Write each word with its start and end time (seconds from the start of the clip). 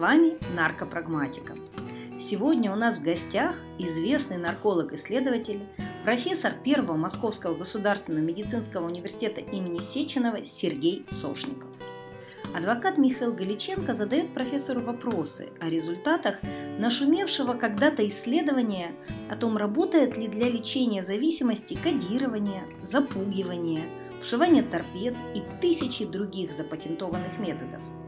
Вами 0.00 0.38
наркопрагматика. 0.56 1.54
Сегодня 2.18 2.72
у 2.72 2.74
нас 2.74 2.96
в 2.96 3.02
гостях 3.02 3.54
известный 3.78 4.38
нарколог-исследователь, 4.38 5.60
профессор 6.04 6.54
Первого 6.54 6.96
Московского 6.96 7.54
государственного 7.54 8.24
медицинского 8.24 8.86
университета 8.86 9.42
имени 9.42 9.80
Сеченова 9.80 10.42
Сергей 10.42 11.04
Сошников. 11.06 11.68
Адвокат 12.56 12.96
Михаил 12.96 13.34
Галиченко 13.34 13.92
задает 13.92 14.32
профессору 14.32 14.80
вопросы 14.80 15.50
о 15.60 15.68
результатах 15.68 16.36
нашумевшего 16.78 17.52
когда-то 17.52 18.08
исследования 18.08 18.92
о 19.30 19.36
том, 19.36 19.58
работает 19.58 20.16
ли 20.16 20.28
для 20.28 20.48
лечения 20.48 21.02
зависимости 21.02 21.74
кодирование, 21.74 22.62
запугивание, 22.80 23.84
вшивание 24.18 24.62
торпед 24.62 25.14
и 25.34 25.42
тысячи 25.60 26.06
других 26.06 26.54
запатентованных 26.54 27.38
методов– 27.38 27.82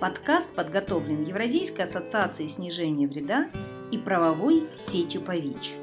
Подкаст 0.00 0.54
подготовлен 0.54 1.24
Евразийской 1.24 1.84
ассоциацией 1.84 2.48
снижения 2.48 3.06
вреда 3.06 3.50
и 3.92 3.98
правовой 3.98 4.66
сетью 4.74 5.20
по 5.20 5.32
ВИЧ. 5.32 5.74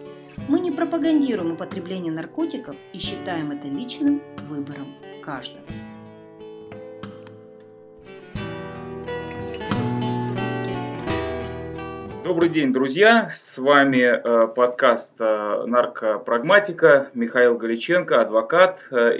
Мы 0.47 0.59
не 0.59 0.71
пропагандируем 0.71 1.51
употребление 1.51 2.11
наркотиков 2.11 2.75
и 2.93 2.97
считаем 2.97 3.51
это 3.51 3.67
личным 3.67 4.23
выбором 4.47 4.95
каждого. 5.21 5.61
Добрый 12.23 12.49
день, 12.49 12.73
друзья! 12.73 13.29
С 13.29 13.59
вами 13.59 13.99
э, 14.01 14.47
подкаст 14.47 15.17
э, 15.19 15.63
«Наркопрагматика», 15.67 17.09
Михаил 17.13 17.55
Галиченко, 17.55 18.19
адвокат. 18.19 18.87
Э, 18.91 19.19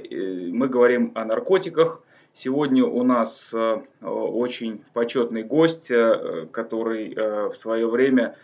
мы 0.52 0.68
говорим 0.68 1.12
о 1.14 1.24
наркотиках, 1.24 2.02
Сегодня 2.38 2.86
у 2.86 3.02
нас 3.02 3.50
э, 3.52 3.82
очень 4.00 4.84
почетный 4.94 5.42
гость, 5.42 5.90
э, 5.90 6.46
который 6.52 7.12
э, 7.12 7.50
в 7.50 7.56
свое 7.56 7.88
время 7.88 8.36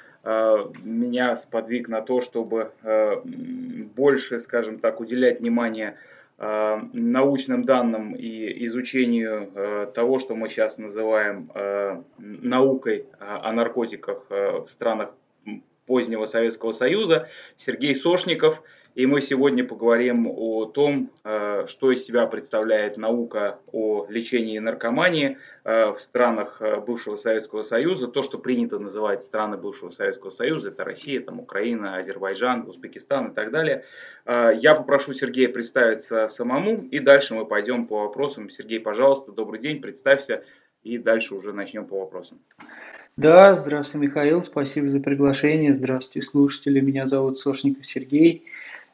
меня 0.83 1.35
сподвиг 1.35 1.89
на 1.89 2.02
то, 2.02 2.22
чтобы 2.22 2.72
больше, 3.94 4.39
скажем 4.39 4.80
так, 4.80 5.02
уделять 5.02 5.41
внимание 5.41 5.97
научным 6.38 7.66
данным 7.66 8.16
и 8.16 8.63
изучению 8.63 9.91
того, 9.94 10.19
что 10.19 10.33
мы 10.35 10.47
сейчас 10.47 10.78
называем 10.78 11.52
наукой 12.17 13.07
о 13.19 13.52
наркотиках 13.52 14.28
в 14.30 14.66
странах 14.66 15.09
позднего 15.85 16.23
Советского 16.23 16.72
Союза, 16.72 17.28
Сергей 17.57 17.94
Сошников. 17.94 18.63
И 18.95 19.08
мы 19.08 19.22
сегодня 19.22 19.63
поговорим 19.63 20.27
о 20.27 20.66
том, 20.66 21.11
э, 21.23 21.66
что 21.67 21.91
из 21.91 22.05
себя 22.05 22.27
представляет 22.27 22.97
наука 22.97 23.59
о 23.72 24.05
лечении 24.08 24.59
наркомании 24.59 25.39
э, 25.63 25.91
в 25.91 25.95
странах 25.95 26.58
э, 26.61 26.80
бывшего 26.80 27.16
Советского 27.16 27.63
Союза. 27.63 28.08
То, 28.08 28.22
что 28.22 28.38
принято 28.38 28.77
называть 28.77 29.22
страны 29.22 29.58
бывшего 29.58 29.89
Советского 29.89 30.30
Союза, 30.30 30.69
это 30.69 30.83
Россия, 30.83 31.22
там, 31.22 31.39
Украина, 31.39 31.97
Азербайджан, 31.97 32.67
Узбекистан 32.67 33.31
и 33.31 33.33
так 33.33 33.52
далее. 33.52 33.83
Я 34.25 34.75
попрошу 34.75 35.13
Сергея 35.13 35.50
представиться 35.50 36.28
самому, 36.28 36.83
и 36.83 37.00
дальше 37.00 37.33
мы 37.33 37.45
пойдем 37.45 37.88
по 37.88 38.02
вопросам. 38.02 38.50
Сергей, 38.50 38.80
пожалуйста, 38.80 39.31
добрый 39.31 39.59
день, 39.59 39.81
представься, 39.81 40.44
и 40.83 40.97
дальше 40.97 41.33
уже 41.33 41.52
начнем 41.52 41.85
по 41.85 42.00
вопросам. 42.00 42.39
Да, 43.16 43.55
здравствуй, 43.55 44.02
Михаил, 44.02 44.44
спасибо 44.44 44.89
за 44.89 45.00
приглашение. 45.00 45.73
Здравствуйте, 45.73 46.28
слушатели. 46.28 46.80
Меня 46.80 47.05
зовут 47.05 47.38
Сошников 47.38 47.85
Сергей. 47.85 48.45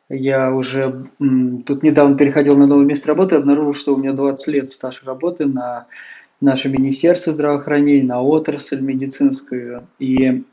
Я 0.10 0.52
уже 0.52 1.08
тут 1.20 1.84
недавно 1.84 2.18
переходил 2.18 2.58
на 2.58 2.66
новое 2.66 2.86
место 2.86 3.10
работы, 3.10 3.36
обнаружил, 3.36 3.74
что 3.76 3.94
у 3.94 3.98
меня 3.98 4.14
20 4.14 4.48
лет 4.54 4.70
стаж 4.72 5.04
работы 5.04 5.46
на 5.46 5.86
наше 6.42 6.70
Министерство 6.70 7.34
здравоохранения, 7.34 8.04
на 8.04 8.22
отрасль 8.22 8.82
медицинскую. 8.82 9.84
И 10.00 10.44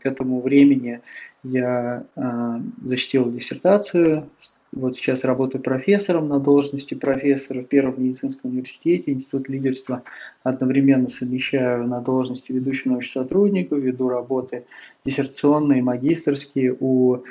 к 0.00 0.06
этому 0.06 0.40
времени 0.40 1.00
я 1.42 2.04
э, 2.14 2.60
защитил 2.84 3.32
диссертацию. 3.32 4.28
Вот 4.70 4.94
сейчас 4.94 5.24
работаю 5.24 5.62
профессором 5.62 6.28
на 6.28 6.38
должности 6.38 6.94
профессора 6.94 7.60
в 7.60 7.66
Первом 7.66 8.02
медицинском 8.02 8.52
университете, 8.52 9.12
Институт 9.12 9.48
лидерства. 9.48 10.02
Одновременно 10.44 11.08
совмещаю 11.08 11.88
на 11.88 12.00
должности 12.00 12.52
ведущего 12.52 12.92
научного 12.92 13.24
сотрудника, 13.24 13.74
веду 13.74 14.08
работы 14.08 14.64
диссертационные, 15.04 15.82
магистрские 15.82 16.76
у 16.78 17.24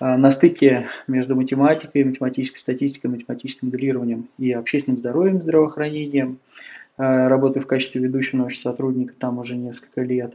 на 0.00 0.30
стыке 0.30 0.88
между 1.06 1.36
математикой, 1.36 2.04
математической 2.04 2.58
статистикой, 2.58 3.10
математическим 3.10 3.68
моделированием 3.68 4.28
и 4.38 4.52
общественным 4.52 4.98
здоровьем, 4.98 5.40
здравоохранением. 5.40 6.38
Э, 6.98 7.28
работаю 7.28 7.62
в 7.62 7.66
качестве 7.66 8.02
ведущего 8.02 8.38
научного 8.38 8.72
сотрудника 8.72 9.14
там 9.18 9.38
уже 9.38 9.56
несколько 9.56 10.02
лет. 10.02 10.34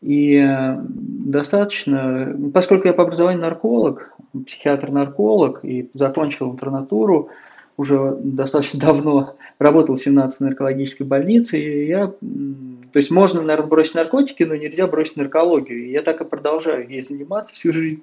И 0.00 0.36
э, 0.36 0.76
достаточно, 0.86 2.36
поскольку 2.52 2.88
я 2.88 2.94
по 2.94 3.04
образованию 3.04 3.40
нарколог, 3.40 4.12
психиатр-нарколог 4.46 5.64
и 5.64 5.90
закончил 5.94 6.50
интернатуру, 6.52 7.30
уже 7.76 8.16
достаточно 8.22 8.80
давно 8.80 9.36
работал 9.58 9.96
в 9.96 10.00
17 10.00 10.40
наркологической 10.42 11.06
больнице, 11.06 11.58
и 11.58 11.86
я, 11.86 12.06
то 12.06 12.96
есть 12.96 13.10
можно, 13.10 13.42
наверное, 13.42 13.68
бросить 13.68 13.96
наркотики, 13.96 14.44
но 14.44 14.54
нельзя 14.54 14.86
бросить 14.86 15.16
наркологию. 15.16 15.86
И 15.86 15.90
я 15.90 16.02
так 16.02 16.20
и 16.20 16.24
продолжаю 16.24 16.88
ей 16.88 17.00
заниматься 17.00 17.52
всю 17.52 17.72
жизнь. 17.72 18.02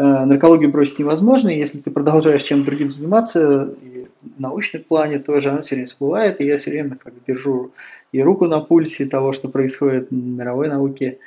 Э, 0.00 0.24
наркологию 0.24 0.70
бросить 0.70 0.98
невозможно, 0.98 1.50
и 1.50 1.58
если 1.58 1.78
ты 1.78 1.90
продолжаешь 1.90 2.42
чем-то 2.42 2.64
другим 2.64 2.90
заниматься, 2.90 3.74
и 3.82 4.06
в 4.22 4.40
научном 4.40 4.82
плане 4.82 5.18
тоже, 5.18 5.50
она 5.50 5.60
все 5.60 5.74
время 5.74 5.88
всплывает, 5.88 6.40
и 6.40 6.46
я 6.46 6.56
все 6.56 6.70
время 6.70 6.96
как 6.96 7.12
держу 7.26 7.72
и 8.10 8.22
руку 8.22 8.46
на 8.46 8.60
пульсе 8.60 9.06
того, 9.06 9.34
что 9.34 9.48
происходит 9.48 10.08
в 10.10 10.14
мировой 10.14 10.68
науке, 10.68 11.18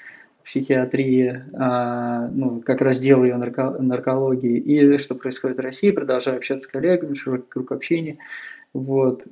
психиатрии, 0.44 1.44
а, 1.54 2.28
ну, 2.34 2.62
как 2.66 2.82
раздел 2.82 3.24
ее 3.24 3.38
нарко 3.38 3.78
наркологии, 3.80 4.58
и 4.58 4.98
что 4.98 5.14
происходит 5.14 5.58
в 5.58 5.62
России, 5.62 5.92
продолжаю 5.92 6.38
общаться 6.38 6.68
с 6.68 6.72
коллегами, 6.72 7.14
широкий 7.14 7.48
круг 7.48 7.72
общения. 7.72 8.18
Вот. 8.74 9.24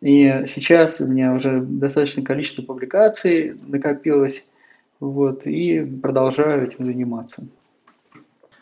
И 0.00 0.42
сейчас 0.46 1.00
у 1.00 1.12
меня 1.12 1.32
уже 1.32 1.60
достаточное 1.60 2.24
количество 2.24 2.62
публикаций 2.62 3.54
накопилось, 3.68 4.50
вот, 4.98 5.46
и 5.46 5.80
продолжаю 6.02 6.66
этим 6.66 6.84
заниматься. 6.84 7.46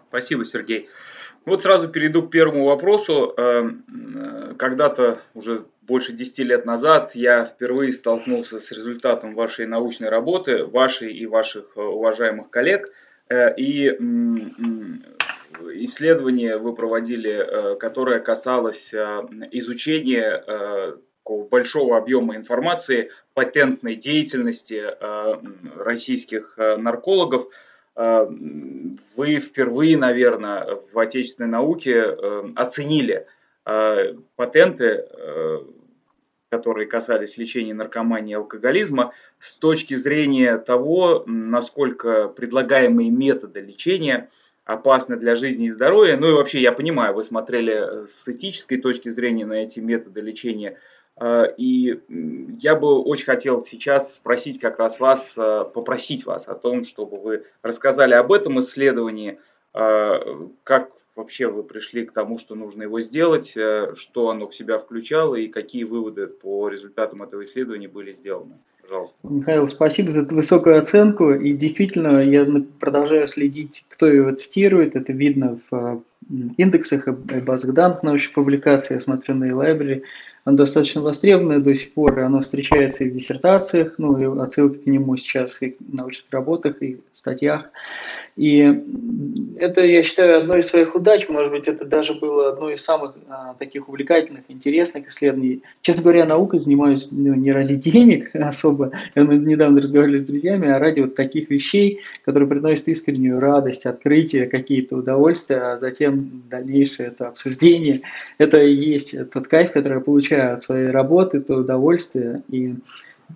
Спасибо, 0.09 0.45
Сергей. 0.45 0.89
Вот 1.45 1.63
сразу 1.63 1.89
перейду 1.89 2.23
к 2.23 2.31
первому 2.31 2.67
вопросу. 2.67 3.33
Эм, 3.37 3.85
э, 3.89 4.55
когда-то 4.59 5.19
уже 5.35 5.65
больше 5.83 6.13
10 6.13 6.45
лет 6.45 6.67
назад 6.67 7.15
я 7.15 7.45
впервые 7.45 7.93
столкнулся 7.93 8.59
с 8.59 8.71
результатом 8.73 9.35
вашей 9.35 9.67
научной 9.67 10.09
работы, 10.09 10.65
вашей 10.65 11.13
и 11.13 11.27
ваших 11.27 11.73
э, 11.77 11.81
уважаемых 11.81 12.51
коллег. 12.51 12.87
Э, 13.31 13.55
и 13.57 13.89
исследование 15.85 16.57
вы 16.59 16.75
проводили, 16.75 17.77
которое 17.79 18.21
касалось 18.21 18.95
изучения 19.51 20.45
большого 21.25 21.99
объема 21.99 22.37
информации, 22.37 23.11
патентной 23.35 23.97
деятельности 23.97 24.85
российских 25.77 26.55
наркологов– 26.57 27.47
вы 27.99 29.41
впервые, 29.41 29.99
наверное, 29.99 30.79
в 30.93 30.99
отечественной 30.99 31.51
науке 31.51 31.95
э, 31.97 32.45
оценили 32.55 33.27
а, 33.65 34.15
патенты, 34.37 35.05
э, 35.11 35.59
которые 36.49 36.87
касались 36.87 37.37
лечения 37.37 37.75
наркомании 37.75 38.33
и 38.33 38.37
алкоголизма, 38.37 39.13
с 39.39 39.59
точки 39.59 39.97
зрения 39.97 40.59
того, 40.59 41.25
насколько 41.27 42.29
предлагаемые 42.29 43.11
методы 43.11 43.61
лечения 43.61 44.31
опасны 44.69 45.17
для 45.17 45.35
жизни 45.35 45.67
и 45.67 45.71
здоровья. 45.71 46.17
Ну 46.17 46.29
и 46.29 46.33
вообще, 46.33 46.61
я 46.61 46.73
понимаю, 46.73 47.15
вы 47.15 47.25
смотрели 47.25 48.07
с 48.07 48.29
этической 48.29 48.81
точки 48.81 49.09
зрения 49.09 49.47
на 49.47 49.55
эти 49.55 49.81
методы 49.81 50.21
лечения– 50.21 50.79
Э, 51.21 51.53
и 51.57 52.01
я 52.61 52.75
бы 52.77 53.01
очень 53.03 53.27
хотел 53.27 53.61
сейчас 53.63 54.15
спросить 54.15 54.61
как 54.61 54.79
раз 54.79 55.01
вас, 55.01 55.37
э, 55.37 55.65
попросить 55.73 56.27
вас 56.27 56.49
о 56.49 56.55
том, 56.55 56.85
чтобы 56.85 57.19
вы 57.19 57.45
рассказали 57.63 58.15
об 58.15 58.33
этом 58.33 58.61
исследовании, 58.61 59.41
э, 59.75 60.49
как 60.63 60.93
вообще 61.17 61.49
вы 61.49 61.65
пришли 61.65 62.07
к 62.07 62.13
тому, 62.13 62.39
что 62.39 62.55
нужно 62.55 62.85
его 62.85 63.01
сделать, 63.01 63.57
что 63.95 64.31
оно 64.31 64.47
в 64.47 64.55
себя 64.55 64.79
включало 64.79 65.35
и 65.35 65.49
какие 65.49 65.83
выводы 65.83 66.29
по 66.29 66.69
результатам 66.69 67.23
этого 67.23 67.43
исследования 67.43 67.89
были 67.89 68.13
сделаны. 68.13 68.61
Пожалуйста. 68.89 69.19
Михаил, 69.23 69.69
спасибо 69.69 70.11
за 70.11 70.25
высокую 70.35 70.79
оценку. 70.79 71.33
И 71.33 71.53
действительно, 71.53 72.23
я 72.23 72.47
продолжаю 72.81 73.27
следить, 73.27 73.85
кто 73.91 74.07
его 74.07 74.33
цитирует. 74.33 74.97
Это 74.97 75.13
видно 75.13 75.61
в 75.71 76.03
индексах 76.57 77.07
и 77.07 77.41
базах 77.41 77.75
данных 77.75 78.03
научных 78.03 78.35
публикаций. 78.35 78.97
Я 78.97 79.03
смотрю 79.03 79.35
на 79.35 79.45
e-library 79.45 80.05
оно 80.49 80.57
достаточно 80.57 81.03
востребованное 81.03 81.59
до 81.59 81.75
сих 81.75 81.93
пор, 81.93 82.19
и 82.19 82.23
оно 82.23 82.41
встречается 82.41 83.05
и 83.05 83.11
в 83.11 83.13
диссертациях, 83.13 83.97
ну 83.99 84.17
и 84.19 84.43
отсылки 84.43 84.79
к 84.79 84.87
нему 84.87 85.15
сейчас 85.19 85.61
и 85.63 85.77
в 85.79 85.95
научных 85.95 86.25
работах, 86.31 86.83
и 86.83 86.95
в 87.13 87.19
статьях. 87.19 87.67
И 88.35 88.61
это, 89.59 89.85
я 89.85 90.03
считаю, 90.03 90.39
одной 90.39 90.61
из 90.61 90.69
своих 90.69 90.95
удач, 90.95 91.29
может 91.29 91.53
быть, 91.53 91.69
это 91.69 91.85
даже 91.85 92.15
было 92.15 92.51
одно 92.51 92.71
из 92.71 92.83
самых 92.83 93.15
а, 93.29 93.57
таких 93.59 93.89
увлекательных, 93.89 94.45
интересных 94.49 95.09
исследований. 95.09 95.65
Честно 95.83 96.05
говоря, 96.05 96.25
наукой 96.25 96.61
занимаюсь 96.61 97.11
ну, 97.13 97.35
не 97.35 97.53
ради 97.53 97.75
денег 97.75 98.31
особо, 98.35 98.93
мы 99.17 99.37
недавно 99.37 99.83
разговаривали 99.83 100.17
с 100.17 100.25
друзьями, 100.25 100.69
а 100.69 100.79
ради 100.79 101.01
вот 101.01 101.15
таких 101.15 101.51
вещей, 101.51 102.01
которые 102.25 102.49
приносят 102.49 102.89
искреннюю 102.89 103.39
радость, 103.39 103.85
открытие, 103.85 104.47
какие-то 104.47 104.97
удовольствия, 104.97 105.73
а 105.73 105.77
затем 105.77 106.45
дальнейшее 106.49 107.09
это 107.09 107.29
обсуждение. 107.29 108.01
Это 108.39 108.63
и 108.63 108.73
есть 108.73 109.31
тот 109.31 109.49
кайф, 109.49 109.73
который 109.73 109.95
я 109.95 110.01
получаю 110.01 110.38
от 110.39 110.63
своей 110.63 110.89
работы, 110.89 111.41
то 111.41 111.57
удовольствие. 111.57 112.43
И 112.49 112.75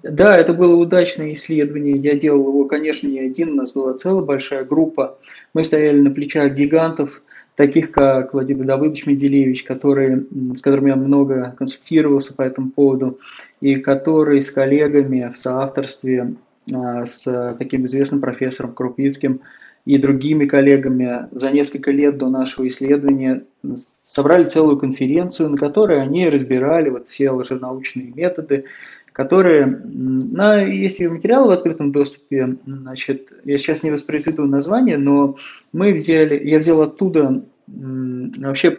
да, 0.02 0.36
это 0.36 0.54
было 0.54 0.76
удачное 0.76 1.32
исследование. 1.34 1.96
Я 1.96 2.16
делал 2.16 2.48
его, 2.48 2.64
конечно, 2.64 3.08
не 3.08 3.20
один, 3.20 3.50
у 3.50 3.54
нас 3.56 3.72
была 3.72 3.94
целая 3.94 4.24
большая 4.24 4.64
группа. 4.64 5.18
Мы 5.54 5.64
стояли 5.64 6.00
на 6.00 6.10
плечах 6.10 6.54
гигантов, 6.54 7.22
таких 7.56 7.92
как 7.92 8.32
Владимир 8.32 8.64
Давыдович 8.64 9.06
Меделевич, 9.06 9.64
который, 9.64 10.26
с 10.54 10.62
которым 10.62 10.86
я 10.86 10.96
много 10.96 11.54
консультировался 11.58 12.34
по 12.34 12.42
этому 12.42 12.70
поводу, 12.70 13.18
и 13.60 13.76
который 13.76 14.40
с 14.40 14.50
коллегами 14.50 15.30
в 15.30 15.36
соавторстве 15.36 16.34
а, 16.72 17.04
с 17.04 17.56
таким 17.58 17.84
известным 17.84 18.20
профессором 18.20 18.72
Крупицким 18.72 19.40
и 19.84 19.98
другими 19.98 20.44
коллегами 20.44 21.28
за 21.32 21.50
несколько 21.50 21.90
лет 21.90 22.16
до 22.16 22.28
нашего 22.28 22.68
исследования 22.68 23.44
собрали 23.74 24.46
целую 24.46 24.78
конференцию, 24.78 25.50
на 25.50 25.56
которой 25.56 26.00
они 26.00 26.28
разбирали 26.28 26.90
вот 26.90 27.08
все 27.08 27.30
лженаучные 27.30 28.12
методы, 28.14 28.64
которые, 29.12 29.66
на, 29.66 30.60
есть 30.60 31.00
материалы 31.00 31.48
в 31.48 31.50
открытом 31.50 31.92
доступе, 31.92 32.56
значит, 32.64 33.32
я 33.44 33.58
сейчас 33.58 33.82
не 33.82 33.90
воспроизведу 33.90 34.46
название, 34.46 34.98
но 34.98 35.36
мы 35.72 35.92
взяли, 35.92 36.40
я 36.48 36.58
взял 36.58 36.80
оттуда 36.80 37.42
вообще 37.66 38.78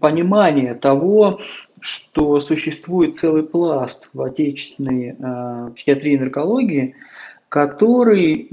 понимание 0.00 0.74
того, 0.74 1.40
что 1.80 2.40
существует 2.40 3.16
целый 3.16 3.42
пласт 3.42 4.10
в 4.14 4.22
отечественной 4.22 5.16
э, 5.18 5.70
психиатрии 5.74 6.14
и 6.14 6.18
наркологии, 6.18 6.94
который, 7.54 8.48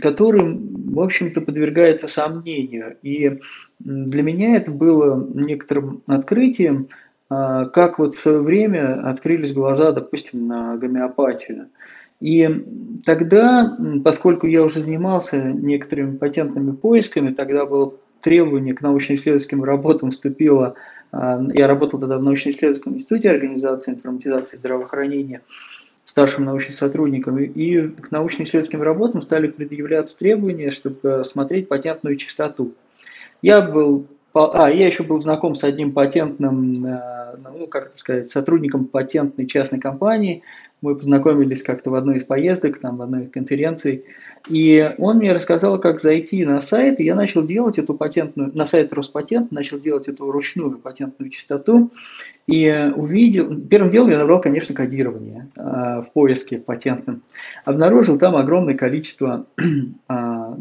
который, 0.00 0.58
в 0.90 0.98
общем-то, 0.98 1.42
подвергается 1.42 2.08
сомнению. 2.08 2.96
И 3.02 3.40
для 3.78 4.22
меня 4.22 4.56
это 4.56 4.70
было 4.70 5.28
некоторым 5.34 6.02
открытием, 6.06 6.88
а, 7.28 7.66
как 7.66 7.98
вот 7.98 8.14
в 8.14 8.20
свое 8.20 8.40
время 8.40 9.06
открылись 9.06 9.52
глаза, 9.52 9.92
допустим, 9.92 10.46
на 10.46 10.78
гомеопатию. 10.78 11.68
И 12.20 12.48
тогда, 13.04 13.76
поскольку 14.02 14.46
я 14.46 14.62
уже 14.62 14.80
занимался 14.80 15.42
некоторыми 15.42 16.16
патентными 16.16 16.70
поисками, 16.70 17.34
тогда 17.34 17.66
было 17.66 17.92
требование 18.22 18.72
к 18.72 18.80
научно-исследовательским 18.80 19.62
работам 19.62 20.10
вступило, 20.10 20.76
а, 21.10 21.38
я 21.52 21.66
работал 21.66 22.00
тогда 22.00 22.16
в 22.16 22.22
научно-исследовательском 22.22 22.94
институте 22.94 23.28
организации 23.28 23.92
информатизации 23.92 24.56
здравоохранения, 24.56 25.42
старшим 26.12 26.44
научным 26.44 26.72
сотрудником, 26.72 27.38
и 27.38 27.88
к 27.88 28.10
научно-исследовательским 28.10 28.82
работам 28.82 29.22
стали 29.22 29.46
предъявляться 29.46 30.18
требования, 30.18 30.70
чтобы 30.70 31.22
смотреть 31.24 31.68
патентную 31.68 32.16
частоту. 32.16 32.74
Я 33.40 33.62
был 33.62 34.06
а, 34.34 34.70
я 34.70 34.86
еще 34.86 35.02
был 35.02 35.18
знаком 35.18 35.54
с 35.54 35.64
одним 35.64 35.92
патентным, 35.92 36.86
э, 36.86 37.36
ну, 37.58 37.66
как 37.66 37.88
это 37.88 37.98
сказать, 37.98 38.28
сотрудником 38.28 38.86
патентной 38.86 39.46
частной 39.46 39.80
компании. 39.80 40.42
Мы 40.80 40.96
познакомились 40.96 41.62
как-то 41.62 41.90
в 41.90 41.94
одной 41.94 42.16
из 42.16 42.24
поездок, 42.24 42.78
там, 42.78 42.96
в 42.96 43.02
одной 43.02 43.24
из 43.24 43.30
конференций. 43.30 44.04
И 44.48 44.92
он 44.98 45.18
мне 45.18 45.32
рассказал, 45.32 45.78
как 45.78 46.00
зайти 46.00 46.44
на 46.44 46.60
сайт, 46.60 46.98
и 46.98 47.04
я 47.04 47.14
начал 47.14 47.44
делать 47.44 47.78
эту 47.78 47.94
патентную, 47.94 48.50
на 48.54 48.66
сайт 48.66 48.92
Роспатент, 48.92 49.52
начал 49.52 49.78
делать 49.78 50.08
эту 50.08 50.30
ручную 50.32 50.78
патентную 50.78 51.30
частоту. 51.30 51.92
И 52.48 52.90
увидел, 52.96 53.54
первым 53.60 53.90
делом 53.90 54.10
я 54.10 54.18
набрал, 54.18 54.40
конечно, 54.40 54.74
кодирование 54.74 55.48
э, 55.56 56.02
в 56.02 56.10
поиске 56.12 56.58
патентным. 56.58 57.22
Обнаружил 57.64 58.18
там 58.18 58.34
огромное 58.34 58.74
количество 58.74 59.46
э, 59.56 59.62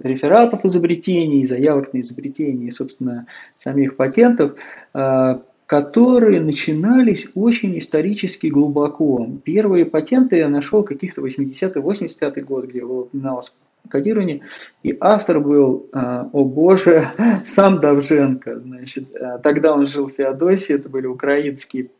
рефератов 0.00 0.64
изобретений, 0.64 1.44
заявок 1.44 1.92
на 1.92 2.00
изобретение, 2.00 2.70
собственно, 2.70 3.26
самих 3.56 3.96
патентов, 3.96 4.54
а, 4.92 5.42
которые 5.66 6.40
начинались 6.40 7.30
очень 7.34 7.78
исторически 7.78 8.48
глубоко. 8.48 9.26
Первые 9.44 9.86
патенты 9.86 10.36
я 10.36 10.48
нашел 10.48 10.82
каких-то 10.82 11.22
80-85 11.22 12.40
год, 12.42 12.66
где 12.66 12.82
упоминалось 12.82 13.56
кодирование, 13.88 14.40
и 14.82 14.96
автор 15.00 15.40
был, 15.40 15.86
а, 15.92 16.28
о 16.32 16.44
боже, 16.44 17.06
сам 17.44 17.78
Давженко. 17.78 18.60
Значит, 18.60 19.04
а, 19.16 19.38
тогда 19.38 19.74
он 19.74 19.86
жил 19.86 20.08
в 20.08 20.12
Феодосии, 20.12 20.74
это 20.74 20.88
были 20.88 21.06
украинские 21.06 21.90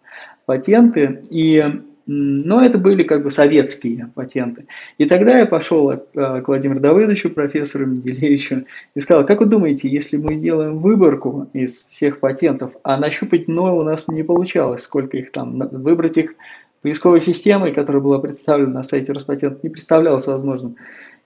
патенты, 0.46 1.22
и 1.30 1.82
но 2.06 2.64
это 2.64 2.78
были 2.78 3.02
как 3.02 3.22
бы 3.22 3.30
советские 3.30 4.10
патенты. 4.14 4.66
И 4.98 5.06
тогда 5.06 5.38
я 5.38 5.46
пошел 5.46 5.90
э, 5.90 5.98
к 6.12 6.44
Владимиру 6.46 6.80
Давыдовичу, 6.80 7.30
профессору 7.30 7.86
Менделеевичу, 7.86 8.64
и 8.94 9.00
сказал, 9.00 9.24
как 9.24 9.40
вы 9.40 9.46
думаете, 9.46 9.88
если 9.88 10.16
мы 10.18 10.34
сделаем 10.34 10.78
выборку 10.78 11.48
из 11.52 11.88
всех 11.88 12.20
патентов, 12.20 12.72
а 12.82 12.96
нащупать 12.98 13.48
но 13.48 13.76
у 13.76 13.82
нас 13.82 14.08
не 14.08 14.22
получалось, 14.22 14.82
сколько 14.82 15.16
их 15.16 15.32
там, 15.32 15.68
выбрать 15.70 16.18
их 16.18 16.34
поисковой 16.82 17.22
системой, 17.22 17.72
которая 17.72 18.02
была 18.02 18.18
представлена 18.18 18.72
на 18.72 18.82
сайте 18.82 19.12
Роспатента, 19.12 19.60
не 19.62 19.70
представлялось 19.70 20.26
возможным. 20.26 20.76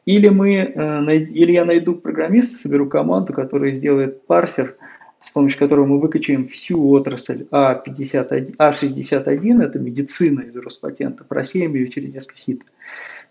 Или, 0.06 0.28
мы, 0.28 0.54
э, 0.54 1.16
или 1.16 1.52
я 1.52 1.64
найду 1.64 1.94
программиста, 1.94 2.56
соберу 2.56 2.88
команду, 2.88 3.32
которая 3.32 3.74
сделает 3.74 4.26
парсер– 4.26 4.76
с 5.20 5.30
помощью 5.30 5.58
которого 5.58 5.86
мы 5.86 6.00
выкачаем 6.00 6.46
всю 6.48 6.90
отрасль 6.90 7.46
А51, 7.50 8.56
А61, 8.56 9.62
это 9.62 9.78
медицина 9.78 10.42
из 10.42 10.56
Роспатента, 10.56 11.24
просеем 11.24 11.74
ее 11.74 11.88
через 11.88 12.12
несколько 12.12 12.38
сит. 12.38 12.62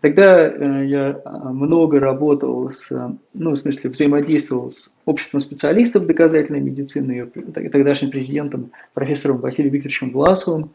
Тогда 0.01 0.47
э, 0.47 0.85
я 0.85 1.21
а, 1.25 1.51
много 1.51 1.99
работал 1.99 2.69
с, 2.69 2.91
ну, 3.33 3.51
в 3.51 3.55
смысле, 3.55 3.89
взаимодействовал 3.89 4.69
с 4.69 4.95
обществом 5.05 5.39
специалистов 5.39 6.05
доказательной 6.05 6.59
медицины, 6.59 7.25
тогдашним 7.25 8.11
президентом, 8.11 8.71
профессором 8.93 9.39
Василием 9.39 9.73
Викторовичем 9.73 10.11
Власовым. 10.11 10.71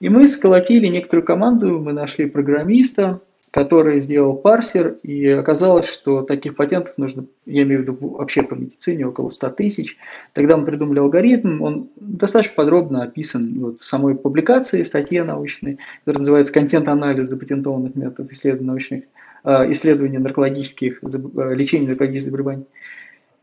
И 0.00 0.08
мы 0.10 0.28
сколотили 0.28 0.88
некоторую 0.88 1.24
команду, 1.24 1.78
мы 1.80 1.92
нашли 1.92 2.26
программиста, 2.26 3.20
который 3.52 4.00
сделал 4.00 4.34
парсер, 4.34 4.96
и 5.02 5.28
оказалось, 5.28 5.86
что 5.86 6.22
таких 6.22 6.56
патентов 6.56 6.96
нужно, 6.96 7.26
я 7.44 7.64
имею 7.64 7.80
в 7.80 7.82
виду 7.82 7.96
вообще 8.00 8.42
по 8.42 8.54
медицине, 8.54 9.06
около 9.06 9.28
100 9.28 9.50
тысяч. 9.50 9.98
Тогда 10.32 10.56
мы 10.56 10.64
придумали 10.64 11.00
алгоритм, 11.00 11.60
он 11.60 11.90
достаточно 11.96 12.54
подробно 12.56 13.02
описан 13.02 13.52
вот 13.60 13.80
в 13.82 13.84
самой 13.84 14.14
публикации, 14.14 14.82
статье 14.84 15.22
научной, 15.22 15.78
которая 16.00 16.20
называется 16.20 16.54
«Контент-анализ 16.54 17.28
запатентованных 17.28 17.94
методов 17.94 18.32
исследований 18.32 18.68
научных, 18.68 19.04
э, 19.44 19.70
исследования 19.72 20.18
наркологических, 20.18 21.00
э, 21.02 21.54
лечения 21.54 21.88
наркологических 21.88 22.30
заболеваний». 22.30 22.64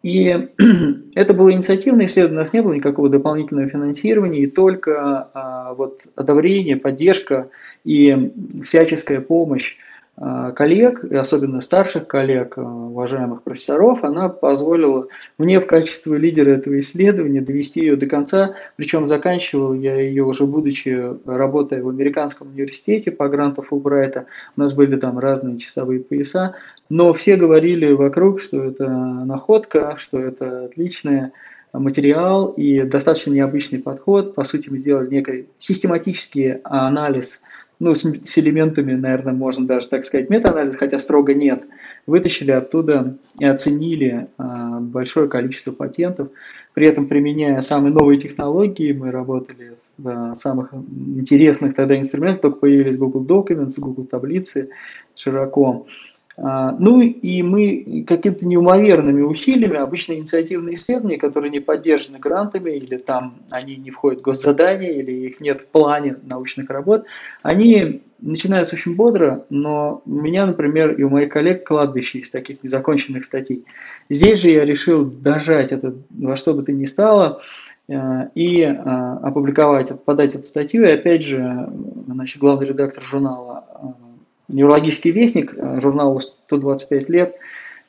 И 0.02 0.50
это 1.14 1.36
было 1.36 1.52
инициативное 1.52 2.08
исследование, 2.08 2.40
у 2.40 2.42
нас 2.42 2.54
не 2.54 2.64
было 2.64 2.74
никакого 2.74 3.10
дополнительного 3.10 3.70
финансирования, 3.70 4.42
и 4.42 4.48
только 4.48 5.30
а, 5.36 5.74
вот 5.76 6.02
одобрение, 6.16 6.78
поддержка 6.78 7.50
и 7.84 8.32
всяческая 8.64 9.22
помощь 9.22 9.78
коллег, 10.20 11.06
и 11.06 11.16
особенно 11.16 11.62
старших 11.62 12.06
коллег, 12.06 12.58
э, 12.58 12.62
уважаемых 12.62 13.44
профессоров, 13.44 14.04
она 14.04 14.28
позволила 14.28 15.08
мне 15.38 15.62
в 15.62 15.68
качестве 15.68 16.18
лидера 16.18 16.50
этого 16.50 16.78
исследования 16.80 17.40
довести 17.40 17.82
ее 17.82 17.96
до 17.96 18.06
конца, 18.06 18.56
причем 18.76 19.08
заканчивал 19.08 19.74
я 19.74 19.96
ее 19.96 20.26
уже 20.26 20.46
будучи, 20.46 21.16
работая 21.26 21.82
в 21.82 21.88
американском 21.88 22.50
университете 22.50 23.12
по 23.12 23.30
гранту 23.30 23.62
Фулбрайта, 23.62 24.26
у 24.58 24.62
нас 24.62 24.74
были 24.74 24.98
там 24.98 25.20
разные 25.20 25.58
часовые 25.58 26.02
пояса, 26.02 26.56
но 26.90 27.14
все 27.14 27.38
говорили 27.38 27.94
вокруг, 27.94 28.42
что 28.42 28.64
это 28.64 28.90
находка, 28.90 29.96
что 29.98 30.20
это 30.20 30.66
отличная 30.66 31.32
материал 31.72 32.48
и 32.48 32.82
достаточно 32.82 33.32
необычный 33.32 33.80
подход. 33.80 34.34
По 34.36 34.44
сути, 34.44 34.70
мы 34.70 34.80
сделали 34.80 35.10
некий 35.10 35.48
систематический 35.60 36.54
анализ 36.64 37.46
ну, 37.80 37.96
с, 37.96 38.02
с 38.02 38.38
элементами, 38.38 38.94
наверное, 38.94 39.34
можно 39.34 39.66
даже 39.66 39.88
так 39.88 40.04
сказать, 40.04 40.30
метаанализ, 40.30 40.76
хотя 40.76 41.00
строго 41.00 41.34
нет, 41.34 41.64
вытащили 42.06 42.52
оттуда 42.52 43.18
и 43.40 43.46
оценили 43.46 44.28
а, 44.38 44.80
большое 44.80 45.30
количество 45.30 45.72
патентов, 45.72 46.30
при 46.74 46.88
этом 46.88 47.08
применяя 47.08 47.62
самые 47.62 47.94
новые 47.94 48.20
технологии, 48.20 48.92
мы 48.92 49.12
работали 49.12 49.74
в 49.98 50.10
а, 50.10 50.36
самых 50.36 50.74
интересных 50.74 51.74
тогда 51.74 51.98
инструментах, 51.98 52.42
только 52.42 52.60
появились 52.60 52.98
Google 52.98 53.26
Documents, 53.26 53.80
Google 53.80 54.06
таблицы 54.06 54.70
широко. 55.16 55.88
А, 56.42 56.72
ну 56.80 57.02
и 57.02 57.44
мы 57.44 58.06
какими-то 58.08 58.48
неумоверными 58.48 59.22
усилиями, 59.24 59.78
обычно 59.78 60.14
инициативные 60.14 60.76
исследования, 60.76 61.18
которые 61.18 61.52
не 61.52 61.60
поддержаны 61.60 62.18
грантами 62.18 62.72
или 62.72 62.98
там 62.98 63.40
они 63.52 63.76
не 63.76 63.92
входят 63.92 64.20
в 64.20 64.24
госзадания 64.24 64.92
или 64.92 65.12
их 65.28 65.42
нет 65.42 65.62
в 65.62 65.68
плане 65.68 66.16
научных 66.24 66.70
работ, 66.70 67.06
они 67.42 68.04
начинаются 68.22 68.76
очень 68.76 68.96
бодро, 68.96 69.46
но 69.50 70.02
у 70.06 70.10
меня, 70.10 70.46
например, 70.46 70.94
и 70.94 71.04
у 71.04 71.10
моих 71.10 71.30
коллег 71.30 71.68
кладбище 71.68 72.20
из 72.20 72.32
таких 72.32 72.64
незаконченных 72.64 73.26
статей. 73.26 73.66
Здесь 74.10 74.42
же 74.42 74.50
я 74.50 74.64
решил 74.64 75.06
дожать 75.06 75.74
это 75.74 75.96
во 76.10 76.38
что 76.38 76.54
бы 76.54 76.64
то 76.64 76.72
ни 76.72 76.86
стало, 76.86 77.42
э, 77.90 78.30
и 78.36 78.62
э, 78.62 78.74
опубликовать, 78.74 80.04
подать 80.06 80.36
эту 80.36 80.46
статью. 80.46 80.86
И 80.86 80.92
опять 80.92 81.24
же, 81.24 81.70
значит, 82.08 82.40
главный 82.40 82.68
редактор 82.68 83.04
журнала 83.04 83.66
э, 83.74 84.09
Неврологический 84.50 85.12
вестник, 85.12 85.54
э, 85.56 85.80
журналу 85.80 86.20
125 86.20 87.10
лет 87.10 87.36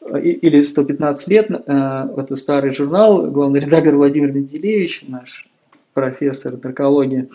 э, 0.02 0.20
или 0.20 0.60
115 0.60 1.28
лет, 1.28 1.50
э, 1.50 2.08
это 2.18 2.36
старый 2.36 2.70
журнал, 2.70 3.30
главный 3.30 3.60
редактор 3.60 3.96
Владимир 3.96 4.30
Менделевич, 4.30 5.04
наш 5.08 5.48
профессор 5.94 6.58
наркологии, 6.62 7.30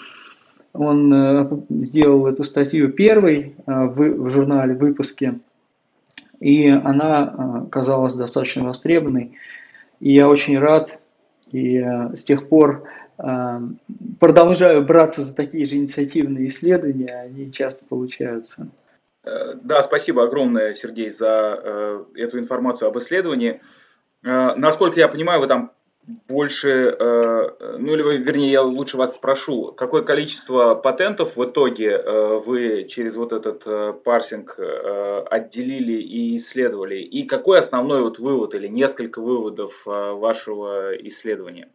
он 0.74 1.64
сделал 1.70 2.28
эту 2.28 2.44
статью 2.44 2.90
первой 2.90 3.56
в, 3.66 4.30
журнале, 4.30 4.76
в 4.76 4.80
выпуске, 4.80 5.40
и 6.42 6.68
она 6.68 7.66
казалась 7.72 8.16
достаточно 8.16 8.66
востребованной. 8.66 9.38
И 10.02 10.14
я 10.14 10.28
очень 10.28 10.60
рад, 10.60 11.00
и 11.52 11.80
с 12.14 12.26
тех 12.26 12.50
пор 12.50 12.84
продолжаю 14.20 14.84
браться 14.84 15.22
за 15.22 15.34
такие 15.34 15.66
же 15.66 15.78
инициативные 15.78 16.50
исследования, 16.50 17.22
они 17.22 17.52
часто 17.54 17.86
получаются. 17.86 18.68
Э, 19.26 19.54
да, 19.56 19.82
спасибо 19.82 20.24
огромное, 20.24 20.74
Сергей, 20.74 21.10
за 21.10 21.60
э, 21.62 22.06
эту 22.16 22.40
информацию 22.40 22.88
об 22.88 22.98
исследовании. 22.98 23.62
Э, 24.24 24.54
насколько 24.56 25.00
я 25.00 25.08
понимаю, 25.08 25.42
вы 25.42 25.48
там 25.48 25.72
больше, 26.28 26.96
ну 27.00 27.94
или 27.96 28.18
вернее, 28.18 28.52
я 28.52 28.62
лучше 28.62 28.96
вас 28.96 29.16
спрошу, 29.16 29.72
какое 29.72 30.04
количество 30.04 30.76
патентов 30.76 31.36
в 31.36 31.44
итоге 31.44 31.98
вы 32.46 32.84
через 32.88 33.16
вот 33.16 33.34
этот 33.34 34.04
парсинг 34.04 34.60
отделили 35.32 35.94
и 35.94 36.36
исследовали, 36.36 36.98
и 36.98 37.24
какой 37.24 37.58
основной 37.58 38.04
вот 38.04 38.20
вывод 38.20 38.54
или 38.54 38.68
несколько 38.68 39.20
выводов 39.20 39.82
вашего 39.88 40.96
исследования? 40.96 41.72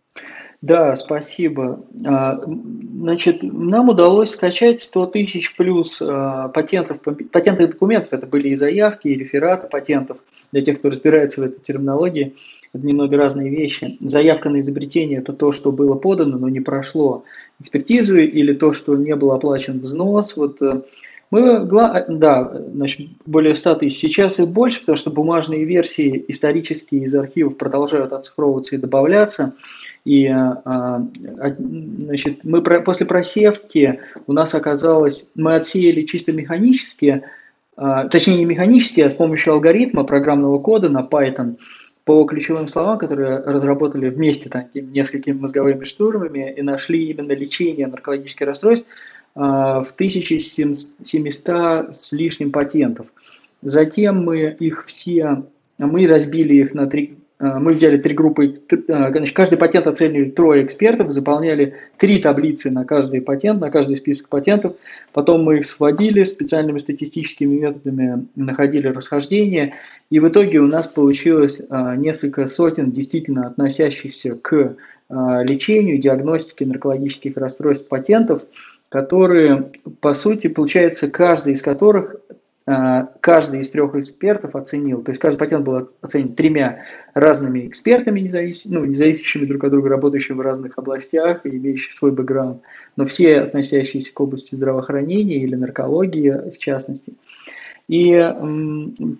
Да, 0.62 0.94
спасибо. 0.94 1.84
А, 2.04 2.42
значит, 2.44 3.42
нам 3.42 3.88
удалось 3.88 4.30
скачать 4.30 4.80
100 4.80 5.06
тысяч 5.06 5.56
плюс 5.56 6.02
а, 6.02 6.48
патентов, 6.48 7.00
патентных 7.00 7.70
документов. 7.70 8.12
Это 8.12 8.26
были 8.26 8.50
и 8.50 8.56
заявки, 8.56 9.08
и 9.08 9.14
рефераты 9.14 9.68
патентов. 9.68 10.18
Для 10.52 10.62
тех, 10.62 10.78
кто 10.78 10.90
разбирается 10.90 11.40
в 11.40 11.44
этой 11.44 11.60
терминологии, 11.60 12.34
это 12.74 12.86
немного 12.86 13.16
разные 13.16 13.50
вещи. 13.50 13.96
Заявка 14.00 14.50
на 14.50 14.60
изобретение– 14.60 15.18
это 15.20 15.32
то, 15.32 15.50
что 15.50 15.72
было 15.72 15.94
подано, 15.94 16.38
но 16.38 16.48
не 16.48 16.60
прошло 16.60 17.24
экспертизу, 17.58 18.18
или 18.18 18.52
то, 18.52 18.72
что 18.72 18.96
не 18.96 19.16
был 19.16 19.32
оплачен 19.32 19.80
взнос. 19.80 20.36
Вот 20.36 20.60
э, 20.60 20.82
мы, 21.30 21.64
да, 21.64 22.62
значит, 22.72 23.08
более 23.24 23.54
100 23.54 23.76
тысяч. 23.76 23.98
Сейчас 23.98 24.40
и 24.40 24.46
больше, 24.46 24.80
потому 24.80 24.96
что 24.96 25.10
бумажные 25.10 25.64
версии 25.64 26.24
исторические 26.28 27.04
из 27.04 27.14
архивов 27.14 27.56
продолжают 27.56 28.12
оцифровываться 28.12 28.74
и 28.74 28.78
добавляться. 28.78 29.54
И 30.04 30.26
а, 30.26 31.07
значит, 31.19 32.45
мы 32.45 32.62
после 32.62 33.07
просевки 33.07 34.00
у 34.26 34.33
нас 34.33 34.54
оказалось, 34.54 35.33
мы 35.35 35.57
отсеяли 35.57 36.02
чисто 36.02 36.33
механически, 36.33 37.25
а, 37.76 38.09
точнее 38.09 38.38
не 38.38 38.47
механически, 38.47 39.02
а 39.02 39.11
с 39.11 39.14
помощью 39.14 39.52
алгоритма 39.52 40.04
программного 40.04 40.59
кода 40.59 40.88
на 40.88 41.02
Python 41.02 41.59
по 42.04 42.25
ключевым 42.25 42.66
словам, 42.66 42.97
которые 42.99 43.40
разработали 43.40 44.09
вместе 44.09 44.49
такими 44.49 44.90
несколькими 44.90 45.38
мозговыми 45.38 45.85
штурмами 45.85 46.54
и 46.57 46.62
нашли 46.62 47.11
именно 47.11 47.33
лечение 47.33 47.87
наркологических 47.87 48.47
расстройств 48.47 48.88
а, 49.35 49.83
в 49.83 49.92
1700 49.92 51.95
с 51.95 52.12
лишним 52.12 52.52
патентов. 52.52 53.09
Затем 53.61 54.25
мы 54.25 54.57
их 54.59 54.87
все, 54.87 55.45
мы 55.76 56.07
разбили 56.07 56.54
их 56.54 56.73
на 56.73 56.87
три 56.87 57.11
Э, 57.11 57.19
мы 57.40 57.73
взяли 57.73 57.97
три 57.97 58.14
группы, 58.14 58.54
э, 58.70 58.76
значит, 58.87 59.35
каждый 59.35 59.56
патент 59.56 59.87
оценивали 59.87 60.30
трое 60.30 60.64
экспертов, 60.64 61.11
заполняли 61.11 61.75
три 61.97 62.18
таблицы 62.18 62.70
на 62.70 62.85
каждый 62.85 63.23
патент, 63.23 63.61
на 63.61 63.70
каждый 63.70 63.97
список 63.97 64.28
патентов, 64.28 64.75
потом 65.12 65.42
мы 65.42 65.59
их 65.59 65.66
сводили 65.66 66.25
специальными 66.25 66.76
статистическими 66.76 67.56
методами, 67.56 68.26
находили 68.37 68.88
расхождения, 68.88 69.75
и 70.11 70.20
в 70.20 70.28
итоге 70.28 70.59
у 70.59 70.66
нас 70.66 70.87
получилось 70.88 71.62
э, 71.62 71.94
несколько 71.97 72.47
сотен 72.47 72.92
действительно 72.92 73.47
относящихся 73.47 74.37
к 74.37 74.76
лечению, 75.12 75.99
диагностике 75.99 76.66
наркологических 76.66 77.37
расстройств 77.37 77.88
патентов, 77.88 78.42
которые, 78.88 79.73
по 80.00 80.14
сути, 80.14 80.47
получается, 80.47 81.11
каждый 81.11 81.54
из 81.54 81.62
которых 81.62 82.14
Э, 82.30 82.35
каждый 82.67 83.61
из 83.61 83.71
трех 83.71 83.95
экспертов 83.95 84.55
оценил, 84.55 85.02
то 85.02 85.11
есть 85.11 85.21
каждый 85.21 85.38
патент 85.38 85.64
был 85.64 85.90
оценен 86.02 86.35
тремя 86.35 86.85
разными 87.14 87.67
экспертами, 87.67 88.21
независ... 88.21 88.67
ну, 88.67 88.85
независящими 88.85 89.47
друг 89.47 89.64
от 89.64 89.71
друга, 89.71 89.88
работающими 89.88 90.37
в 90.37 90.40
разных 90.40 90.79
областях 90.79 91.47
и 91.47 91.50
имеющими 91.50 91.93
свой 91.93 92.12
бэкграунд, 92.12 92.62
но 92.97 93.07
все 93.07 93.40
относящиеся 93.40 94.14
к 94.14 94.21
области 94.21 94.55
здравоохранения 94.55 95.43
или 95.43 95.55
наркологии 95.55 96.50
в 96.50 96.59
частности. 96.59 97.14
И, 97.90 98.16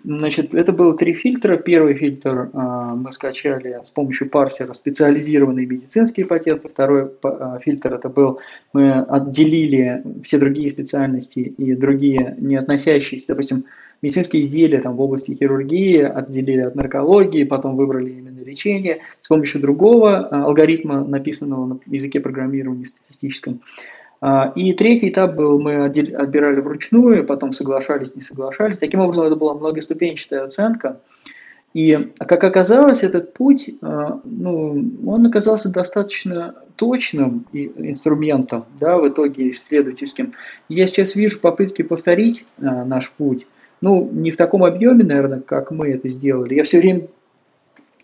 значит, 0.05 0.53
это 0.53 0.71
было 0.71 0.95
три 0.95 1.11
фильтра. 1.13 1.57
Первый 1.57 1.93
фильтр 1.93 2.51
а, 2.53 2.95
мы 2.95 3.11
скачали 3.11 3.81
с 3.83 3.91
помощью 3.91 4.29
парсера 4.29 4.71
специализированные 4.71 5.65
медицинские 5.65 6.25
патенты. 6.25 6.69
Второй 6.69 7.11
а, 7.21 7.59
фильтр 7.59 7.95
это 7.95 8.07
был, 8.07 8.39
мы 8.71 8.93
отделили 8.93 10.01
все 10.23 10.39
другие 10.39 10.69
специальности 10.69 11.39
и 11.39 11.75
другие 11.75 12.37
не 12.39 12.55
относящиеся, 12.55 13.33
допустим, 13.33 13.65
медицинские 14.01 14.41
изделия 14.41 14.79
там, 14.79 14.95
в 14.95 15.01
области 15.01 15.33
хирургии, 15.33 16.01
отделили 16.03 16.61
от 16.61 16.75
наркологии, 16.75 17.43
потом 17.43 17.75
выбрали 17.75 18.11
именно 18.11 18.39
лечение 18.39 18.99
с 19.19 19.27
помощью 19.27 19.59
другого 19.59 20.17
а, 20.17 20.45
алгоритма, 20.45 21.03
написанного 21.03 21.65
на 21.65 21.79
языке 21.87 22.21
программирования 22.21 22.85
статистическом. 22.85 23.59
А, 24.21 24.53
и 24.55 24.71
третий 24.73 25.09
этап 25.09 25.35
был, 25.35 25.59
мы 25.59 25.85
отбирали 25.85 26.61
вручную, 26.61 27.25
потом 27.25 27.53
соглашались, 27.53 28.15
не 28.15 28.21
соглашались. 28.21 28.77
Таким 28.77 28.99
образом, 28.99 29.25
это 29.25 29.35
была 29.35 29.55
многоступенчатая 29.55 30.43
оценка. 30.43 30.99
И, 31.73 32.11
как 32.19 32.43
оказалось, 32.43 33.03
этот 33.03 33.33
путь, 33.33 33.71
а, 33.81 34.21
ну, 34.23 34.91
он 35.07 35.25
оказался 35.25 35.73
достаточно 35.73 36.53
точным 36.75 37.45
инструментом, 37.51 38.65
да, 38.79 38.97
в 38.97 39.07
итоге 39.07 39.49
исследовательским. 39.51 40.33
Я 40.69 40.85
сейчас 40.85 41.15
вижу 41.15 41.39
попытки 41.41 41.81
повторить 41.81 42.45
а, 42.59 42.85
наш 42.85 43.09
путь, 43.11 43.47
ну, 43.79 44.07
не 44.11 44.29
в 44.29 44.37
таком 44.37 44.63
объеме, 44.63 45.03
наверное, 45.03 45.39
как 45.39 45.71
мы 45.71 45.89
это 45.89 46.07
сделали. 46.09 46.53
Я 46.53 46.63
все 46.63 46.79
время 46.79 47.07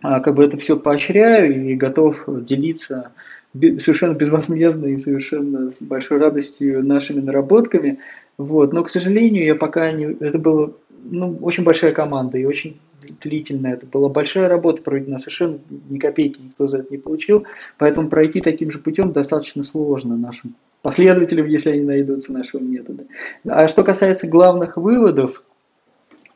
как 0.01 0.35
бы 0.35 0.43
это 0.43 0.57
все 0.57 0.77
поощряю 0.77 1.69
и 1.69 1.75
готов 1.75 2.23
делиться 2.27 3.11
совершенно 3.53 4.13
безвозмездно 4.13 4.87
и 4.87 4.99
совершенно 4.99 5.71
с 5.71 5.81
большой 5.81 6.19
радостью 6.19 6.85
нашими 6.85 7.21
наработками. 7.21 7.99
Вот. 8.37 8.73
Но, 8.73 8.83
к 8.83 8.89
сожалению, 8.89 9.45
я 9.45 9.55
пока 9.55 9.91
не... 9.91 10.05
Это 10.19 10.37
была 10.37 10.71
ну, 11.03 11.37
очень 11.41 11.63
большая 11.63 11.91
команда 11.91 12.37
и 12.37 12.45
очень 12.45 12.77
длительная. 13.21 13.73
Это 13.73 13.85
была 13.85 14.09
большая 14.09 14.47
работа 14.47 14.81
проведена, 14.81 15.19
совершенно 15.19 15.59
ни 15.89 15.97
копейки 15.97 16.39
никто 16.41 16.67
за 16.67 16.79
это 16.79 16.87
не 16.91 16.97
получил. 16.97 17.45
Поэтому 17.77 18.09
пройти 18.09 18.41
таким 18.41 18.71
же 18.71 18.79
путем 18.79 19.11
достаточно 19.11 19.63
сложно 19.63 20.17
нашим 20.17 20.55
последователям, 20.81 21.45
если 21.47 21.71
они 21.71 21.83
найдутся 21.83 22.33
нашего 22.33 22.61
метода. 22.61 23.05
А 23.47 23.67
что 23.67 23.83
касается 23.83 24.29
главных 24.29 24.77
выводов, 24.77 25.43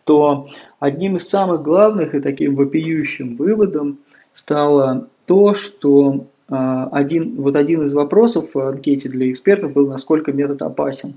то 0.03 0.49
одним 0.79 1.17
из 1.17 1.29
самых 1.29 1.61
главных 1.61 2.15
и 2.15 2.19
таким 2.19 2.55
вопиющим 2.55 3.35
выводом 3.35 3.99
стало 4.33 5.07
то, 5.25 5.53
что 5.53 6.27
один, 6.51 7.35
вот 7.35 7.55
один 7.55 7.83
из 7.83 7.93
вопросов 7.93 8.53
в 8.53 8.59
анкете 8.59 9.09
для 9.09 9.31
экспертов 9.31 9.73
был, 9.73 9.87
насколько 9.87 10.31
метод 10.31 10.61
опасен 10.61 11.15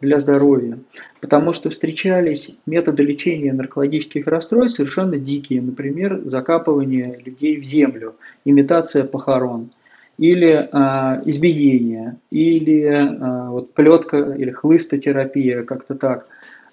для 0.00 0.18
здоровья. 0.18 0.78
Потому 1.20 1.52
что 1.52 1.70
встречались 1.70 2.58
методы 2.66 3.02
лечения 3.02 3.52
наркологических 3.52 4.26
расстройств 4.26 4.78
совершенно 4.78 5.18
дикие. 5.18 5.62
Например, 5.62 6.20
закапывание 6.24 7.20
людей 7.24 7.60
в 7.60 7.64
землю, 7.64 8.16
имитация 8.44 9.04
похорон, 9.04 9.70
или 10.18 10.68
а, 10.72 11.22
избиение, 11.24 12.16
или 12.30 12.84
а, 12.84 13.50
вот 13.50 13.72
плетка 13.72 14.34
или 14.36 14.50
хлыстотерапия, 14.50 15.62
как-то 15.62 15.94
так. 15.94 16.26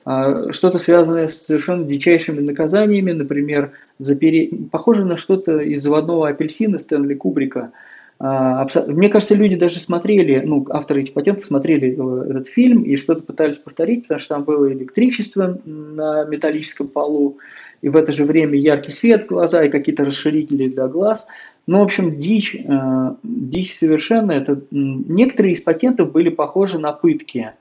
А, 0.06 0.52
что-то 0.52 0.80
связанное 0.80 1.28
с 1.28 1.46
совершенно 1.46 1.86
дичайшими 1.86 2.40
наказаниями, 2.40 3.12
например, 3.12 3.72
запереть, 4.00 4.72
похоже 4.72 5.06
на 5.06 5.18
что-то 5.18 5.60
из 5.60 5.82
заводного 5.82 6.30
апельсина 6.30 6.80
Стэнли 6.80 7.14
Кубрика– 7.14 7.72
Мне 8.20 9.10
кажется, 9.10 9.36
люди 9.36 9.56
даже 9.56 9.80
смотрели, 9.80 10.42
ну, 10.44 10.66
авторы 10.72 11.02
этих 11.02 11.14
патентов 11.14 11.46
смотрели 11.46 11.92
э, 11.92 12.32
этот 12.32 12.48
фильм 12.48 12.82
и 12.82 12.96
что-то 12.96 13.22
пытались 13.22 13.60
повторить, 13.60 14.04
потому 14.04 14.20
что 14.20 14.36
там 14.36 14.44
было 14.44 14.74
электричество 14.74 15.60
на 15.66 16.26
металлическом 16.26 16.88
полу, 16.88 17.38
и 17.84 17.90
в 17.90 17.96
это 17.96 18.12
же 18.12 18.26
время 18.26 18.58
яркий 18.58 18.92
свет 18.92 19.28
глаза 19.28 19.64
и 19.66 19.70
какие-то 19.70 20.04
расширители 20.04 20.68
для 20.68 20.88
глаз. 20.88 21.28
Ну, 21.68 21.80
в 21.80 21.84
общем, 21.84 22.18
дичь, 22.18 22.56
э, 22.56 23.16
дичь 23.22 23.76
совершенно. 23.76 24.32
Это, 24.32 24.62
некоторые 24.72 25.54
из 25.54 25.62
патентов 25.62 26.12
были 26.12 26.30
похожи 26.30 26.80
на 26.80 26.94
пытки. 26.94 27.52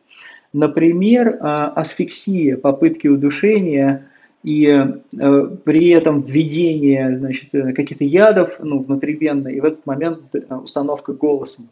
Например, 0.55 1.29
э, 1.29 1.39
асфиксия, 1.43 2.57
попытки 2.57 3.09
удушения 3.09 4.09
и 4.47 4.65
э, 4.69 5.49
при 5.65 5.89
этом 5.91 6.23
введение 6.23 7.13
значит, 7.17 7.51
каких-то 7.51 8.05
ядов 8.05 8.61
ну, 8.61 8.79
внутривенно, 8.79 9.49
и 9.49 9.59
в 9.59 9.65
этот 9.65 9.85
момент 9.87 10.21
установка 10.49 11.13
голосом. 11.13 11.67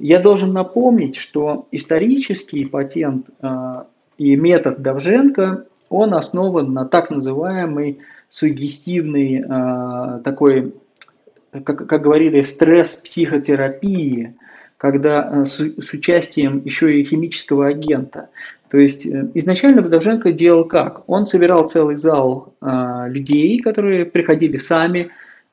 Я 0.00 0.18
должен 0.18 0.52
напомнить, 0.52 1.14
что 1.14 1.68
исторический 1.70 2.64
патент 2.64 3.26
и 4.16 4.34
метод 4.34 4.80
Давженко, 4.80 5.66
он 5.88 6.14
основан 6.14 6.72
на 6.72 6.86
так 6.86 7.10
называемой 7.10 7.98
сугестивной 8.30 9.44
такой 10.24 10.72
как, 11.52 11.88
как 11.88 12.02
говорили, 12.02 12.42
стресс 12.42 12.96
психотерапии, 12.96 14.34
когда 14.80 15.28
э, 15.30 15.44
с, 15.44 15.58
с 15.58 15.92
участием 15.92 16.62
еще 16.64 16.98
и 16.98 17.04
химического 17.04 17.66
агента. 17.66 18.30
То 18.70 18.78
есть 18.78 19.04
э, 19.04 19.28
изначально 19.34 19.82
Бодовженко 19.82 20.32
делал 20.32 20.64
как? 20.64 21.06
Он 21.06 21.26
собирал 21.26 21.68
целый 21.68 21.96
зал 21.96 22.54
э, 22.62 23.04
людей, 23.08 23.60
которые 23.60 24.06
приходили 24.06 24.56
сами. 24.56 25.10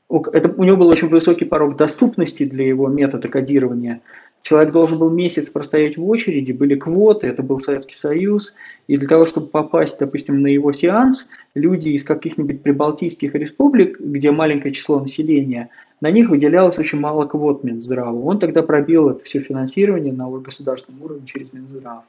Это, 0.10 0.54
у 0.56 0.64
него 0.64 0.78
был 0.78 0.88
очень 0.88 1.10
высокий 1.10 1.44
порог 1.44 1.76
доступности 1.76 2.46
для 2.46 2.66
его 2.66 2.88
метода 2.88 3.28
кодирования. 3.28 4.00
Человек 4.44 4.72
должен 4.72 4.98
был 4.98 5.10
месяц 5.10 5.50
простоять 5.50 5.98
в 5.98 6.08
очереди, 6.08 6.54
были 6.54 6.76
квоты, 6.76 7.28
это 7.28 7.44
был 7.44 7.60
Советский 7.60 7.96
Союз, 7.96 8.56
и 8.88 8.96
для 8.96 9.10
того, 9.10 9.26
чтобы 9.26 9.48
попасть, 9.48 10.00
допустим, 10.00 10.42
на 10.42 10.48
его 10.48 10.72
сеанс, 10.72 11.32
люди 11.54 11.90
из 11.90 12.06
каких-нибудь 12.06 12.64
прибалтийских 12.64 13.36
республик, 13.36 14.00
где 14.00 14.32
маленькое 14.32 14.74
число 14.74 15.02
населения, 15.02 15.70
на 16.00 16.12
них 16.12 16.30
выделялось 16.30 16.78
очень 16.78 17.00
мало 17.00 17.26
квот 17.26 17.64
Минздрава. 17.64 18.18
Он 18.20 18.40
тогда 18.40 18.62
пробил 18.62 19.10
это 19.10 19.24
все 19.24 19.42
финансирование 19.42 20.14
на 20.14 20.30
государственном 20.30 21.04
уровне 21.04 21.26
через 21.26 21.52
Минздрав. 21.54 22.04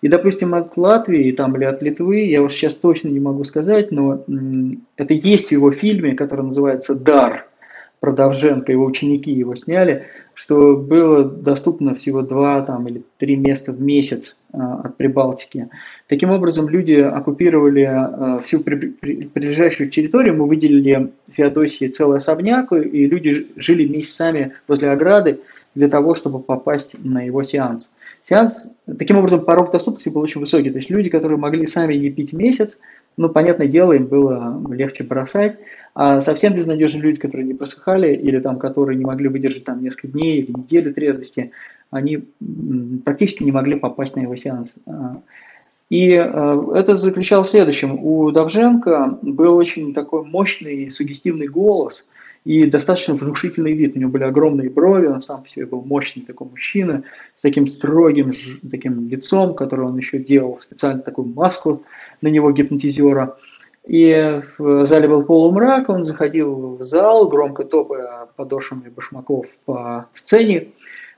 И, 0.00 0.08
допустим, 0.08 0.54
от 0.54 0.76
Латвии 0.76 1.32
там, 1.32 1.56
или 1.56 1.64
от 1.64 1.82
Литвы, 1.82 2.24
я 2.24 2.42
уж 2.42 2.52
сейчас 2.52 2.76
точно 2.76 3.08
не 3.08 3.20
могу 3.20 3.44
сказать, 3.44 3.90
но 3.90 4.24
это 4.96 5.14
есть 5.14 5.48
в 5.48 5.52
его 5.52 5.72
фильме, 5.72 6.14
который 6.14 6.44
называется 6.44 7.02
«Дар», 7.02 7.48
про 8.00 8.12
Давженко, 8.12 8.70
его 8.70 8.84
ученики 8.84 9.32
его 9.32 9.54
сняли, 9.56 10.06
что 10.34 10.76
было 10.76 11.24
доступно 11.24 11.94
всего 11.94 12.22
два 12.22 12.62
там, 12.62 12.86
или 12.86 13.02
три 13.18 13.36
места 13.36 13.72
в 13.72 13.80
месяц 13.80 14.38
э, 14.52 14.58
от 14.58 14.96
Прибалтики. 14.96 15.68
Таким 16.06 16.30
образом, 16.30 16.68
люди 16.68 16.94
оккупировали 16.94 17.88
э, 18.38 18.42
всю 18.42 18.60
при, 18.60 18.76
при, 18.76 19.26
прилежащую 19.26 19.90
территорию, 19.90 20.36
мы 20.36 20.46
выделили 20.46 21.12
Феодосии 21.30 21.88
целый 21.88 22.18
особняк, 22.18 22.72
и 22.72 23.06
люди 23.06 23.48
жили 23.56 23.88
месяцами 23.88 24.52
возле 24.68 24.90
ограды 24.90 25.40
для 25.74 25.88
того, 25.88 26.14
чтобы 26.14 26.40
попасть 26.40 27.04
на 27.04 27.22
его 27.22 27.42
сеанс. 27.42 27.94
Сеанс, 28.22 28.80
таким 28.98 29.18
образом, 29.18 29.44
порог 29.44 29.70
доступности 29.70 30.08
был 30.08 30.22
очень 30.22 30.40
высокий. 30.40 30.70
То 30.70 30.78
есть 30.78 30.90
люди, 30.90 31.10
которые 31.10 31.38
могли 31.38 31.66
сами 31.66 31.94
не 31.94 32.10
пить 32.10 32.32
месяц, 32.32 32.80
ну, 33.16 33.28
понятное 33.28 33.66
дело, 33.66 33.92
им 33.92 34.06
было 34.06 34.60
легче 34.70 35.04
бросать. 35.04 35.58
А 36.00 36.20
совсем 36.20 36.54
безнадежные 36.54 37.02
люди, 37.02 37.18
которые 37.18 37.44
не 37.44 37.54
просыхали 37.54 38.14
или 38.14 38.38
там, 38.38 38.60
которые 38.60 38.96
не 38.96 39.04
могли 39.04 39.26
выдержать 39.26 39.64
там 39.64 39.82
несколько 39.82 40.06
дней 40.06 40.38
или 40.38 40.52
неделю 40.52 40.94
трезвости, 40.94 41.50
они 41.90 42.22
практически 43.04 43.42
не 43.42 43.50
могли 43.50 43.74
попасть 43.74 44.14
на 44.14 44.20
его 44.20 44.36
сеанс. 44.36 44.84
А, 44.86 45.20
и 45.90 46.10
э, 46.10 46.72
это 46.76 46.94
заключалось 46.94 47.48
в 47.48 47.50
следующем. 47.50 47.98
У 48.00 48.30
Давженко 48.30 49.18
был 49.22 49.56
очень 49.56 49.92
такой 49.92 50.24
мощный 50.24 50.88
сугестивный 50.88 51.48
голос 51.48 52.08
и 52.44 52.66
достаточно 52.66 53.14
внушительный 53.14 53.72
вид. 53.72 53.96
У 53.96 53.98
него 53.98 54.12
были 54.12 54.22
огромные 54.22 54.70
брови, 54.70 55.06
он 55.06 55.20
сам 55.20 55.42
по 55.42 55.48
себе 55.48 55.66
был 55.66 55.82
мощный 55.82 56.22
такой 56.22 56.46
мужчина 56.46 57.02
с 57.34 57.42
таким 57.42 57.66
строгим 57.66 58.30
таким 58.70 59.08
лицом, 59.08 59.52
который 59.52 59.86
он 59.86 59.96
еще 59.96 60.20
делал 60.20 60.60
специально 60.60 61.02
такую 61.02 61.26
маску 61.26 61.82
на 62.20 62.28
него 62.28 62.52
гипнотизера. 62.52 63.36
И 63.86 64.42
в 64.58 64.84
зале 64.84 65.08
был 65.08 65.22
полумрак, 65.22 65.88
он 65.88 66.04
заходил 66.04 66.76
в 66.76 66.82
зал, 66.82 67.28
громко 67.28 67.64
топая 67.64 68.26
подошвами 68.36 68.90
башмаков 68.90 69.56
по 69.64 70.06
сцене, 70.14 70.68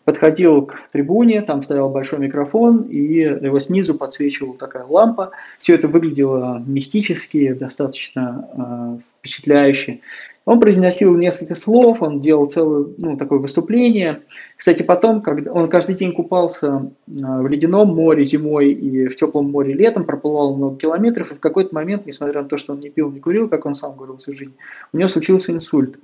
подходил 0.05 0.67
к 0.67 0.77
трибуне, 0.93 1.43
там 1.43 1.63
стоял 1.63 1.91
большой 1.91 2.21
микрофон, 2.21 2.83
и 2.83 3.23
его 3.23 3.59
снизу 3.59 3.95
подсвечивала 3.95 4.57
такая 4.57 4.85
лампа. 4.85 5.33
Все 5.59 5.75
это 5.75 5.89
выглядело 5.89 6.63
мистически, 6.65 7.53
достаточно 7.53 8.49
э, 8.53 8.99
впечатляюще. 9.19 10.01
Он 10.47 10.59
произносил 10.59 11.17
несколько 11.17 11.55
слов, 11.55 12.03
он 12.03 12.21
делал 12.21 12.47
целое 12.47 12.87
ну, 12.97 13.17
такое 13.17 13.39
выступление. 13.39 14.23
Кстати, 14.57 14.83
потом, 14.83 15.21
когда 15.21 15.53
он 15.53 15.69
каждый 15.69 15.95
день 15.95 16.13
купался 16.13 16.91
а, 17.23 17.43
в 17.43 17.47
ледяном 17.47 17.95
море 17.95 18.25
зимой 18.25 18.73
и 18.73 19.07
в 19.07 19.17
теплом 19.17 19.51
море 19.51 19.75
летом, 19.75 20.05
проплывал 20.05 20.57
много 20.57 20.79
километров, 20.79 21.31
и 21.31 21.35
в 21.35 21.41
какой-то 21.41 21.75
момент, 21.75 22.07
несмотря 22.07 22.43
на 22.43 22.49
то, 22.49 22.57
что 22.57 22.73
он 22.73 22.81
не 22.81 22.89
пил, 22.89 23.11
не 23.11 23.21
курил, 23.21 23.49
как 23.49 23.67
он 23.67 23.75
сам 23.75 23.95
говорил 23.95 24.17
всю 24.17 24.33
жизнь, 24.33 24.55
у 24.93 24.97
него 24.97 25.09
случился 25.09 25.53
инсульт. 25.53 25.99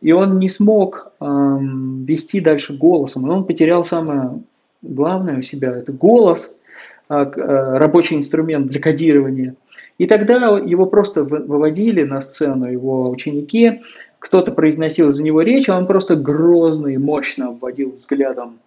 И 0.00 0.12
он 0.12 0.38
не 0.38 0.48
смог 0.48 1.12
эм, 1.20 2.04
вести 2.04 2.40
дальше 2.40 2.76
голосом, 2.76 3.26
и 3.26 3.30
он 3.30 3.44
потерял 3.44 3.84
самое 3.84 4.42
главное 4.82 5.38
у 5.38 5.42
себя, 5.42 5.72
это 5.72 5.92
голос, 5.92 6.60
э, 6.60 6.66
э, 6.66 6.67
рабочий 7.08 8.16
инструмент 8.16 8.66
для 8.66 8.80
кодирования– 8.80 9.54
и 9.98 10.06
тогда 10.06 10.58
его 10.58 10.86
просто 10.86 11.24
выводили 11.24 12.04
на 12.04 12.22
сцену 12.22 12.70
его 12.70 13.10
ученики, 13.10 13.82
кто-то 14.20 14.52
произносил 14.52 15.12
за 15.12 15.24
него 15.24 15.42
речь, 15.42 15.68
а 15.68 15.76
он 15.76 15.86
просто 15.86 16.16
грозно 16.16 16.88
и 16.88 16.96
мощно 16.96 17.48
обводил 17.48 17.92
взглядом 17.96 18.58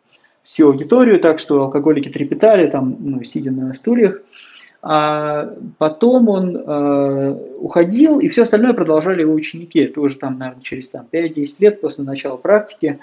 всю 0.43 0.67
аудиторию, 0.67 1.19
так 1.19 1.39
что 1.39 1.63
алкоголики 1.63 2.09
трепетали, 2.09 2.67
там, 2.67 2.97
ну, 2.99 3.23
сидя 3.23 3.51
на 3.51 3.73
стульях. 3.73 4.21
А 4.83 5.53
потом 5.77 6.27
он 6.27 6.57
э, 6.57 7.37
уходил, 7.59 8.19
и 8.19 8.27
все 8.27 8.41
остальное 8.41 8.73
продолжали 8.73 9.21
его 9.21 9.33
ученики. 9.33 9.79
Это 9.79 10.01
уже 10.01 10.17
там, 10.17 10.39
наверное, 10.39 10.63
через 10.63 10.89
там, 10.89 11.05
5-10 11.11 11.45
лет 11.59 11.81
после 11.81 12.03
начала 12.03 12.35
практики. 12.35 12.99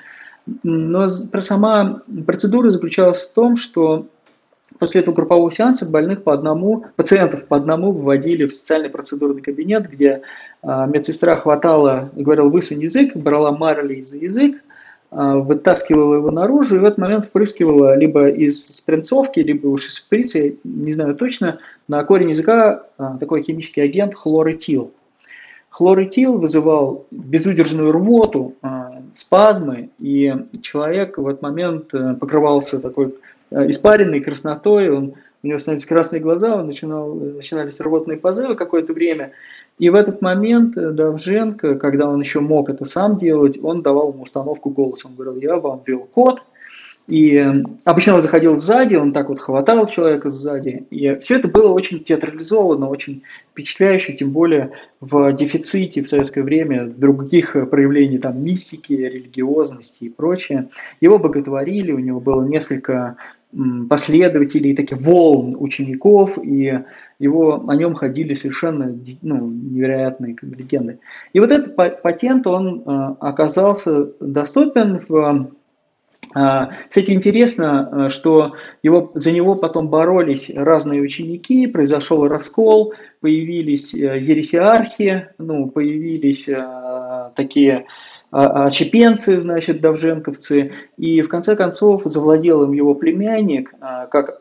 Но 0.64 1.08
сама 1.08 2.02
процедура 2.26 2.70
заключалась 2.70 3.22
в 3.22 3.32
том, 3.32 3.54
что 3.54 4.06
После 4.78 5.00
этого 5.00 5.14
группового 5.14 5.50
сеанса 5.50 5.90
больных 5.90 6.22
по 6.22 6.32
одному, 6.32 6.84
пациентов 6.96 7.46
по 7.46 7.56
одному 7.56 7.90
выводили 7.90 8.44
в 8.44 8.52
специальный 8.52 8.90
процедурный 8.90 9.40
кабинет, 9.40 9.90
где 9.90 10.22
э, 10.62 10.86
медсестра 10.86 11.36
хватала, 11.36 12.10
говорила, 12.14 12.48
высунь 12.48 12.82
язык, 12.82 13.16
брала 13.16 13.50
марли 13.50 14.02
за 14.02 14.18
язык, 14.18 14.56
э, 15.10 15.16
вытаскивала 15.16 16.16
его 16.16 16.30
наружу 16.30 16.76
и 16.76 16.78
в 16.80 16.84
этот 16.84 16.98
момент 16.98 17.24
впрыскивала 17.24 17.96
либо 17.96 18.28
из 18.28 18.64
спринцовки, 18.66 19.40
либо 19.40 19.68
уж 19.68 19.88
из 19.88 19.96
шприца, 19.96 20.38
не 20.64 20.92
знаю 20.92 21.14
точно, 21.14 21.58
на 21.88 22.04
корень 22.04 22.28
языка 22.28 22.84
э, 22.98 23.04
такой 23.18 23.42
химический 23.42 23.82
агент 23.82 24.14
хлорэтил. 24.14 24.92
Хлорэтил 25.70 26.38
вызывал 26.38 27.06
безудержную 27.10 27.92
рвоту, 27.92 28.54
спазмы, 29.14 29.90
и 29.98 30.34
человек 30.62 31.18
в 31.18 31.28
этот 31.28 31.42
момент 31.42 31.92
покрывался 32.18 32.80
такой 32.80 33.14
Э, 33.14 33.37
испаренный, 33.50 34.20
краснотой, 34.20 34.90
он, 34.90 35.14
у 35.42 35.46
него 35.46 35.58
становились 35.58 35.86
красные 35.86 36.20
глаза, 36.20 36.56
он 36.56 36.66
начинал, 36.66 37.14
начинались 37.14 37.80
рвотные 37.80 38.18
позывы 38.18 38.54
какое-то 38.54 38.92
время. 38.92 39.32
И 39.78 39.90
в 39.90 39.94
этот 39.94 40.20
момент 40.20 40.76
э, 40.76 40.90
Давженко, 40.90 41.76
когда 41.76 42.08
он 42.08 42.20
еще 42.20 42.40
мог 42.40 42.68
это 42.68 42.84
сам 42.84 43.16
делать, 43.16 43.58
он 43.62 43.82
давал 43.82 44.12
ему 44.12 44.24
установку 44.24 44.70
голоса. 44.70 45.08
Он 45.08 45.14
говорил, 45.14 45.40
я 45.40 45.56
вам 45.56 45.82
ввел 45.86 46.00
код, 46.00 46.42
и 47.06 47.36
э, 47.36 47.64
обычно 47.84 48.16
он 48.16 48.22
заходил 48.22 48.58
сзади, 48.58 48.96
он 48.96 49.12
так 49.12 49.28
вот 49.28 49.38
хватал 49.38 49.86
человека 49.86 50.28
сзади. 50.28 50.84
И 50.90 51.16
все 51.20 51.36
это 51.36 51.46
было 51.46 51.72
очень 51.72 52.02
театрализовано, 52.02 52.88
очень 52.88 53.22
впечатляюще, 53.52 54.12
тем 54.12 54.30
более 54.30 54.72
в 55.00 55.32
дефиците 55.32 56.02
в 56.02 56.08
советское 56.08 56.42
время 56.42 56.86
других 56.86 57.56
проявлений 57.70 58.18
там 58.18 58.42
мистики, 58.42 58.92
религиозности 58.92 60.04
и 60.04 60.10
прочее. 60.10 60.68
Его 61.00 61.18
боготворили, 61.18 61.92
у 61.92 61.98
него 61.98 62.18
было 62.18 62.42
несколько 62.44 63.16
последователей, 63.88 64.76
таких 64.76 64.98
волн 65.00 65.56
учеников, 65.58 66.38
и 66.42 66.84
его, 67.18 67.64
о 67.66 67.74
нем 67.74 67.94
ходили 67.94 68.34
совершенно 68.34 68.94
ну, 69.22 69.48
невероятные 69.48 70.34
как 70.34 70.50
легенды. 70.50 70.98
И 71.32 71.40
вот 71.40 71.50
этот 71.50 71.74
патент, 71.74 72.46
он 72.46 72.82
э, 72.84 73.14
оказался 73.20 74.12
доступен 74.20 75.00
в 75.08 75.50
а, 76.34 76.70
кстати, 76.88 77.12
интересно, 77.12 77.88
э, 77.90 78.08
что 78.10 78.54
его, 78.82 79.10
за 79.14 79.32
него 79.32 79.54
потом 79.54 79.88
боролись 79.88 80.50
разные 80.54 81.00
ученики, 81.00 81.66
произошел 81.66 82.28
раскол, 82.28 82.92
появились 83.20 83.94
э, 83.94 84.20
ересиархи, 84.20 85.28
ну, 85.38 85.70
появились 85.70 86.48
э, 86.48 86.56
такие 87.34 87.86
очепенцы, 88.30 89.38
значит, 89.38 89.80
давженковцы, 89.80 90.72
и 90.96 91.22
в 91.22 91.28
конце 91.28 91.56
концов 91.56 92.02
завладел 92.04 92.64
им 92.64 92.72
его 92.72 92.94
племянник, 92.94 93.74
как 94.10 94.40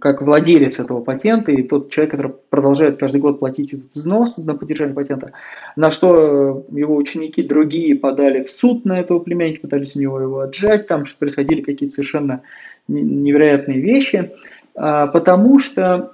как 0.00 0.22
владелец 0.22 0.80
этого 0.80 1.02
патента 1.02 1.52
и 1.52 1.62
тот 1.62 1.90
человек, 1.90 2.12
который 2.12 2.32
продолжает 2.48 2.96
каждый 2.96 3.20
год 3.20 3.38
платить 3.38 3.74
взнос 3.74 4.38
на 4.46 4.54
поддержание 4.54 4.94
патента, 4.94 5.32
на 5.76 5.90
что 5.90 6.64
его 6.72 6.96
ученики 6.96 7.42
другие 7.42 7.94
подали 7.94 8.42
в 8.42 8.50
суд 8.50 8.86
на 8.86 8.98
этого 8.98 9.18
племянника, 9.18 9.62
пытались 9.62 9.94
у 9.94 10.00
него 10.00 10.20
его 10.20 10.40
отжать, 10.40 10.86
там 10.86 11.04
происходили 11.18 11.60
какие-то 11.60 11.94
совершенно 11.94 12.42
невероятные 12.88 13.80
вещи, 13.80 14.32
а, 14.74 15.06
потому 15.08 15.58
что 15.58 16.12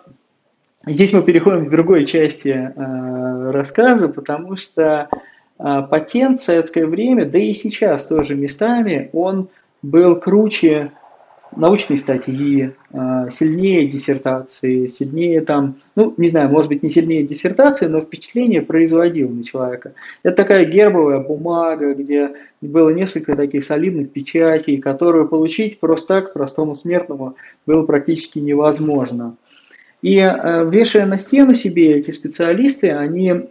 здесь 0.87 1.12
мы 1.12 1.23
переходим 1.23 1.66
к 1.66 1.70
другой 1.70 2.05
части 2.05 2.51
а, 2.51 3.53
рассказа, 3.53 4.09
потому 4.09 4.57
что 4.57 5.09
а, 5.59 5.83
патент 5.83 6.40
в 6.40 6.44
советское 6.44 6.87
время, 6.87 7.27
да 7.27 7.38
и 7.38 7.53
сейчас 7.53 8.07
тоже 8.07 8.35
местами, 8.35 9.11
он 9.12 9.49
был 9.83 10.16
круче 10.16 10.92
научной 11.57 11.99
статьи, 11.99 12.73
а, 12.92 13.31
сильнее 13.31 13.87
диссертации, 13.87 14.87
сильнее 14.88 15.40
там, 15.40 15.77
ну, 15.94 16.14
не 16.16 16.29
знаю, 16.29 16.51
может 16.51 16.68
быть, 16.68 16.83
не 16.83 16.88
сильнее 16.88 17.25
диссертации, 17.25 17.87
но 17.87 18.01
впечатление 18.01 18.62
производил 18.62 19.29
на 19.29 19.44
человека. 19.44 19.92
Это 20.23 20.37
такая 20.37 20.64
гербовая 20.64 21.20
бумага, 21.20 21.94
где 21.94 22.33
было 22.61 22.90
несколько 22.90 23.37
таких 23.37 23.64
солидных 23.64 24.11
печатей, 24.11 24.79
которую 24.79 25.29
получить 25.29 25.79
просто 25.79 26.14
так, 26.14 26.33
простому 26.33 26.75
смертному, 26.75 27.37
было 27.66 27.83
практически 27.85 28.38
невозможно. 28.38 29.37
И 30.04 30.20
а, 30.20 30.64
вешая 30.64 31.06
на 31.06 31.16
стену 31.16 31.54
себе 31.54 31.96
эти 31.96 32.10
специалисты, 32.10 32.90
они 32.90 33.46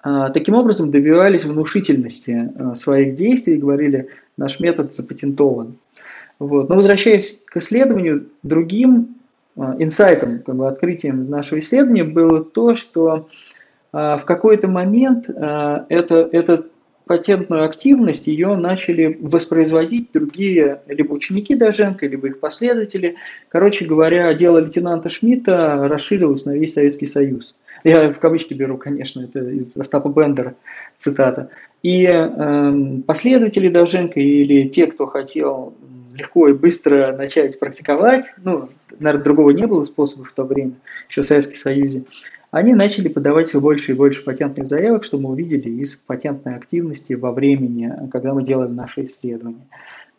а, 0.00 0.30
таким 0.30 0.54
образом 0.54 0.92
добивались 0.92 1.44
внушительности 1.44 2.52
своих 2.74 3.16
действий 3.16 3.56
и 3.56 3.60
говорили, 3.60 4.06
наш 4.36 4.60
метод 4.60 4.94
запатентован. 4.94 5.76
Вот. 6.38 6.68
Но 6.68 6.76
возвращаясь 6.76 7.42
к 7.44 7.56
исследованию, 7.56 8.28
другим 8.44 9.16
инсайтом, 9.56 10.44
как 10.46 10.54
бы 10.54 10.68
открытием 10.68 11.22
из 11.22 11.28
нашего 11.28 11.58
исследования 11.58 12.04
было 12.04 12.44
то, 12.44 12.76
что 12.76 13.28
в 13.90 14.22
какой-то 14.24 14.68
момент 14.68 15.28
это, 15.28 16.28
это 16.30 16.66
патентную 17.08 17.64
активность 17.64 18.28
ее 18.28 18.54
начали 18.54 19.18
воспроизводить 19.20 20.12
другие 20.12 20.82
либо 20.86 21.12
ученики 21.12 21.56
Доженко, 21.56 22.06
либо 22.06 22.28
их 22.28 22.38
последователи. 22.38 23.16
Короче 23.48 23.84
говоря, 23.84 24.32
дело 24.34 24.58
лейтенанта 24.58 25.08
Шмидта 25.08 25.88
расширилось 25.88 26.46
на 26.46 26.56
весь 26.56 26.74
Советский 26.74 27.06
Союз. 27.06 27.56
Я 27.82 28.12
в 28.12 28.20
кавычки 28.20 28.54
беру, 28.54 28.76
конечно, 28.76 29.22
это 29.22 29.40
из 29.40 29.76
Остапа 29.76 30.08
Бендера 30.08 30.54
цитата. 30.96 31.50
И 31.82 32.04
э, 32.04 33.00
последователи 33.06 33.68
Довженко 33.68 34.20
или 34.20 34.68
те, 34.68 34.86
кто 34.86 35.06
хотел 35.06 35.74
легко 36.18 36.48
и 36.48 36.52
быстро 36.52 37.16
начать 37.16 37.58
практиковать, 37.58 38.34
ну, 38.42 38.68
наверное, 38.98 39.24
другого 39.24 39.50
не 39.50 39.66
было 39.66 39.84
способа 39.84 40.26
в 40.26 40.32
то 40.32 40.44
время, 40.44 40.72
еще 41.08 41.22
в 41.22 41.26
Советском 41.26 41.56
Союзе, 41.56 42.04
они 42.50 42.74
начали 42.74 43.08
подавать 43.08 43.48
все 43.48 43.60
больше 43.60 43.92
и 43.92 43.94
больше 43.94 44.24
патентных 44.24 44.66
заявок, 44.66 45.04
что 45.04 45.18
мы 45.18 45.30
увидели 45.30 45.68
из 45.68 45.96
патентной 45.96 46.56
активности 46.56 47.12
во 47.12 47.32
времени, 47.32 47.92
когда 48.10 48.34
мы 48.34 48.42
делали 48.42 48.70
наши 48.70 49.06
исследования. 49.06 49.66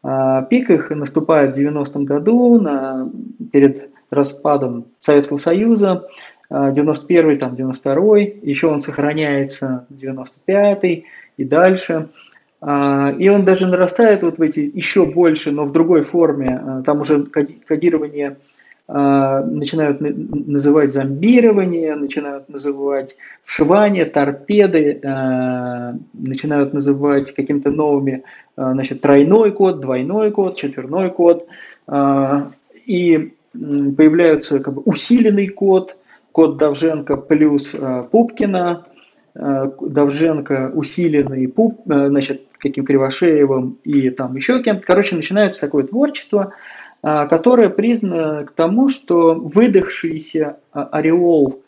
А, 0.03 0.43
пик 0.43 0.69
их 0.69 0.91
наступает 0.91 1.57
в 1.57 1.59
90-м 1.59 2.05
году, 2.05 2.59
на, 2.61 3.11
перед 3.51 3.89
распадом 4.09 4.85
Советского 4.99 5.37
Союза, 5.37 6.07
91-й, 6.51 7.35
там, 7.35 7.53
92-й, 7.53 8.39
еще 8.41 8.67
он 8.67 8.81
сохраняется 8.81 9.85
95-й 9.91 11.05
и 11.37 11.43
дальше– 11.43 12.09
а, 12.19 12.28
и 12.61 13.29
он 13.29 13.45
даже 13.45 13.67
нарастает 13.67 14.21
вот 14.21 14.37
в 14.37 14.41
эти 14.41 14.59
еще 14.59 15.05
больше, 15.05 15.51
но 15.51 15.63
в 15.63 15.71
другой 15.71 16.03
форме. 16.03 16.61
А, 16.61 16.81
там 16.81 16.99
уже 17.01 17.23
кодирование 17.23 18.35
а, 18.85 19.41
начинают 19.43 20.01
называть 20.01 20.91
зомбирование, 20.91 21.95
начинают 21.95 22.49
называть 22.49 23.15
вшивание, 23.43 24.03
торпеды, 24.05 24.99
начинают 26.13 26.73
называть 26.73 27.33
какими-то 27.33 27.71
новыми, 27.71 28.23
значит, 28.57 28.99
тройной 29.01 29.51
код, 29.51 29.79
двойной 29.79 30.31
код, 30.31 30.57
четверной 30.57 31.11
код. 31.11 31.47
И 32.85 33.33
появляется 33.53 34.61
как 34.61 34.73
бы 34.73 34.81
усиленный 34.83 35.47
код, 35.47 35.95
код 36.33 36.57
Давженко 36.57 37.15
плюс 37.15 37.75
Пупкина, 38.11 38.85
Давженко, 39.33 40.71
усиленный 40.75 41.53
значит, 41.85 42.43
каким 42.59 42.85
Кривошеевым 42.85 43.77
и 43.83 44.09
там 44.09 44.35
еще 44.35 44.61
кем-то. 44.61 44.85
Короче, 44.85 45.15
начинается 45.15 45.61
такое 45.61 45.83
творчество, 45.83 46.53
э, 47.01 47.27
которое 47.29 47.69
признано 47.69 48.45
к 48.45 48.51
тому, 48.51 48.89
что 48.89 49.35
выдохшийся 49.35 50.57
ореол 50.71 51.61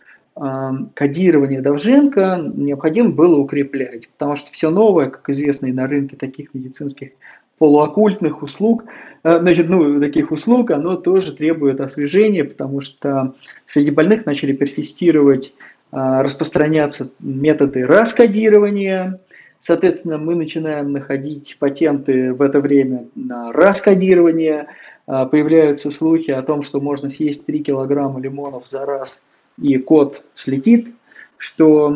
кодирования 0.94 1.62
Давженко 1.62 2.52
необходимо 2.56 3.10
было 3.10 3.36
укреплять, 3.36 4.08
потому 4.08 4.38
что 4.38 4.50
все 4.54 4.70
новое, 4.70 5.10
как 5.10 5.28
известно 5.30 5.68
и 5.68 5.74
на 5.74 5.88
рынке 5.88 6.16
таких 6.16 6.54
медицинских 6.54 7.10
полуоккультных 7.58 8.42
услуг, 8.42 8.86
значит, 9.24 9.68
ну, 9.68 10.00
таких 10.00 10.32
услуг, 10.32 10.72
оно 10.72 10.96
тоже 10.96 11.36
требует 11.36 11.82
освежения, 11.82 12.46
потому 12.46 12.80
что 12.80 13.36
среди 13.68 13.92
больных 13.92 14.26
начали 14.26 14.54
персистировать 14.54 15.54
а, 15.92 16.24
распространяться 16.24 17.14
методы 17.20 17.86
раскодирования. 17.86 19.20
Соответственно, 19.62 20.18
мы 20.18 20.34
начинаем 20.34 20.92
находить 20.92 21.58
патенты 21.60 22.34
в 22.34 22.42
это 22.42 22.60
время 22.60 23.06
на 23.14 23.52
раскодирование. 23.52 24.66
А, 25.06 25.28
появляются 25.28 25.92
слухи 25.92 26.32
о 26.32 26.42
том, 26.42 26.64
что 26.64 26.82
можно 26.82 27.12
съесть 27.12 27.46
3 27.46 27.60
килограмма 27.60 28.20
лимонов 28.20 28.68
за 28.68 28.88
раз 28.88 29.30
и 29.62 29.78
кот 29.78 30.24
слетит, 30.34 30.90
что 31.38 31.96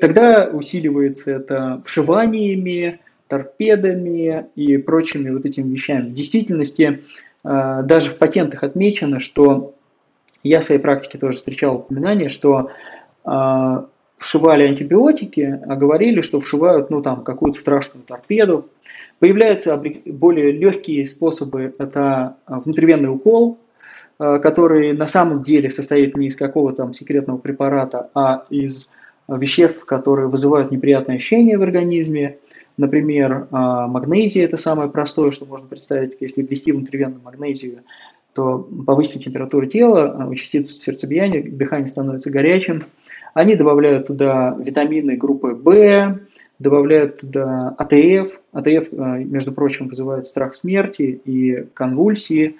тогда 0.00 0.48
усиливается 0.50 1.32
это 1.32 1.82
вшиваниями, 1.84 3.00
торпедами 3.28 4.46
и 4.56 4.78
прочими 4.78 5.28
вот 5.28 5.44
этими 5.44 5.74
вещами. 5.74 6.08
В 6.08 6.14
действительности 6.14 7.02
а, 7.44 7.82
даже 7.82 8.08
в 8.08 8.16
патентах 8.16 8.62
отмечено, 8.62 9.20
что 9.20 9.74
я 10.42 10.60
в 10.60 10.64
своей 10.64 10.80
практике 10.80 11.18
тоже 11.18 11.36
встречал 11.36 11.76
упоминание, 11.76 12.30
что 12.30 12.70
э, 13.24 13.84
вшивали 14.22 14.64
антибиотики, 14.64 15.60
а 15.66 15.76
говорили, 15.76 16.20
что 16.20 16.40
вшивают 16.40 16.90
ну, 16.90 17.02
там, 17.02 17.22
какую-то 17.22 17.60
страшную 17.60 18.04
торпеду. 18.04 18.68
Появляются 19.18 19.80
более 20.06 20.52
легкие 20.52 21.06
способы, 21.06 21.74
это 21.78 22.36
внутривенный 22.46 23.10
укол, 23.10 23.58
э, 24.18 24.38
который 24.38 24.92
на 24.92 25.06
самом 25.06 25.42
деле 25.42 25.70
состоит 25.70 26.16
не 26.16 26.28
из 26.28 26.36
какого-то 26.36 26.78
там 26.78 26.92
секретного 26.92 27.38
препарата, 27.38 28.10
а 28.14 28.44
из 28.50 28.92
веществ, 29.28 29.86
которые 29.86 30.28
вызывают 30.28 30.70
неприятные 30.70 31.16
ощущения 31.16 31.58
в 31.58 31.62
организме. 31.62 32.38
Например, 32.78 33.46
магнезия– 33.50 34.44
это 34.46 34.56
самое 34.56 34.88
простое, 34.88 35.30
что 35.30 35.44
можно 35.44 35.68
представить, 35.68 36.16
если 36.20 36.42
ввести 36.42 36.72
внутривенно 36.72 37.20
магнезию 37.22 37.82
то 38.34 38.66
повысится 38.86 39.18
температура 39.18 39.66
тела, 39.66 40.26
участится 40.28 40.72
сердцебиение, 40.72 41.42
дыхание 41.42 41.86
становится 41.86 42.30
горячим. 42.30 42.84
Они 43.34 43.56
добавляют 43.56 44.08
туда 44.08 44.56
витамины 44.58 45.16
группы 45.16 45.48
В, 45.48 46.18
добавляют 46.58 47.20
туда 47.20 47.74
АТФ. 47.78 48.38
АТФ, 48.52 48.92
э, 48.92 49.24
между 49.24 49.52
прочим, 49.52 49.88
вызывает 49.88 50.26
страх 50.26 50.54
смерти 50.54 51.20
и 51.24 51.66
конвульсии. 51.74 52.56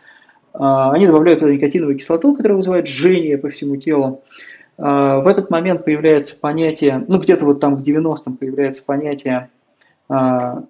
А, 0.54 0.92
они 0.92 1.06
добавляют 1.06 1.40
туда 1.40 1.52
никотиновую 1.52 1.96
кислоту, 1.96 2.35
которая 2.35 2.56
вызывает 2.56 2.87
жжение 2.87 3.38
по 3.38 3.48
всему 3.48 3.76
телу. 3.76 4.22
А, 4.78 5.20
в 5.20 5.26
этот 5.26 5.50
момент 5.50 5.85
появляется 5.85 6.38
понятие, 6.40 7.04
ну 7.08 7.18
где-то 7.18 7.44
вот 7.44 7.61
там 7.61 7.76
в 7.76 7.82
90-м 7.82 8.37
появляется 8.37 8.85
понятие 8.85 9.48
а, 10.08 10.64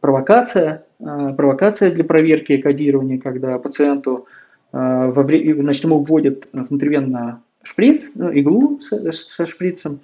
провокация, 0.00 0.84
провокация 0.98 1.92
для 1.92 2.04
проверки 2.04 2.56
кодирования, 2.58 3.18
когда 3.18 3.58
пациенту 3.58 4.26
значит, 4.70 5.82
ему 5.82 5.98
вводят 5.98 6.46
внутривенно 6.52 7.42
шприц, 7.62 8.12
ну, 8.14 8.30
иглу 8.32 8.80
со, 8.80 9.12
со 9.12 9.46
шприцем, 9.46 10.00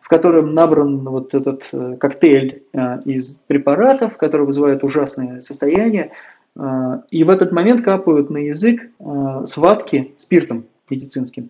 в 0.00 0.08
котором 0.08 0.54
набран 0.54 0.98
вот 1.00 1.34
этот 1.34 1.68
э, 1.72 1.96
коктейль 1.98 2.62
из 3.04 3.44
препаратов, 3.46 4.16
который 4.16 4.46
вызывает 4.46 4.84
ужасное 4.84 5.40
состояние, 5.40 6.12
и 7.10 7.24
в 7.24 7.30
этот 7.30 7.50
момент 7.50 7.80
капают 7.80 8.28
на 8.28 8.36
язык 8.36 8.90
сватки 9.46 10.12
спиртом 10.18 10.66
медицинским 10.90 11.48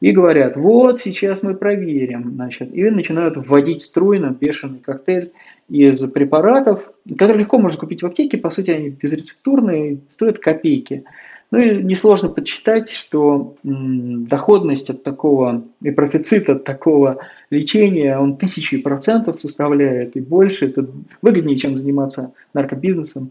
и 0.00 0.12
говорят, 0.12 0.56
вот 0.56 0.98
сейчас 1.00 1.42
мы 1.42 1.54
проверим, 1.54 2.32
значит, 2.34 2.74
и 2.74 2.90
начинают 2.90 3.36
вводить 3.36 3.82
струйно 3.82 4.30
бешеный 4.30 4.78
коктейль 4.78 5.32
из 5.68 6.00
препаратов, 6.12 6.90
которые 7.16 7.40
легко 7.40 7.58
можно 7.58 7.78
купить 7.78 8.02
в 8.02 8.06
аптеке, 8.06 8.36
по 8.36 8.50
сути 8.50 8.70
они 8.70 8.90
безрецептурные, 8.90 10.00
стоят 10.08 10.38
копейки. 10.38 11.04
Ну 11.50 11.58
и 11.58 11.82
несложно 11.82 12.28
подсчитать, 12.28 12.90
что 12.90 13.54
доходность 13.62 14.90
от 14.90 15.04
такого 15.04 15.62
и 15.80 15.90
профицит 15.90 16.48
от 16.48 16.64
такого 16.64 17.18
лечения, 17.50 18.18
он 18.18 18.36
тысячи 18.36 18.82
процентов 18.82 19.40
составляет 19.40 20.16
и 20.16 20.20
больше. 20.20 20.66
Это 20.66 20.86
выгоднее, 21.22 21.56
чем 21.56 21.76
заниматься 21.76 22.32
наркобизнесом. 22.52 23.30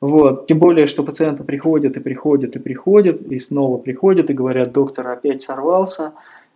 Вот. 0.00 0.46
Тем 0.46 0.60
более, 0.60 0.86
что 0.86 1.02
пациенты 1.02 1.42
приходят 1.42 1.96
и 1.96 2.00
приходят 2.00 2.54
и 2.54 2.60
приходят, 2.60 3.20
и 3.22 3.40
снова 3.40 3.78
приходят 3.78 4.30
и 4.30 4.34
говорят, 4.34 4.72
доктор 4.72 5.08
опять 5.08 5.40
сорвался. 5.40 6.12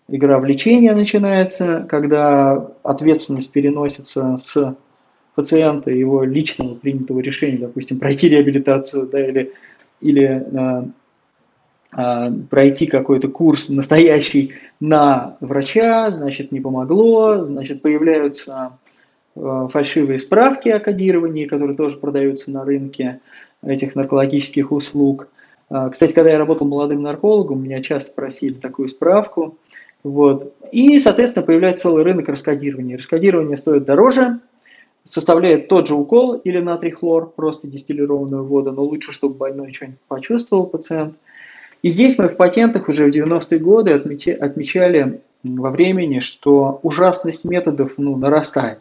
Игра 0.09 0.38
в 0.38 0.45
лечение 0.45 0.95
начинается, 0.95 1.85
когда 1.88 2.71
ответственность 2.85 3.53
переносится 3.53 4.37
с 4.38 4.77
пациента, 5.35 5.91
его 5.91 6.23
личного 6.23 6.75
принятого 6.75 7.21
решения, 7.21 7.59
допустим, 7.59 7.99
пройти 7.99 8.29
реабилитацию 8.29 9.07
да, 9.07 9.27
или 9.27 9.53
или 10.03 10.45
э, 10.53 10.85
э, 11.97 12.33
пройти 12.51 12.87
какой-то 12.87 13.29
курс 13.29 13.71
настоящий 13.71 14.53
на 14.81 15.37
врача, 15.41 16.11
значит, 16.11 16.53
не 16.53 16.61
помогло, 16.61 17.45
значит, 17.45 17.81
появляются 17.81 18.73
э, 19.37 19.69
фальшивые 19.71 20.19
справки 20.19 20.69
о 20.69 20.81
кодировании, 20.81 21.47
которые 21.47 21.77
тоже 21.77 21.97
продаются 21.99 22.51
на 22.51 22.65
рынке 22.65 23.21
этих 23.65 23.95
наркологических 23.95 24.73
услуг. 24.73 25.29
Кстати, 25.93 26.12
когда 26.12 26.33
я 26.33 26.38
работал 26.38 26.67
молодым 26.67 27.01
наркологом, 27.01 27.62
меня 27.62 27.81
часто 27.81 28.12
просили 28.15 28.55
такую 28.55 28.88
справку. 28.88 29.57
Вот. 30.03 30.53
И, 30.73 30.99
соответственно, 30.99 31.47
появляется 31.47 31.85
целый 31.85 32.03
рынок 32.03 32.29
раскодирования. 32.29 32.99
Раскодирование 32.99 33.57
стоит 33.57 33.85
дороже, 33.85 34.41
составляет 35.05 35.69
тот 35.69 35.88
же 35.88 35.95
укол 35.95 36.35
или 36.35 36.59
натрий 36.59 36.93
хлор, 36.93 37.31
просто 37.31 37.67
дистиллированную 37.67 38.45
воду, 38.45 38.73
но 38.73 38.85
лучше, 38.85 39.12
чтобы 39.12 39.35
больной 39.35 39.73
что-нибудь 39.73 39.99
почувствовал 40.09 40.67
пациент. 40.67 41.17
И 41.83 41.88
здесь 41.88 42.19
мы 42.19 42.29
в 42.29 42.37
патентах 42.37 42.88
уже 42.88 43.11
в 43.11 43.15
90-е 43.15 43.59
годы 43.59 43.93
отмечали 43.93 45.21
во 45.43 45.71
времени, 45.71 46.21
что 46.21 46.79
ужасность 46.83 47.45
методов 47.45 47.95
ну, 47.99 48.17
нарастает. 48.17 48.79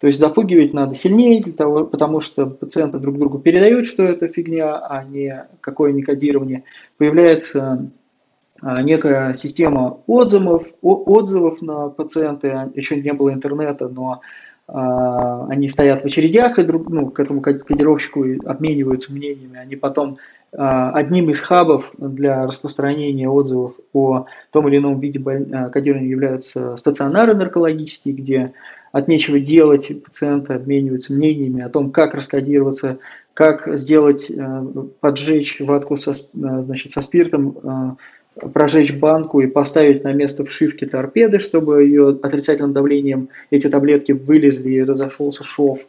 То 0.00 0.08
есть 0.08 0.18
запугивать 0.18 0.72
надо 0.72 0.96
сильнее, 0.96 1.42
для 1.42 1.52
того, 1.52 1.84
потому 1.84 2.20
что 2.20 2.46
пациенты 2.46 2.98
друг 2.98 3.18
другу 3.18 3.38
передают, 3.38 3.86
что 3.86 4.02
это 4.02 4.26
фигня, 4.26 4.76
а 4.76 5.04
не 5.04 5.46
какое 5.60 5.92
не 5.92 6.02
кодирование. 6.02 6.64
Появляется 6.96 7.88
а, 8.60 8.82
некая 8.82 9.34
система 9.34 9.98
отзывов, 10.08 10.66
отзывов 10.80 11.62
на 11.62 11.88
пациента. 11.88 12.72
Еще 12.74 13.00
не 13.00 13.12
было 13.12 13.32
интернета, 13.32 13.88
но 13.88 14.22
они 14.68 15.68
стоят 15.68 16.02
в 16.02 16.06
очередях 16.06 16.58
и 16.58 16.62
друг, 16.62 16.88
ну, 16.88 17.10
к 17.10 17.20
этому 17.20 17.40
кодировщику 17.40 18.24
обмениваются 18.44 19.12
мнениями, 19.12 19.58
они 19.58 19.76
потом 19.76 20.18
а, 20.54 20.90
одним 20.90 21.30
из 21.30 21.40
хабов 21.40 21.92
для 21.96 22.46
распространения 22.46 23.28
отзывов 23.28 23.72
о 23.94 24.26
том 24.50 24.68
или 24.68 24.76
ином 24.76 25.00
виде 25.00 25.18
а, 25.20 25.70
кодирования 25.70 26.10
являются 26.10 26.76
стационары 26.76 27.34
наркологические, 27.34 28.14
где 28.14 28.52
от 28.92 29.08
нечего 29.08 29.40
делать 29.40 29.90
пациенты 30.04 30.52
обмениваются 30.52 31.14
мнениями 31.14 31.62
о 31.62 31.70
том, 31.70 31.90
как 31.90 32.12
раскодироваться, 32.12 32.98
как 33.32 33.66
сделать, 33.78 34.30
поджечь 35.00 35.60
ватку 35.60 35.96
со, 35.96 36.12
значит, 36.12 36.92
со 36.92 37.00
спиртом 37.00 37.96
прожечь 38.34 38.98
банку 38.98 39.40
и 39.40 39.46
поставить 39.46 40.04
на 40.04 40.12
место 40.12 40.44
вшивки 40.44 40.86
торпеды, 40.86 41.38
чтобы 41.38 41.84
ее 41.84 42.18
отрицательным 42.22 42.72
давлением 42.72 43.28
эти 43.50 43.68
таблетки 43.68 44.12
вылезли 44.12 44.72
и 44.72 44.82
разошелся 44.82 45.44
шов. 45.44 45.86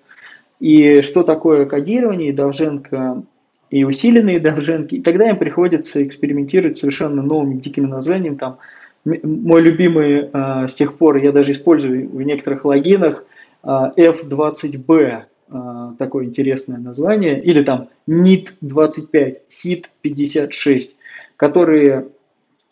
И 0.59 1.01
что 1.01 1.23
такое 1.23 1.65
кодирование, 1.65 2.33
Довженко 2.33 3.23
и 3.69 3.83
усиленные 3.83 4.39
Довженки. 4.39 4.95
И 4.95 5.01
тогда 5.01 5.29
им 5.29 5.37
приходится 5.37 6.05
экспериментировать 6.05 6.77
совершенно 6.77 7.21
новыми 7.21 7.59
дикими 7.59 7.85
названиями. 7.85 8.35
Там, 8.35 8.59
мой 9.03 9.61
любимый 9.61 10.29
э, 10.31 10.67
с 10.67 10.75
тех 10.75 10.97
пор, 10.97 11.17
я 11.17 11.31
даже 11.31 11.51
использую 11.51 12.09
в 12.09 12.21
некоторых 12.21 12.65
логинах, 12.65 13.25
э, 13.63 13.67
F20B, 13.67 15.23
э, 15.49 15.91
такое 15.97 16.25
интересное 16.25 16.77
название, 16.77 17.41
или 17.41 17.63
там 17.63 17.89
NIT25, 18.07 19.35
SIT56, 19.49 20.89
которые 21.35 22.07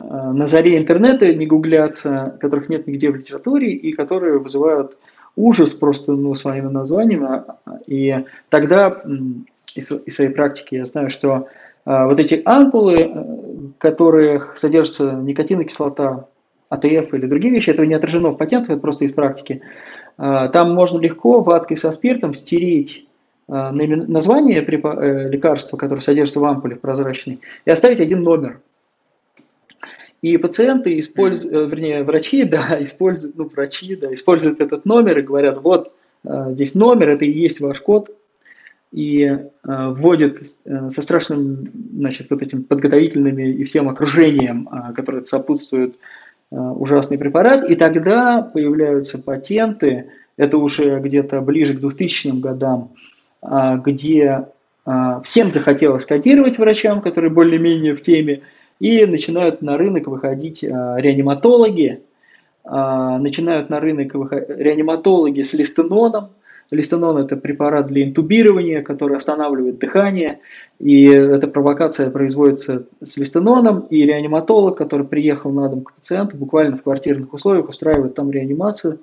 на 0.04 0.48
заре 0.48 0.78
интернета 0.78 1.34
не 1.34 1.46
гуглятся, 1.46 2.38
которых 2.40 2.70
нет 2.70 2.88
нигде 2.88 3.12
в 3.12 3.16
литературе 3.16 3.72
и 3.74 3.92
которые 3.94 4.40
вызывают 4.40 4.98
ужас 5.36 5.74
просто 5.74 6.14
ну, 6.14 6.36
своими 6.36 6.68
названиями. 6.68 7.44
И 7.88 8.26
тогда 8.50 9.02
из, 9.76 9.88
своей 9.88 10.32
практики 10.32 10.76
я 10.76 10.86
знаю, 10.86 11.10
что 11.10 11.48
э, 11.86 12.06
вот 12.06 12.20
эти 12.20 12.42
ампулы, 12.44 13.00
э, 13.00 13.08
в 13.08 13.74
которых 13.78 14.58
содержится 14.58 15.14
никотиновая 15.14 15.68
кислота, 15.68 16.26
АТФ 16.70 17.14
или 17.14 17.26
другие 17.26 17.54
вещи, 17.54 17.70
этого 17.70 17.86
не 17.86 17.94
отражено 17.94 18.32
в 18.32 18.38
патентах, 18.38 18.72
это 18.72 18.82
просто 18.82 19.04
из 19.04 19.12
практики. 19.12 19.62
Там 20.16 20.74
можно 20.74 21.02
легко 21.02 21.42
ваткой 21.42 21.76
со 21.76 21.92
спиртом 21.92 22.34
стереть 22.34 23.08
название 23.50 24.62
лекарства, 24.62 25.76
которое 25.76 26.00
содержится 26.00 26.40
в 26.40 26.46
ампуле 26.46 26.76
в 26.76 26.80
прозрачной, 26.80 27.42
и 27.66 27.70
оставить 27.70 28.00
один 28.00 28.24
номер– 28.24 28.62
и 30.22 30.38
пациенты 30.38 31.00
используют, 31.00 31.54
mm-hmm. 31.54 31.70
вернее, 31.70 32.04
врачи, 32.04 32.44
да, 32.46 32.78
используют, 32.82 33.38
ну, 33.38 33.46
врачи, 33.46 33.96
да, 33.96 34.14
используют 34.14 34.62
этот 34.62 34.86
номер 34.86 35.20
и 35.20 35.24
говорят, 35.24 35.62
вот, 35.62 35.94
э, 36.24 36.52
здесь 36.52 36.76
номер, 36.76 37.10
это 37.10 37.26
и 37.26 37.32
есть 37.32 37.60
ваш 37.60 37.82
код, 37.82 38.16
и 38.92 39.24
э, 39.24 39.48
вводят 39.64 40.44
со 40.44 41.02
страшным, 41.02 41.72
значит, 41.94 42.28
вот 42.30 42.42
этим 42.42 42.64
подготовительными 42.64 43.52
и 43.52 43.64
всем 43.64 43.90
окружением, 43.90 44.68
которое 44.96 45.24
сопутствует 45.24 45.96
ужасный 46.50 47.18
препарат, 47.18 47.70
и 47.70 47.76
тогда 47.76 48.42
появляются 48.42 49.18
патенты, 49.18 50.12
это 50.36 50.58
уже 50.58 51.00
где-то 51.00 51.40
ближе 51.40 51.76
к 51.76 51.80
2000 51.80 52.42
годам, 52.42 52.92
где 53.42 54.48
всем 55.24 55.50
захотелось 55.50 56.04
кодировать 56.04 56.58
врачам, 56.58 57.02
которые 57.02 57.32
более-менее 57.32 57.96
в 57.96 58.02
теме, 58.02 58.42
и 58.82 59.06
начинают 59.06 59.62
на 59.62 59.78
рынок 59.78 60.08
выходить 60.08 60.64
а, 60.64 60.96
реаниматологи, 60.98 62.02
а, 62.64 63.20
начинают 63.20 63.70
на 63.70 63.80
рынок 63.80 64.16
выходить 64.16 64.50
реаниматологи 64.50 65.44
с 65.44 65.54
листеноном. 65.54 66.30
Листенон– 66.72 67.18
это 67.20 67.36
препарат 67.36 67.88
для 67.88 68.04
интубирования, 68.04 68.82
который 68.82 69.18
останавливает 69.18 69.78
дыхание, 69.78 70.40
и 70.80 71.06
эта 71.06 71.48
провокация 71.48 72.10
производится 72.10 72.88
с 73.04 73.18
листеноном, 73.18 73.82
и 73.82 74.02
реаниматолог, 74.02 74.78
который 74.78 75.06
приехал 75.06 75.52
на 75.52 75.70
дом 75.70 75.84
к 75.84 75.94
пациенту, 75.94 76.38
буквально 76.38 76.76
в 76.78 76.82
квартирных 76.82 77.32
условиях 77.34 77.70
устраивает 77.70 78.16
там 78.16 78.32
реанимацию, 78.32 78.98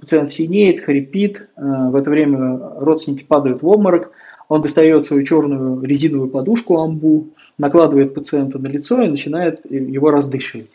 пациент 0.00 0.30
синеет, 0.30 0.82
хрипит, 0.82 1.48
а, 1.54 1.90
в 1.90 1.96
это 1.96 2.08
время 2.08 2.58
родственники 2.78 3.24
падают 3.28 3.60
в 3.60 3.68
обморок, 3.68 4.10
он 4.48 4.62
достает 4.62 5.04
свою 5.04 5.24
черную 5.24 5.82
резиновую 5.82 6.30
подушку 6.30 6.78
амбу, 6.78 7.28
накладывает 7.58 8.14
пациента 8.14 8.58
на 8.58 8.66
лицо 8.66 9.02
и 9.02 9.08
начинает 9.08 9.60
его 9.70 10.10
раздышивать. 10.10 10.70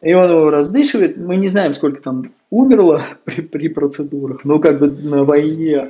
И 0.00 0.12
он 0.12 0.30
его 0.30 0.50
раздышивает. 0.50 1.16
Мы 1.16 1.36
не 1.36 1.48
знаем, 1.48 1.74
сколько 1.74 2.02
там 2.02 2.32
умерло 2.50 3.02
при, 3.24 3.40
при 3.42 3.68
процедурах, 3.68 4.44
но 4.44 4.58
как 4.58 4.78
бы 4.78 4.90
на 4.90 5.24
войне 5.24 5.76
э, 5.76 5.88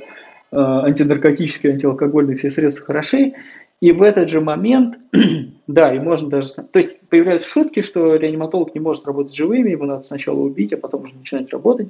антинаркотические, 0.51 1.73
антиалкогольные 1.73 2.37
все 2.37 2.49
средства 2.49 2.85
хороши. 2.85 3.33
И 3.81 3.91
в 3.91 4.01
этот 4.01 4.29
же 4.29 4.41
момент, 4.41 4.97
да, 5.67 5.93
и 5.93 5.99
можно 5.99 6.29
даже... 6.29 6.49
То 6.71 6.79
есть 6.79 6.99
появляются 7.09 7.49
шутки, 7.49 7.81
что 7.81 8.15
реаниматолог 8.15 8.73
не 8.73 8.79
может 8.79 9.05
работать 9.05 9.31
с 9.31 9.35
живыми, 9.35 9.71
ему 9.71 9.83
надо 9.83 10.01
сначала 10.01 10.39
убить, 10.39 10.73
а 10.73 10.77
потом 10.77 11.03
уже 11.03 11.15
начинать 11.15 11.51
работать. 11.51 11.89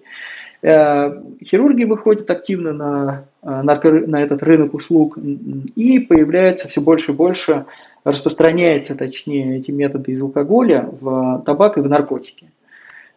Э, 0.63 1.21
хирурги 1.43 1.83
выходят 1.83 2.29
активно 2.29 2.73
на, 2.73 3.25
э, 3.43 3.61
нарко, 3.61 3.91
на 3.91 4.21
этот 4.23 4.41
рынок 4.41 4.73
услуг, 4.73 5.17
и 5.75 5.99
появляется 5.99 6.67
все 6.67 6.81
больше 6.81 7.11
и 7.11 7.15
больше 7.15 7.65
распространяется, 8.03 8.95
точнее, 8.95 9.57
эти 9.57 9.71
методы 9.71 10.11
из 10.11 10.21
алкоголя 10.21 10.89
в 10.99 11.43
табак 11.45 11.77
и 11.77 11.81
в 11.81 11.87
наркотики. 11.87 12.49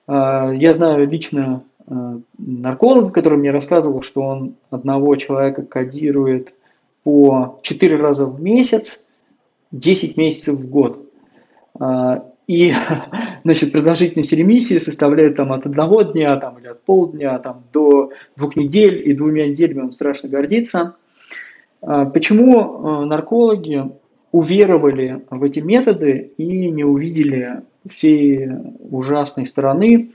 А, 0.07 0.51
я 0.53 0.73
знаю 0.73 1.09
лично 1.09 1.63
нарколога, 2.37 3.11
который 3.11 3.39
мне 3.39 3.51
рассказывал, 3.51 4.03
что 4.03 4.21
он 4.23 4.55
одного 4.71 5.17
человека 5.17 5.63
кодирует 5.63 6.53
по 7.09 7.59
4 7.63 7.97
раза 7.97 8.27
в 8.27 8.39
месяц, 8.39 9.09
10 9.73 10.19
месяцев 10.19 10.57
в 10.57 10.69
год. 10.69 11.11
А, 11.81 12.23
и 12.47 12.75
значит, 13.45 13.73
продолжительность 13.73 14.35
ремиссии 14.35 14.79
составляет 14.79 15.37
там, 15.37 15.55
от 15.55 15.65
одного 15.65 16.03
дня 16.03 16.37
там, 16.37 16.59
или 16.59 16.67
от 16.67 16.83
полдня 16.83 17.39
там, 17.39 17.65
до 17.73 18.13
двух 18.37 18.57
недель, 18.57 19.09
и 19.09 19.15
двумя 19.15 19.49
неделями 19.49 19.85
он 19.85 19.91
страшно 19.91 20.29
гордится. 20.29 20.97
Почему 21.81 23.07
наркологи 23.07 23.91
уверовали 24.31 25.25
в 25.31 25.43
эти 25.43 25.61
методы 25.61 26.33
и 26.37 26.69
не 26.69 26.85
увидели 26.85 27.63
всей 27.89 28.51
ужасной 28.81 29.47
стороны. 29.47 30.11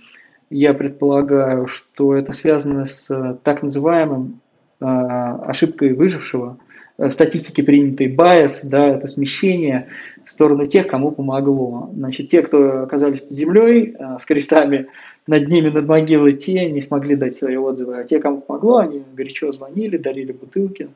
Я 0.51 0.75
предполагаю, 0.75 1.65
что 1.65 2.13
это 2.13 2.34
связано 2.34 2.86
с 2.86 3.39
так 3.43 3.63
называемым 3.63 4.41
э, 4.79 4.86
ошибкой 4.86 5.93
выжившего. 5.93 6.60
В 6.97 7.12
статистике 7.12 7.63
принятый 7.63 8.08
bias, 8.13 8.69
да, 8.69 8.95
это 8.95 9.08
смещение 9.08 9.88
в 10.23 10.29
сторону 10.29 10.67
тех, 10.67 10.88
кому 10.88 11.12
помогло. 11.12 11.91
Значит, 11.95 12.27
те, 12.27 12.41
кто 12.41 12.84
оказались 12.84 13.21
под 13.21 13.34
землей 13.34 13.95
э, 13.97 14.17
с 14.19 14.25
крестами 14.25 14.88
над 15.25 15.47
ними, 15.47 15.69
над 15.69 15.88
могилой, 15.88 16.34
те 16.34 16.69
не 16.69 16.82
смогли 16.82 17.15
дать 17.15 17.36
свои 17.36 17.56
отзывы, 17.56 17.97
а 17.97 18.03
те, 18.03 18.19
кому 18.19 18.41
помогло, 18.41 18.77
они 18.77 19.03
горячо 19.15 19.51
звонили, 19.51 19.97
дарили 19.97 20.32
бутылки 20.34 20.89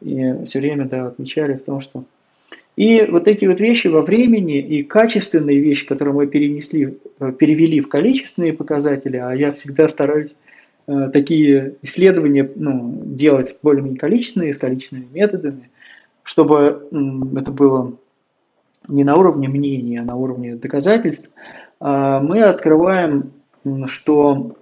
и 0.00 0.44
все 0.44 0.60
время 0.60 0.84
да, 0.86 1.08
отмечали 1.08 1.54
в 1.54 1.62
том, 1.62 1.80
что... 1.80 2.04
И 2.76 3.02
вот 3.02 3.28
эти 3.28 3.46
вот 3.46 3.60
вещи 3.60 3.86
во 3.86 4.02
времени 4.02 4.58
и 4.58 4.82
качественные 4.82 5.60
вещи, 5.60 5.86
которые 5.86 6.12
мы 6.12 6.26
перенесли, 6.26 6.98
э, 7.20 7.32
перевели 7.32 7.80
в 7.80 7.88
количественные 7.88 8.52
показатели, 8.52 9.16
а 9.16 9.32
я 9.32 9.52
всегда 9.52 9.88
стараюсь 9.88 10.32
э, 10.32 10.53
такие 10.86 11.76
исследования 11.82 12.50
ну, 12.54 13.00
делать 13.04 13.56
более-менее 13.62 13.98
количественные, 13.98 14.52
с 14.52 14.58
методами, 15.12 15.70
чтобы 16.22 16.88
это 17.36 17.50
было 17.52 17.94
не 18.88 19.04
на 19.04 19.16
уровне 19.16 19.48
мнения, 19.48 20.00
а 20.00 20.04
на 20.04 20.16
уровне 20.16 20.56
доказательств, 20.56 21.34
а 21.80 22.20
мы 22.20 22.42
открываем, 22.42 23.32
что 23.86 24.56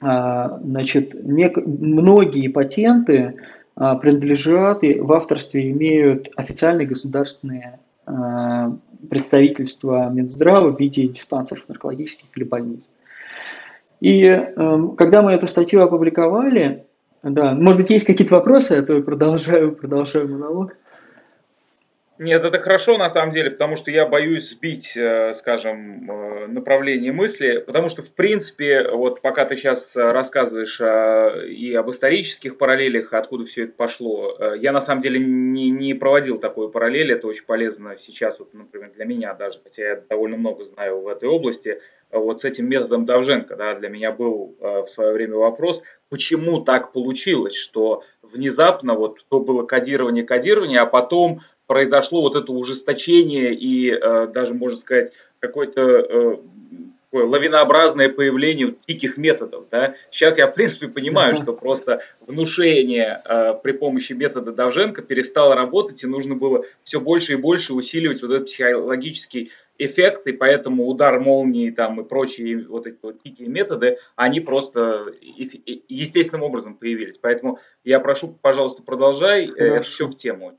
а, 0.00 0.58
значит, 0.62 1.14
многие 1.24 2.48
патенты 2.48 3.36
принадлежат 3.74 4.82
и 4.82 4.98
в 4.98 5.12
авторстве 5.12 5.70
имеют 5.70 6.30
официальные 6.34 6.88
государственные 6.88 7.78
представительства 9.08 10.10
Минздрава 10.10 10.72
в 10.72 10.80
виде 10.80 11.06
диспансеров 11.06 11.68
наркологических 11.68 12.26
или 12.36 12.44
больниц. 12.44 12.90
И 14.00 14.22
эм, 14.24 14.96
когда 14.96 15.22
мы 15.22 15.32
эту 15.32 15.48
статью 15.48 15.82
опубликовали, 15.82 16.86
да, 17.22 17.54
может 17.54 17.80
быть, 17.80 17.90
есть 17.90 18.06
какие-то 18.06 18.36
вопросы, 18.36 18.72
а 18.72 18.82
то 18.82 18.94
я 18.94 19.02
продолжаю, 19.02 19.72
продолжаю 19.80 20.28
монолог. 20.28 20.76
Нет, 22.18 22.44
это 22.44 22.58
хорошо 22.58 22.98
на 22.98 23.08
самом 23.08 23.30
деле, 23.30 23.52
потому 23.52 23.76
что 23.76 23.92
я 23.92 24.04
боюсь 24.04 24.50
сбить, 24.50 24.96
э, 24.96 25.32
скажем, 25.34 26.10
э, 26.10 26.46
направление 26.48 27.12
мысли, 27.12 27.62
потому 27.64 27.88
что, 27.88 28.02
в 28.02 28.12
принципе, 28.12 28.88
вот 28.90 29.22
пока 29.22 29.44
ты 29.44 29.54
сейчас 29.54 29.94
рассказываешь 29.94 30.80
э, 30.80 31.46
и 31.48 31.72
об 31.74 31.90
исторических 31.90 32.58
параллелях, 32.58 33.12
откуда 33.12 33.44
все 33.44 33.64
это 33.64 33.74
пошло, 33.74 34.36
я 34.56 34.72
на 34.72 34.80
самом 34.80 35.00
деле 35.00 35.20
не, 35.20 35.70
не 35.70 35.94
проводил 35.94 36.38
такой 36.38 36.72
параллели, 36.72 37.14
это 37.14 37.28
очень 37.28 37.46
полезно 37.46 37.96
сейчас, 37.96 38.40
вот, 38.40 38.52
например, 38.52 38.90
для 38.96 39.04
меня 39.04 39.34
даже, 39.34 39.60
хотя 39.62 39.90
я 39.90 40.02
довольно 40.08 40.36
много 40.36 40.64
знаю 40.64 41.00
в 41.00 41.06
этой 41.06 41.28
области, 41.28 41.80
вот 42.10 42.40
с 42.40 42.44
этим 42.44 42.68
методом 42.68 43.04
Давженко, 43.04 43.54
да, 43.54 43.74
для 43.74 43.90
меня 43.90 44.10
был 44.12 44.56
в 44.60 44.86
свое 44.86 45.12
время 45.12 45.36
вопрос, 45.36 45.82
почему 46.08 46.60
так 46.62 46.92
получилось, 46.92 47.54
что 47.54 48.02
внезапно 48.22 48.94
вот 48.94 49.24
то 49.28 49.40
было 49.40 49.62
кодирование, 49.64 50.24
кодирование, 50.24 50.80
а 50.80 50.86
потом 50.86 51.42
произошло 51.68 52.22
вот 52.22 52.34
это 52.34 52.50
ужесточение 52.50 53.54
и 53.54 53.92
э, 53.92 54.26
даже, 54.26 54.54
можно 54.54 54.76
сказать, 54.76 55.12
какое-то 55.38 55.80
э, 55.82 56.36
лавинообразное 57.12 58.08
появление 58.08 58.74
диких 58.86 59.16
методов. 59.16 59.66
Да? 59.70 59.94
Сейчас 60.10 60.38
я, 60.38 60.46
в 60.46 60.54
принципе, 60.54 60.88
понимаю, 60.88 61.34
что 61.34 61.52
просто 61.52 62.00
внушение 62.26 63.22
э, 63.24 63.54
при 63.62 63.72
помощи 63.72 64.14
метода 64.14 64.52
Давженко 64.52 65.02
перестало 65.02 65.54
работать, 65.54 66.02
и 66.02 66.06
нужно 66.06 66.34
было 66.34 66.64
все 66.82 67.00
больше 67.00 67.34
и 67.34 67.36
больше 67.36 67.74
усиливать 67.74 68.22
вот 68.22 68.32
этот 68.32 68.46
психологический 68.46 69.52
эффект, 69.78 70.26
и 70.26 70.32
поэтому 70.32 70.86
удар 70.86 71.20
молнии 71.20 71.70
там, 71.70 72.00
и 72.00 72.04
прочие 72.04 72.66
вот 72.66 72.86
эти 72.86 72.98
вот 73.02 73.18
дикие 73.24 73.48
методы, 73.48 73.98
они 74.16 74.40
просто 74.40 75.06
естественным 75.88 76.44
образом 76.44 76.74
появились. 76.74 77.18
Поэтому 77.18 77.58
я 77.84 78.00
прошу, 78.00 78.36
пожалуйста, 78.40 78.82
продолжай, 78.82 79.46
э, 79.46 79.50
Хорошо. 79.50 79.74
это 79.74 79.88
все 79.88 80.06
в 80.06 80.16
тему. 80.16 80.52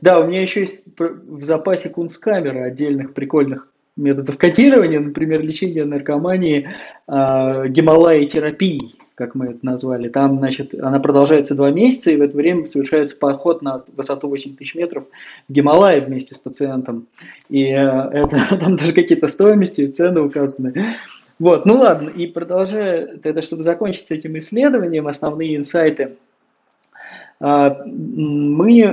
Да, 0.00 0.20
у 0.20 0.26
меня 0.26 0.42
еще 0.42 0.60
есть 0.60 0.82
в 0.98 1.44
запасе 1.44 1.90
кунсткамеры 1.90 2.60
отдельных 2.62 3.14
прикольных 3.14 3.70
методов 3.96 4.36
кодирования, 4.38 5.00
например, 5.00 5.42
лечение 5.42 5.84
наркомании 5.84 6.68
э, 7.06 7.68
гималайи 7.68 8.26
терапией 8.26 8.96
как 9.14 9.34
мы 9.34 9.46
это 9.46 9.58
назвали. 9.62 10.08
Там, 10.08 10.38
значит, 10.38 10.74
она 10.74 10.98
продолжается 10.98 11.54
два 11.54 11.70
месяца, 11.70 12.10
и 12.10 12.16
в 12.16 12.22
это 12.22 12.36
время 12.36 12.66
совершается 12.66 13.18
поход 13.18 13.62
на 13.62 13.84
высоту 13.96 14.28
8 14.28 14.56
тысяч 14.56 14.74
метров 14.74 15.06
в 15.48 15.52
Гималайи 15.52 16.00
вместе 16.00 16.34
с 16.34 16.38
пациентом. 16.38 17.06
И 17.48 17.64
э, 17.64 17.74
это, 17.74 18.36
там 18.60 18.76
даже 18.76 18.92
какие-то 18.92 19.28
стоимости, 19.28 19.86
цены 19.86 20.20
указаны. 20.20 20.96
Вот, 21.38 21.66
ну 21.66 21.78
ладно, 21.78 22.10
и 22.10 22.26
продолжая, 22.26 23.18
тогда, 23.18 23.42
чтобы 23.42 23.62
закончить 23.62 24.06
с 24.06 24.10
этим 24.10 24.38
исследованием, 24.38 25.08
основные 25.08 25.56
инсайты, 25.56 26.16
а, 27.40 27.82
мы 27.84 28.84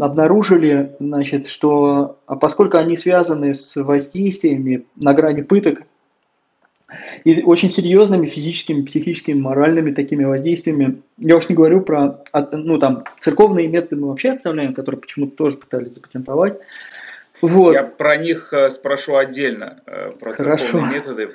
обнаружили, 0.00 0.94
значит, 1.00 1.46
что 1.48 2.18
а 2.26 2.36
поскольку 2.36 2.76
они 2.76 2.96
связаны 2.96 3.54
с 3.54 3.74
воздействиями 3.76 4.84
на 4.96 5.14
грани 5.14 5.42
пыток 5.42 5.82
и 7.24 7.42
очень 7.42 7.68
серьезными 7.68 8.26
физическими, 8.26 8.82
психическими, 8.82 9.38
моральными 9.38 9.92
такими 9.92 10.24
воздействиями. 10.24 11.02
Я 11.18 11.36
уж 11.36 11.48
не 11.48 11.54
говорю 11.54 11.82
про, 11.82 12.24
ну 12.52 12.78
там, 12.78 13.04
церковные 13.18 13.68
методы 13.68 13.96
мы 13.96 14.08
вообще 14.08 14.30
отставляем, 14.30 14.74
которые 14.74 15.00
почему-то 15.00 15.36
тоже 15.36 15.58
пытались 15.58 15.94
запатентовать. 15.94 16.58
Вот. 17.40 17.72
Я 17.72 17.84
про 17.84 18.16
них 18.16 18.52
э, 18.52 18.68
спрошу 18.70 19.16
отдельно, 19.16 19.80
э, 19.86 20.10
про 20.18 20.32
Хорошо. 20.32 20.64
церковные 20.64 20.94
методы. 20.94 21.30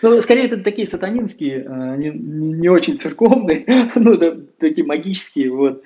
Ну, 0.00 0.20
скорее, 0.20 0.46
это 0.46 0.62
такие 0.62 0.86
сатанинские, 0.86 1.64
э, 1.64 1.92
они 1.94 2.10
не 2.10 2.68
очень 2.68 2.98
церковные, 2.98 3.64
ну, 3.96 4.16
да, 4.16 4.36
такие 4.58 4.86
магические, 4.86 5.50
вот. 5.50 5.82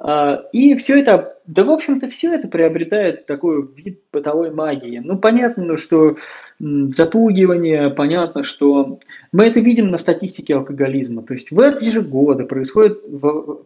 А, 0.00 0.44
и 0.52 0.76
все 0.76 1.00
это, 1.00 1.36
да, 1.46 1.64
в 1.64 1.70
общем-то, 1.70 2.08
все 2.08 2.32
это 2.32 2.46
приобретает 2.46 3.26
такой 3.26 3.68
вид 3.76 4.00
бытовой 4.12 4.52
магии. 4.52 5.00
Ну, 5.04 5.18
понятно, 5.18 5.76
что 5.76 6.16
запугивание, 6.60 7.90
понятно, 7.90 8.44
что 8.44 9.00
мы 9.32 9.44
это 9.44 9.58
видим 9.58 9.90
на 9.90 9.98
статистике 9.98 10.54
алкоголизма. 10.54 11.22
То 11.22 11.34
есть 11.34 11.50
в 11.50 11.58
эти 11.58 11.90
же 11.90 12.02
годы 12.02 12.44
происходит 12.44 13.02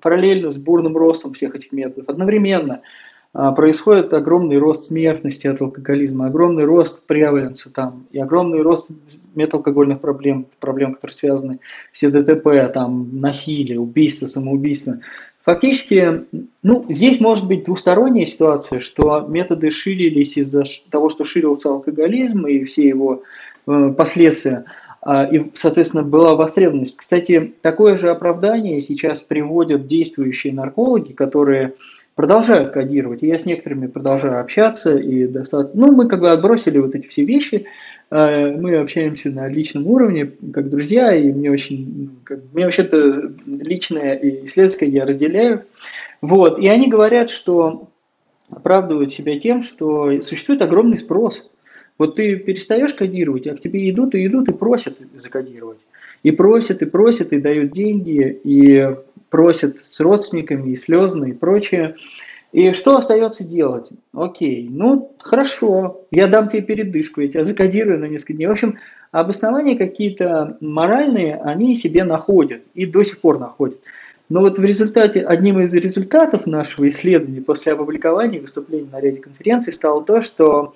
параллельно 0.01 0.51
с 0.51 0.57
бурным 0.57 0.97
ростом 0.97 1.35
всех 1.35 1.55
этих 1.55 1.71
методов, 1.71 2.09
одновременно 2.09 2.81
а, 3.35 3.53
происходит 3.53 4.13
огромный 4.13 4.59
рост 4.59 4.85
смертности 4.85 5.47
от 5.47 5.61
алкоголизма, 5.63 6.27
огромный 6.27 6.65
рост 6.65 7.07
преваленса 7.07 7.73
там, 7.73 8.07
и 8.11 8.19
огромный 8.19 8.61
рост 8.61 8.91
металкогольных 9.35 10.01
проблем, 10.01 10.47
проблем, 10.61 10.95
которые 10.95 11.15
связаны 11.15 11.61
с 11.95 12.11
ДТП, 12.11 12.73
там, 12.73 13.21
насилие, 13.21 13.81
убийство, 13.81 14.27
самоубийство. 14.27 14.99
Фактически, 15.45 16.25
ну, 16.63 16.87
здесь 16.89 17.21
может 17.21 17.49
быть 17.49 17.65
двусторонняя 17.65 18.25
ситуация, 18.25 18.79
что 18.79 19.21
методы 19.21 19.71
ширились 19.71 20.37
из-за 20.37 20.63
того, 20.91 21.09
что 21.09 21.25
ширился 21.25 21.71
алкоголизм 21.71 22.47
и 22.47 22.63
все 22.63 22.87
его 22.87 23.23
э, 23.67 23.95
последствия, 23.97 24.67
э, 25.05 25.35
и, 25.37 25.51
соответственно, 25.55 26.05
была 26.05 26.37
востребованность. 26.37 26.97
Кстати, 26.97 27.55
такое 27.61 27.97
же 27.97 28.11
оправдание 28.11 28.81
сейчас 28.81 29.21
приводят 29.21 29.89
действующие 29.89 30.53
наркологи, 30.53 31.13
которые 31.13 31.75
продолжают 32.15 32.73
кодировать. 32.73 33.23
Я 33.23 33.39
с 33.39 33.47
некоторыми 33.47 33.87
продолжаю 33.87 34.41
общаться, 34.41 34.99
и 34.99 35.27
достаточно, 35.27 35.87
ну, 35.87 35.93
мы 35.93 36.09
как 36.09 36.21
бы 36.21 36.31
отбросили 36.31 36.79
вот 36.79 36.95
эти 36.95 37.09
все 37.09 37.25
вещи, 37.25 37.67
Э, 38.13 38.51
мы 38.51 38.77
общаемся 38.77 39.31
на 39.31 39.49
личном 39.49 39.87
уровне, 39.87 40.33
как 40.53 40.69
друзья, 40.69 41.15
и 41.15 41.33
мне 41.33 41.51
очень, 41.51 41.95
ну, 41.97 42.11
как, 42.25 42.41
мне 42.53 42.67
вообще-то 42.67 43.33
личное 43.47 44.15
и 44.17 44.45
исследовательское 44.45 44.91
я 44.91 45.07
разделяю. 45.07 45.65
Вот, 46.21 46.59
и 46.59 46.69
они 46.69 46.91
говорят, 46.91 47.31
что 47.31 47.89
оправдывают 48.51 49.11
себя 49.11 49.41
тем, 49.41 49.63
что 49.63 50.21
существует 50.21 50.61
огромный 50.61 50.99
спрос. 50.99 51.51
Вот 51.97 52.17
ты 52.17 52.37
перестаешь 52.37 52.93
кодировать, 52.93 53.47
а 53.47 53.57
к 53.57 53.61
тебе 53.61 53.89
идут 53.89 54.15
и 54.15 54.27
идут 54.27 54.49
и 54.49 54.53
просят 54.53 54.99
закодировать. 55.15 55.79
И 56.23 56.33
просят, 56.33 56.83
и 56.83 56.87
просят, 56.87 57.33
и 57.33 57.41
дают 57.41 57.73
деньги, 57.73 58.41
и 58.45 58.95
просят 59.33 59.79
с 59.83 59.99
родственниками, 59.99 60.71
и 60.71 60.77
слезно, 60.77 61.25
и 61.25 61.33
прочее. 61.33 61.97
И 62.53 62.75
что 62.75 62.99
остается 62.99 63.49
делать? 63.49 63.89
Окей, 64.13 64.69
ну 64.71 65.11
хорошо, 65.19 66.03
я 66.11 66.27
дам 66.27 66.49
тебе 66.49 66.63
передышку, 66.63 67.23
я 67.23 67.29
тебя 67.29 67.43
закодирую 67.43 67.99
на 67.99 68.05
несколько 68.05 68.35
дней. 68.35 68.47
В 68.47 68.53
общем, 68.53 68.79
обоснования 69.11 69.79
какие-то 69.79 70.59
моральные 70.61 71.37
они 71.37 71.75
себе 71.77 72.05
находят 72.05 72.61
и 72.75 72.85
до 72.85 73.03
сих 73.05 73.23
пор 73.23 73.39
находят. 73.39 73.79
Но 74.29 74.41
вот 74.41 74.59
в 74.59 74.65
результате, 74.65 75.23
одним 75.23 75.61
из 75.61 75.75
результатов 75.75 76.47
нашего 76.47 76.87
исследования 76.89 77.41
после 77.41 77.73
опубликования 77.73 78.39
выступления 78.39 78.89
на 78.93 79.01
ряде 79.01 79.21
конференций 79.21 79.73
стало 79.73 80.05
то, 80.05 80.21
что 80.21 80.75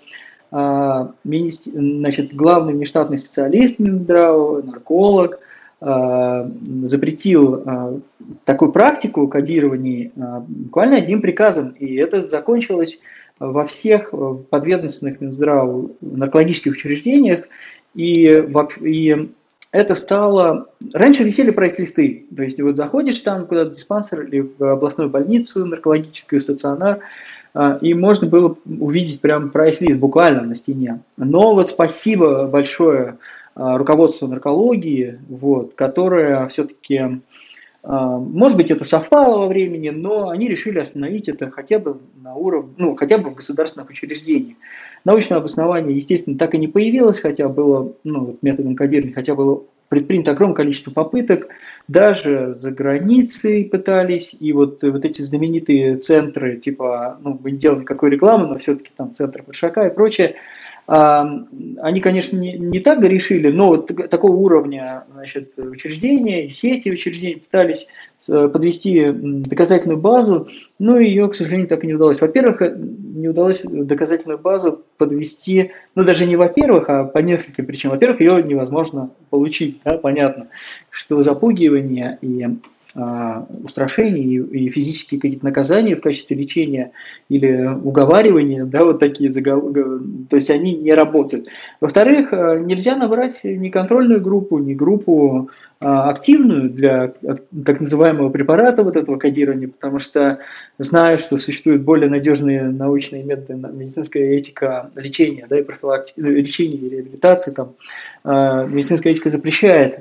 э, 0.50 1.08
значит, 1.24 2.34
главный 2.34 2.72
внештатный 2.72 3.18
специалист 3.18 3.80
Минздрава, 3.80 4.62
нарколог, 4.62 5.40
запретил 5.78 7.56
э, 7.56 7.98
такую 8.44 8.72
практику 8.72 9.28
кодирования 9.28 10.10
э, 10.16 10.40
буквально 10.48 10.96
одним 10.96 11.20
приказом, 11.20 11.74
и 11.78 11.96
это 11.96 12.22
закончилось 12.22 13.02
во 13.38 13.66
всех 13.66 14.14
подведомственных 14.48 15.20
Минздраву 15.20 15.94
наркологических 16.00 16.72
учреждениях, 16.72 17.44
и, 17.94 18.48
и 18.80 19.30
это 19.72 19.94
стало... 19.94 20.68
Раньше 20.94 21.24
висели 21.24 21.50
прайс-листы, 21.50 22.24
то 22.34 22.42
есть 22.42 22.58
вот 22.62 22.78
заходишь 22.78 23.18
там 23.18 23.46
куда-то 23.46 23.70
в 23.70 23.72
диспансер 23.74 24.22
или 24.22 24.40
в 24.40 24.64
областную 24.64 25.10
больницу, 25.10 25.66
наркологическую 25.66 26.40
стационар, 26.40 27.00
и 27.82 27.92
можно 27.92 28.26
было 28.28 28.56
увидеть 28.64 29.20
прям 29.20 29.50
прайс-лист 29.50 29.98
буквально 29.98 30.40
на 30.42 30.54
стене. 30.54 31.00
Но 31.18 31.54
вот 31.54 31.68
спасибо 31.68 32.46
большое 32.46 33.18
а, 33.56 33.78
руководству 33.78 34.28
наркологии, 34.28 35.18
вот, 35.28 35.72
которое 35.74 36.46
все-таки 36.48 37.20
а, 37.88 38.18
может 38.18 38.58
быть, 38.58 38.70
это 38.70 38.84
совпало 38.84 39.38
во 39.38 39.46
времени, 39.46 39.90
но 39.90 40.28
они 40.28 40.48
решили 40.48 40.78
остановить 40.78 41.28
это 41.28 41.50
хотя 41.50 41.78
бы 41.78 41.98
на 42.20 42.34
уровне, 42.34 42.74
ну, 42.76 42.96
хотя 42.96 43.16
бы 43.16 43.30
в 43.30 43.36
государственных 43.36 43.88
учреждениях. 43.88 44.56
Научное 45.04 45.38
обоснование, 45.38 45.96
естественно, 45.96 46.36
так 46.36 46.54
и 46.54 46.58
не 46.58 46.68
появилось, 46.68 47.20
хотя 47.20 47.48
было, 47.48 47.94
ну, 48.04 48.36
методом 48.42 48.74
кодирования, 48.74 49.14
хотя 49.14 49.34
было 49.34 49.62
предпринято 49.88 50.32
огромное 50.32 50.56
количество 50.56 50.90
попыток, 50.90 51.46
даже 51.88 52.52
за 52.52 52.72
границей 52.72 53.64
пытались, 53.64 54.36
и 54.38 54.52
вот, 54.52 54.82
вот 54.82 55.04
эти 55.04 55.22
знаменитые 55.22 55.96
центры, 55.96 56.56
типа, 56.56 57.18
ну, 57.22 57.38
мы 57.42 57.52
не 57.52 57.58
делаем 57.58 57.82
никакой 57.82 58.10
рекламы, 58.10 58.48
но 58.48 58.58
все-таки 58.58 58.90
там 58.96 59.14
центры 59.14 59.42
Подшака 59.44 59.86
и 59.86 59.94
прочее, 59.94 60.34
они, 60.86 62.00
конечно, 62.00 62.38
не, 62.38 62.52
не 62.52 62.78
так 62.78 63.02
решили, 63.02 63.50
но 63.50 63.68
вот 63.68 63.90
такого 64.08 64.36
уровня 64.36 65.04
значит, 65.12 65.58
учреждения 65.58 66.48
сети 66.48 66.90
учреждений 66.92 67.36
пытались 67.36 67.88
подвести 68.24 69.10
доказательную 69.12 69.98
базу, 69.98 70.48
но 70.78 70.98
ее, 70.98 71.28
к 71.28 71.34
сожалению, 71.34 71.68
так 71.68 71.82
и 71.82 71.88
не 71.88 71.94
удалось. 71.94 72.20
Во-первых, 72.20 72.62
э, 72.62 72.76
не 72.78 73.28
удалось 73.28 73.62
доказательную 73.64 74.38
базу 74.38 74.84
подвести, 74.96 75.72
ну 75.94 76.04
даже 76.04 76.26
не 76.26 76.36
во-первых, 76.36 76.88
а 76.88 77.04
по 77.04 77.18
нескольким 77.18 77.66
причинам. 77.66 77.96
Во-первых, 77.96 78.20
ее 78.20 78.42
невозможно 78.42 79.10
получить, 79.30 79.80
да, 79.84 79.98
понятно, 79.98 80.48
что 80.90 81.22
запугивание 81.22 82.18
и 82.20 82.44
а, 82.44 82.50
устрашений 82.96 84.36
и 84.36 84.68
физические 84.70 85.20
какие-то 85.20 85.44
наказания 85.44 85.96
в 85.96 86.00
качестве 86.00 86.36
лечения 86.36 86.92
или 87.28 87.66
уговаривания, 87.66 88.64
да, 88.64 88.84
вот 88.84 88.98
такие 88.98 89.30
заголовки, 89.30 89.82
то 90.30 90.36
есть 90.36 90.50
они 90.50 90.74
не 90.74 90.92
работают. 90.92 91.48
Во-вторых, 91.80 92.32
а, 92.32 92.58
нельзя 92.58 92.96
набрать 92.96 93.40
ни 93.44 93.68
контрольную 93.68 94.20
группу, 94.20 94.58
ни 94.58 94.74
группу 94.74 95.50
а, 95.80 96.10
активную 96.10 96.70
для 96.70 97.12
так 97.64 97.80
называемого 97.80 98.30
препарата 98.30 98.82
вот 98.82 98.96
этого 98.96 99.18
кодирования, 99.18 99.68
потому 99.68 99.98
что 99.98 100.38
знаю, 100.78 101.18
что 101.18 101.36
существуют 101.38 101.82
более 101.82 102.08
надежные 102.08 102.62
научные 102.64 103.22
методы, 103.24 103.54
медицинская 103.54 104.30
этика 104.32 104.90
лечения, 104.94 105.46
да, 105.48 105.58
и 105.58 105.62
профилактики, 105.62 106.20
лечения 106.20 106.76
и 106.76 106.88
реабилитации, 106.88 107.52
там, 107.52 107.74
медицинская 108.24 109.12
этика 109.12 109.30
запрещает 109.30 110.00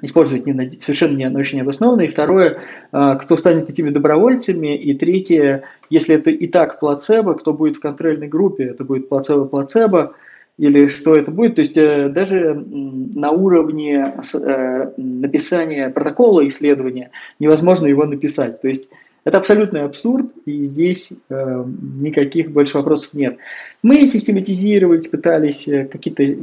использовать 0.00 0.46
не, 0.46 0.70
совершенно 0.80 1.16
не, 1.16 1.28
очень 1.28 1.58
необоснованно. 1.58 2.02
И 2.02 2.08
второе, 2.08 2.60
а, 2.92 3.16
кто 3.16 3.36
станет 3.36 3.68
этими 3.68 3.90
добровольцами. 3.90 4.76
И 4.76 4.94
третье, 4.94 5.64
если 5.90 6.14
это 6.14 6.30
и 6.30 6.46
так 6.46 6.80
плацебо, 6.80 7.34
кто 7.34 7.52
будет 7.52 7.76
в 7.76 7.80
контрольной 7.80 8.28
группе, 8.28 8.64
это 8.64 8.84
будет 8.84 9.08
плацебо-плацебо, 9.08 10.14
или 10.58 10.86
что 10.86 11.16
это 11.16 11.30
будет. 11.30 11.56
То 11.56 11.60
есть 11.60 11.76
э, 11.76 12.08
даже 12.08 12.54
на 12.54 13.30
уровне 13.30 14.14
э, 14.34 14.92
написания 14.96 15.90
протокола 15.90 16.46
исследования 16.48 17.10
невозможно 17.38 17.86
его 17.86 18.04
написать. 18.04 18.60
То 18.60 18.68
есть 18.68 18.90
это 19.24 19.38
абсолютный 19.38 19.82
абсурд, 19.82 20.26
и 20.46 20.66
здесь 20.66 21.12
э, 21.30 21.64
никаких 22.00 22.50
больше 22.50 22.78
вопросов 22.78 23.14
нет. 23.14 23.38
Мы 23.82 24.06
систематизировать 24.06 25.10
пытались 25.10 25.68
э, 25.68 25.84
какие-то 25.84 26.24
э, 26.24 26.36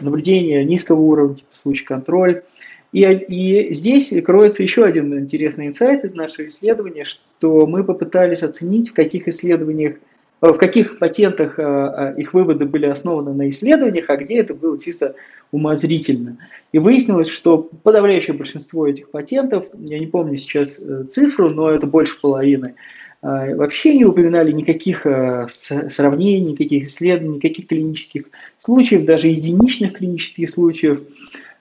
наблюдения 0.00 0.64
низкого 0.64 1.00
уровня, 1.00 1.36
типа 1.36 1.48
случай 1.52 1.84
контроль, 1.84 2.42
и, 2.94 3.00
и 3.00 3.74
здесь 3.74 4.14
кроется 4.22 4.62
еще 4.62 4.84
один 4.84 5.18
интересный 5.18 5.66
инсайт 5.66 6.04
из 6.04 6.14
нашего 6.14 6.46
исследования, 6.46 7.04
что 7.04 7.66
мы 7.66 7.82
попытались 7.82 8.44
оценить, 8.44 8.90
в 8.90 8.94
каких 8.94 9.26
исследованиях, 9.26 9.96
э, 10.40 10.52
в 10.52 10.56
каких 10.58 11.00
патентах 11.00 11.58
э, 11.58 11.62
э, 11.62 12.20
их 12.20 12.34
выводы 12.34 12.66
были 12.66 12.86
основаны 12.86 13.32
на 13.32 13.48
исследованиях, 13.48 14.08
а 14.10 14.16
где 14.16 14.38
это 14.38 14.54
было 14.54 14.78
чисто 14.78 15.16
умозрительно. 15.50 16.38
И 16.70 16.78
выяснилось, 16.78 17.26
что 17.26 17.68
подавляющее 17.82 18.36
большинство 18.36 18.86
этих 18.86 19.10
патентов, 19.10 19.66
я 19.76 19.98
не 19.98 20.06
помню 20.06 20.36
сейчас 20.36 20.80
цифру, 21.08 21.50
но 21.50 21.70
это 21.70 21.88
больше 21.88 22.20
половины, 22.20 22.76
вообще 23.22 23.96
не 23.96 24.04
упоминали 24.04 24.52
никаких 24.52 25.04
сравнений, 25.48 26.52
никаких 26.52 26.84
исследований, 26.84 27.36
никаких 27.36 27.66
клинических 27.66 28.26
случаев, 28.56 29.04
даже 29.04 29.28
единичных 29.28 29.94
клинических 29.94 30.48
случаев. 30.48 31.00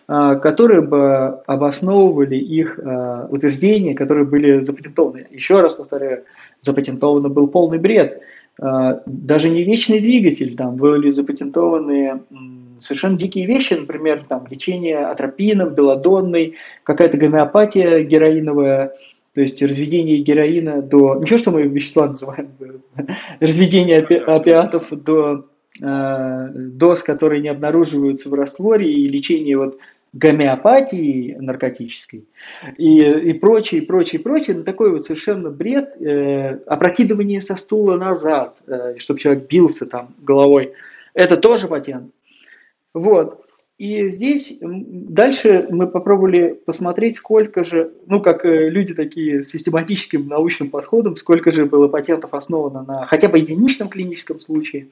А, 0.06 0.36
которые 0.36 0.82
бы 0.82 1.39
обосновывали 1.45 2.36
их 2.36 2.78
а, 2.78 3.28
утверждения, 3.30 3.95
которые 3.95 4.26
были 4.26 4.60
запатентованы. 4.60 5.28
Еще 5.32 5.62
раз 5.62 5.76
повторяю, 5.76 6.24
запатентовано 6.60 7.30
был 7.30 7.47
полный 7.47 7.78
бред. 7.78 8.22
А, 8.62 9.01
даже 9.06 9.49
не 9.49 9.64
вечный 9.64 10.01
двигатель, 10.01 10.58
там 10.58 10.76
были 10.76 11.10
запатентованы 11.10 12.22
совершенно 12.80 13.18
дикие 13.18 13.45
вещи, 13.45 13.76
например, 13.76 14.26
там 14.28 14.45
лечение 14.49 15.06
атропином, 15.06 15.74
белодонной, 15.74 16.56
какая-то 16.84 17.18
гомеопатия 17.18 18.01
героиновая, 18.01 18.91
то 19.34 19.41
есть 19.41 19.64
разведение 19.64 20.18
героина 20.18 20.82
до... 20.82 21.16
Ничего, 21.16 21.38
что 21.38 21.51
мы 21.51 21.64
вещества 21.64 22.08
называем, 22.08 22.49
разведение 23.39 23.99
опи... 23.99 24.16
опиатов 24.16 24.89
до 24.91 25.45
доз, 25.80 27.01
которые 27.01 27.41
не 27.41 27.49
обнаруживаются 27.49 28.30
в 28.30 28.34
растворе, 28.36 28.93
и 28.93 29.09
лечение 29.09 29.57
вот 29.57 29.80
гомеопатии 30.13 31.36
наркотической 31.39 32.26
и, 32.78 33.01
и 33.01 33.34
прочее, 33.34 33.82
и 33.82 33.86
прочее, 33.86 34.19
и 34.19 34.24
прочее. 34.24 34.57
Ну, 34.57 34.63
такой 34.63 34.91
вот 34.91 35.03
совершенно 35.03 35.49
бред, 35.49 35.99
э, 35.99 36.59
опрокидывание 36.67 37.41
со 37.41 37.55
стула 37.55 37.97
назад, 37.97 38.57
э, 38.67 38.95
чтобы 38.99 39.19
человек 39.19 39.47
бился 39.47 39.89
там 39.89 40.13
головой. 40.21 40.74
Это 41.15 41.36
тоже 41.36 41.67
патент. 41.67 42.11
Вот. 42.93 43.43
И 43.80 44.07
здесь 44.07 44.59
дальше 44.61 45.65
мы 45.71 45.88
попробовали 45.88 46.53
посмотреть, 46.63 47.15
сколько 47.15 47.63
же, 47.63 47.91
ну, 48.05 48.21
как 48.21 48.45
э, 48.45 48.69
люди 48.69 48.93
такие 48.93 49.41
с 49.41 49.49
систематическим 49.49 50.28
научным 50.28 50.69
подходом, 50.69 51.15
сколько 51.15 51.49
же 51.49 51.65
было 51.65 51.88
патентов 51.88 52.36
основано 52.36 52.84
на 52.84 53.07
хотя 53.07 53.30
бы 53.30 53.39
единичном 53.39 53.89
клиническом 53.89 54.39
случае, 54.39 54.89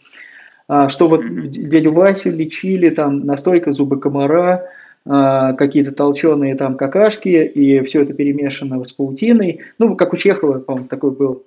что 0.90 1.10
вот 1.10 1.22
дядю 1.50 1.92
Васю 1.92 2.32
лечили 2.32 2.90
там 2.90 3.26
настойка 3.26 3.72
зубы 3.72 4.00
комара, 4.00 4.70
а, 5.04 5.54
какие-то 5.54 5.92
толченые 5.92 6.56
там 6.56 6.78
какашки, 6.78 7.30
и 7.30 7.82
все 7.84 8.04
это 8.04 8.14
перемешано 8.14 8.84
с 8.84 8.92
паутиной. 8.92 9.62
Ну, 9.80 9.96
как 9.96 10.14
у 10.14 10.18
Чехова, 10.18 10.60
по-моему, 10.60 10.88
такой 10.88 11.12
был. 11.12 11.44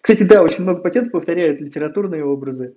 Кстати, 0.00 0.24
да, 0.24 0.42
очень 0.42 0.64
много 0.64 0.80
патентов 0.80 1.12
повторяют 1.12 1.60
литературные 1.60 2.24
образы. 2.24 2.74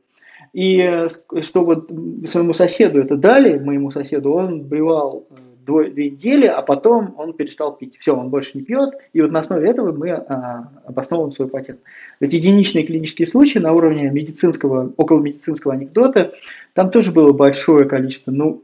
И 0.53 0.79
э, 0.79 1.07
что 1.41 1.65
вот 1.65 1.91
своему 2.25 2.53
соседу 2.53 2.99
это 2.99 3.15
дали, 3.15 3.57
моему 3.57 3.91
соседу, 3.91 4.31
он 4.33 4.63
блевал 4.63 5.27
две, 5.69 5.89
две 5.89 6.09
недели, 6.09 6.45
а 6.45 6.61
потом 6.61 7.13
он 7.17 7.33
перестал 7.33 7.75
пить. 7.75 7.97
Все, 7.99 8.15
он 8.15 8.29
больше 8.29 8.57
не 8.57 8.63
пьет, 8.63 8.93
и 9.13 9.21
вот 9.21 9.31
на 9.31 9.39
основе 9.39 9.69
этого 9.69 9.91
мы 9.91 10.11
а, 10.11 10.69
обосновываем 10.85 11.31
свой 11.31 11.47
патент. 11.47 11.79
Ведь 12.19 12.33
единичные 12.33 12.85
клинические 12.85 13.27
случаи 13.27 13.59
на 13.59 13.73
уровне 13.73 14.09
медицинского, 14.09 14.91
около 14.97 15.19
медицинского 15.19 15.73
анекдота, 15.73 16.33
там 16.73 16.91
тоже 16.91 17.11
было 17.11 17.33
большое 17.33 17.85
количество, 17.85 18.31
ну, 18.31 18.61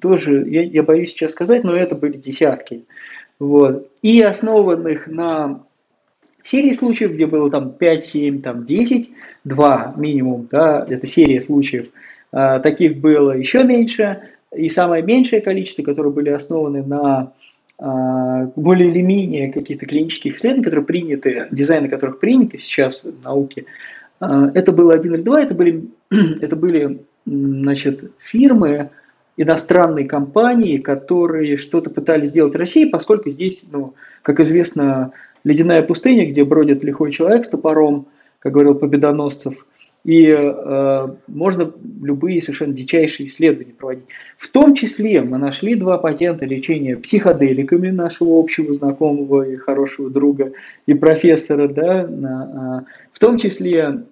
тоже, 0.00 0.48
я, 0.48 0.62
я 0.62 0.82
боюсь 0.82 1.10
сейчас 1.10 1.32
сказать, 1.32 1.64
но 1.64 1.74
это 1.74 1.94
были 1.94 2.16
десятки. 2.16 2.84
Вот. 3.38 3.88
И 4.02 4.20
основанных 4.20 5.06
на 5.06 5.62
серии 6.42 6.72
случаев, 6.72 7.12
где 7.12 7.26
было 7.26 7.50
там 7.50 7.72
5, 7.72 8.04
7, 8.04 8.42
там 8.42 8.64
10, 8.64 9.10
2 9.44 9.94
минимум, 9.96 10.48
да, 10.50 10.84
это 10.88 11.06
серия 11.06 11.40
случаев, 11.40 11.90
а, 12.32 12.58
таких 12.58 12.98
было 12.98 13.32
еще 13.32 13.64
меньше, 13.64 14.22
и 14.54 14.68
самое 14.68 15.02
меньшее 15.02 15.40
количество, 15.40 15.82
которые 15.82 16.12
были 16.12 16.30
основаны 16.30 16.82
на 16.82 17.32
а, 17.78 18.50
более 18.56 18.90
или 18.90 19.02
менее 19.02 19.52
каких-то 19.52 19.86
клинических 19.86 20.36
исследований, 20.36 20.64
которые 20.64 20.86
приняты, 20.86 21.48
дизайны 21.50 21.88
которых 21.88 22.18
приняты 22.18 22.58
сейчас 22.58 23.04
в 23.04 23.22
науке, 23.24 23.66
а, 24.20 24.50
это 24.54 24.72
было 24.72 24.94
один 24.94 25.14
или 25.14 25.22
два, 25.22 25.42
это 25.42 25.54
были, 25.54 25.88
это 26.10 26.56
были 26.56 27.00
значит, 27.26 28.10
фирмы, 28.18 28.90
иностранные 29.36 30.06
компании, 30.06 30.78
которые 30.78 31.56
что-то 31.56 31.90
пытались 31.90 32.30
сделать 32.30 32.54
в 32.54 32.58
России, 32.58 32.88
поскольку 32.88 33.30
здесь, 33.30 33.68
ну, 33.70 33.94
как 34.22 34.40
известно, 34.40 35.12
ледяная 35.44 35.82
пустыня, 35.82 36.28
где 36.28 36.44
бродит 36.44 36.82
лихой 36.82 37.12
человек 37.12 37.46
с 37.46 37.50
топором, 37.50 38.06
как 38.40 38.52
говорил 38.52 38.74
Победоносцев– 38.74 39.66
и 40.08 40.24
э, 40.26 41.08
можно 41.26 41.70
любые 42.02 42.40
совершенно 42.40 42.72
дичайшие 42.72 43.26
исследования 43.26 43.74
проводить. 43.74 44.06
В 44.38 44.48
том 44.48 44.74
числе 44.74 45.20
мы 45.20 45.36
нашли 45.36 45.74
два 45.74 45.98
патента 45.98 46.46
лечения 46.46 46.96
психоделиками 46.96 47.90
нашего 47.90 48.40
общего 48.40 48.72
знакомого 48.72 49.42
и 49.42 49.56
хорошего 49.56 50.08
друга 50.08 50.52
и 50.86 50.94
профессора, 50.94 51.68
да, 51.68 52.04
э, 52.04 52.84
в 53.12 53.18
том 53.18 53.36
числе 53.36 54.04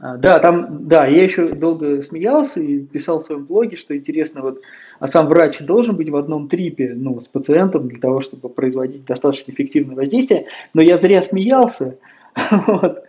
А, 0.00 0.16
да, 0.16 0.40
там, 0.40 0.88
да, 0.88 1.06
я 1.06 1.22
еще 1.22 1.54
долго 1.54 2.02
смеялся 2.02 2.60
и 2.60 2.80
писал 2.80 3.20
в 3.20 3.24
своем 3.24 3.44
блоге, 3.44 3.76
что 3.76 3.96
интересно, 3.96 4.42
вот, 4.42 4.60
а 4.98 5.06
сам 5.06 5.28
врач 5.28 5.60
должен 5.60 5.96
быть 5.96 6.10
в 6.10 6.16
одном 6.16 6.48
трипе, 6.48 6.92
ну, 6.96 7.20
с 7.20 7.28
пациентом 7.28 7.88
для 7.88 8.00
того, 8.00 8.20
чтобы 8.20 8.48
производить 8.48 9.04
достаточно 9.04 9.52
эффективное 9.52 9.94
воздействие, 9.94 10.46
но 10.74 10.82
я 10.82 10.96
зря 10.96 11.22
смеялся, 11.22 11.96
вот. 12.66 13.04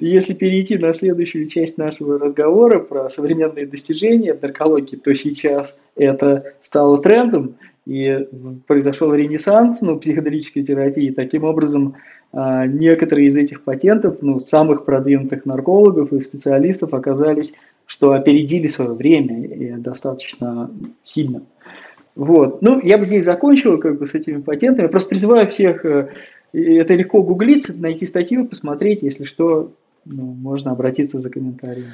Если 0.00 0.34
перейти 0.34 0.76
на 0.76 0.92
следующую 0.92 1.46
часть 1.46 1.78
нашего 1.78 2.18
разговора 2.18 2.78
про 2.78 3.08
современные 3.08 3.66
достижения 3.66 4.34
в 4.34 4.42
наркологии, 4.42 4.96
то 4.96 5.14
сейчас 5.14 5.78
это 5.96 6.52
стало 6.60 7.00
трендом, 7.00 7.56
и 7.86 8.26
произошел 8.66 9.14
ренессанс 9.14 9.80
ну, 9.80 9.98
психоделической 9.98 10.64
терапии. 10.64 11.10
Таким 11.10 11.44
образом, 11.44 11.94
а, 12.32 12.66
некоторые 12.66 13.28
из 13.28 13.36
этих 13.36 13.62
патентов, 13.62 14.18
ну, 14.20 14.40
самых 14.40 14.84
продвинутых 14.84 15.46
наркологов 15.46 16.12
и 16.12 16.20
специалистов 16.20 16.92
оказались, 16.94 17.54
что 17.86 18.12
опередили 18.12 18.66
свое 18.66 18.92
время 18.92 19.44
и 19.44 19.72
достаточно 19.74 20.68
сильно. 21.04 21.42
Вот. 22.16 22.60
Ну, 22.62 22.80
я 22.82 22.98
бы 22.98 23.04
здесь 23.04 23.24
закончил 23.24 23.78
как 23.78 23.98
бы 23.98 24.06
с 24.06 24.14
этими 24.14 24.40
патентами. 24.40 24.86
Я 24.86 24.88
просто 24.88 25.10
призываю 25.10 25.46
всех, 25.46 25.84
э, 25.84 26.08
это 26.64 26.94
легко 26.94 27.22
гуглиться, 27.22 27.80
найти 27.80 28.06
статью, 28.06 28.46
посмотреть, 28.46 29.02
если 29.02 29.24
что, 29.24 29.72
ну, 30.04 30.22
можно 30.24 30.72
обратиться 30.72 31.20
за 31.20 31.30
комментарием. 31.30 31.92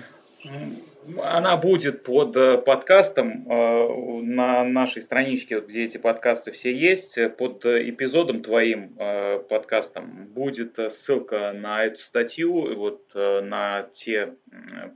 Она 1.20 1.56
будет 1.56 2.04
под 2.04 2.36
э, 2.36 2.58
подкастом 2.58 3.48
э, 3.48 4.22
на 4.22 4.64
нашей 4.64 5.02
страничке, 5.02 5.60
где 5.60 5.84
эти 5.84 5.98
подкасты 5.98 6.52
все 6.52 6.72
есть. 6.72 7.18
Под 7.38 7.64
эпизодом 7.64 8.42
твоим 8.42 8.94
э, 8.98 9.40
подкастом 9.40 10.28
будет 10.28 10.78
ссылка 10.92 11.52
на 11.52 11.84
эту 11.84 11.98
статью, 11.98 12.76
вот 12.76 13.14
на 13.14 13.88
те 13.92 14.34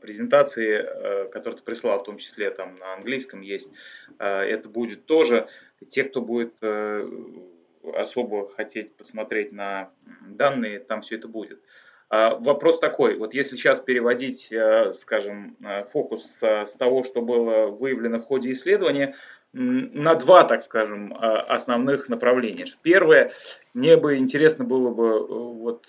презентации, 0.01 1.29
которые 1.31 1.59
ты 1.59 1.65
прислал, 1.65 1.99
в 1.99 2.05
том 2.05 2.19
числе 2.19 2.51
там 2.51 2.77
на 2.79 2.95
английском 2.95 3.41
есть. 3.41 3.71
Это 4.19 4.69
будет 4.69 5.07
тоже. 5.07 5.49
Те, 5.89 6.05
кто 6.05 6.21
будет 6.23 6.55
особо 7.95 8.49
хотеть 8.49 8.97
посмотреть 8.97 9.53
на 9.53 9.91
данные, 10.27 10.79
там 10.79 11.01
все 11.01 11.17
это 11.17 11.29
будет. 11.29 11.61
А, 12.09 12.37
вопрос 12.37 12.79
такой, 12.79 13.17
вот 13.17 13.35
если 13.35 13.57
сейчас 13.57 13.81
переводить, 13.81 14.53
э, 14.53 14.93
скажем, 14.93 15.57
э, 15.65 15.83
фокус 15.85 16.41
с 16.41 16.77
того, 16.77 17.03
что 17.03 17.21
было 17.21 17.67
выявлено 17.67 18.19
в 18.19 18.25
ходе 18.25 18.53
исследования, 18.53 19.17
на 19.59 20.15
два, 20.15 20.45
так 20.45 20.63
скажем, 20.63 21.17
а, 21.19 21.41
основных 21.41 22.09
направления. 22.09 22.67
Первое, 22.83 23.33
мне 23.75 23.97
бы 23.97 24.17
интересно 24.17 24.65
было 24.65 24.91
бы, 24.91 25.07
э, 25.07 25.27
вот, 25.29 25.87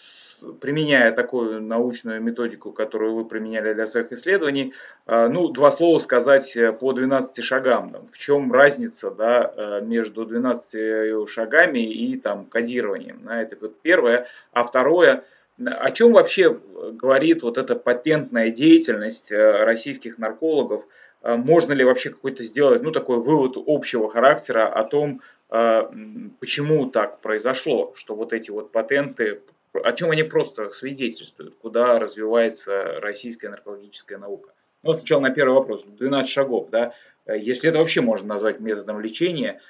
применяя 0.62 1.12
такую 1.12 1.62
научную 1.62 2.22
методику, 2.22 2.72
которую 2.72 3.16
вы 3.16 3.26
применяли 3.26 3.74
для 3.74 3.88
своих 3.88 4.12
исследований, 4.12 4.74
ну, 5.08 5.50
два 5.50 5.72
слова 5.72 5.98
сказать 5.98 6.56
по 6.80 6.94
12 6.94 7.42
шагам. 7.44 8.06
В 8.14 8.20
чем 8.20 8.54
разница 8.54 9.10
да, 9.10 9.82
между 9.82 10.26
12 10.26 11.28
шагами 11.28 11.92
и 11.92 12.18
там, 12.18 12.46
кодированием? 12.46 13.22
Да, 13.24 13.42
это 13.42 13.58
вот 13.60 13.82
первое. 13.82 14.28
А 14.54 14.62
второе– 14.62 15.24
о 15.66 15.90
чем 15.92 16.12
вообще 16.12 16.54
э, 16.54 16.92
говорит 16.92 17.42
вот 17.42 17.58
эта 17.58 17.76
патентная 17.76 18.52
деятельность 18.52 19.32
э, 19.32 19.64
российских 19.64 20.20
наркологов? 20.20 20.88
Э, 21.22 21.36
можно 21.36 21.74
ли 21.74 21.84
вообще 21.84 22.10
какой-то 22.10 22.44
сделать, 22.44 22.82
ну, 22.84 22.92
такой 22.92 23.20
вывод 23.20 23.58
общего 23.66 24.10
характера 24.10 24.68
о 24.68 24.84
том, 24.84 25.22
почему 25.50 26.88
так 26.88 27.22
произошло, 27.22 27.94
что 27.96 28.16
вот 28.16 28.34
эти 28.34 28.52
вот 28.52 28.74
патенты, 28.74 29.40
о 29.72 29.94
чем 29.94 30.12
они 30.12 30.24
просто 30.24 30.70
свидетельствуют, 30.70 31.56
куда 31.62 31.98
развивается 32.00 33.00
российская 33.00 33.48
наркологическая 33.48 34.18
наука? 34.18 34.50
Ну, 34.84 34.94
сначала 34.94 35.22
на 35.22 35.30
первый 35.30 35.54
вопрос, 35.54 35.86
12 35.86 36.30
шагов, 36.30 36.70
да, 36.70 36.92
если 37.28 37.70
это 37.70 37.80
вообще 37.80 38.02
можно 38.02 38.28
назвать 38.28 38.60
методом 38.60 39.00
лечения, 39.00 39.62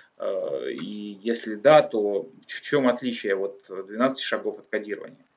и 0.67 1.19
если 1.21 1.53
да, 1.53 1.83
то 1.83 2.27
в 2.47 2.61
чем 2.61 2.87
отличие 2.87 3.35
вот 3.35 3.61
12 3.69 4.19
шагов 4.19 4.57
от 4.57 4.65
кодирования? 4.65 5.27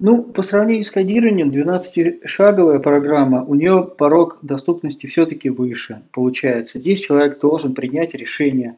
Ну, 0.00 0.24
по 0.24 0.42
сравнению 0.42 0.84
с 0.84 0.90
кодированием, 0.90 1.50
12-шаговая 1.50 2.80
программа, 2.80 3.44
у 3.44 3.54
нее 3.54 3.88
порог 3.96 4.38
доступности 4.42 5.06
все-таки 5.06 5.50
выше, 5.50 6.02
получается. 6.10 6.80
Здесь 6.80 7.00
человек 7.00 7.38
должен 7.38 7.74
принять 7.74 8.12
решение. 8.14 8.76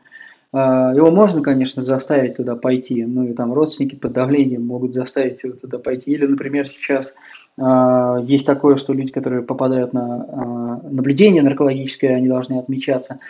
А, 0.53 0.93
его 0.95 1.11
можно, 1.11 1.43
конечно, 1.43 1.81
заставить 1.81 2.37
туда 2.37 2.55
пойти, 2.55 3.03
ну 3.07 3.25
и 3.25 3.33
там 3.33 3.55
родственники 3.55 3.95
под 3.95 4.12
давлением 4.12 4.67
могут 4.67 4.93
заставить 4.93 5.43
его 5.43 5.55
туда 5.55 5.79
пойти. 5.79 6.11
Или, 6.11 6.27
например, 6.27 6.69
сейчас 6.69 7.17
а, 7.59 8.19
есть 8.23 8.47
такое, 8.47 8.77
что 8.77 8.93
люди, 8.93 9.11
которые 9.11 9.41
попадают 9.43 9.95
на 9.95 10.27
а, 10.29 10.81
наблюдение 10.87 11.43
наркологическое, 11.43 12.14
они 12.14 12.29
должны 12.29 12.59
отмечаться. 12.59 13.21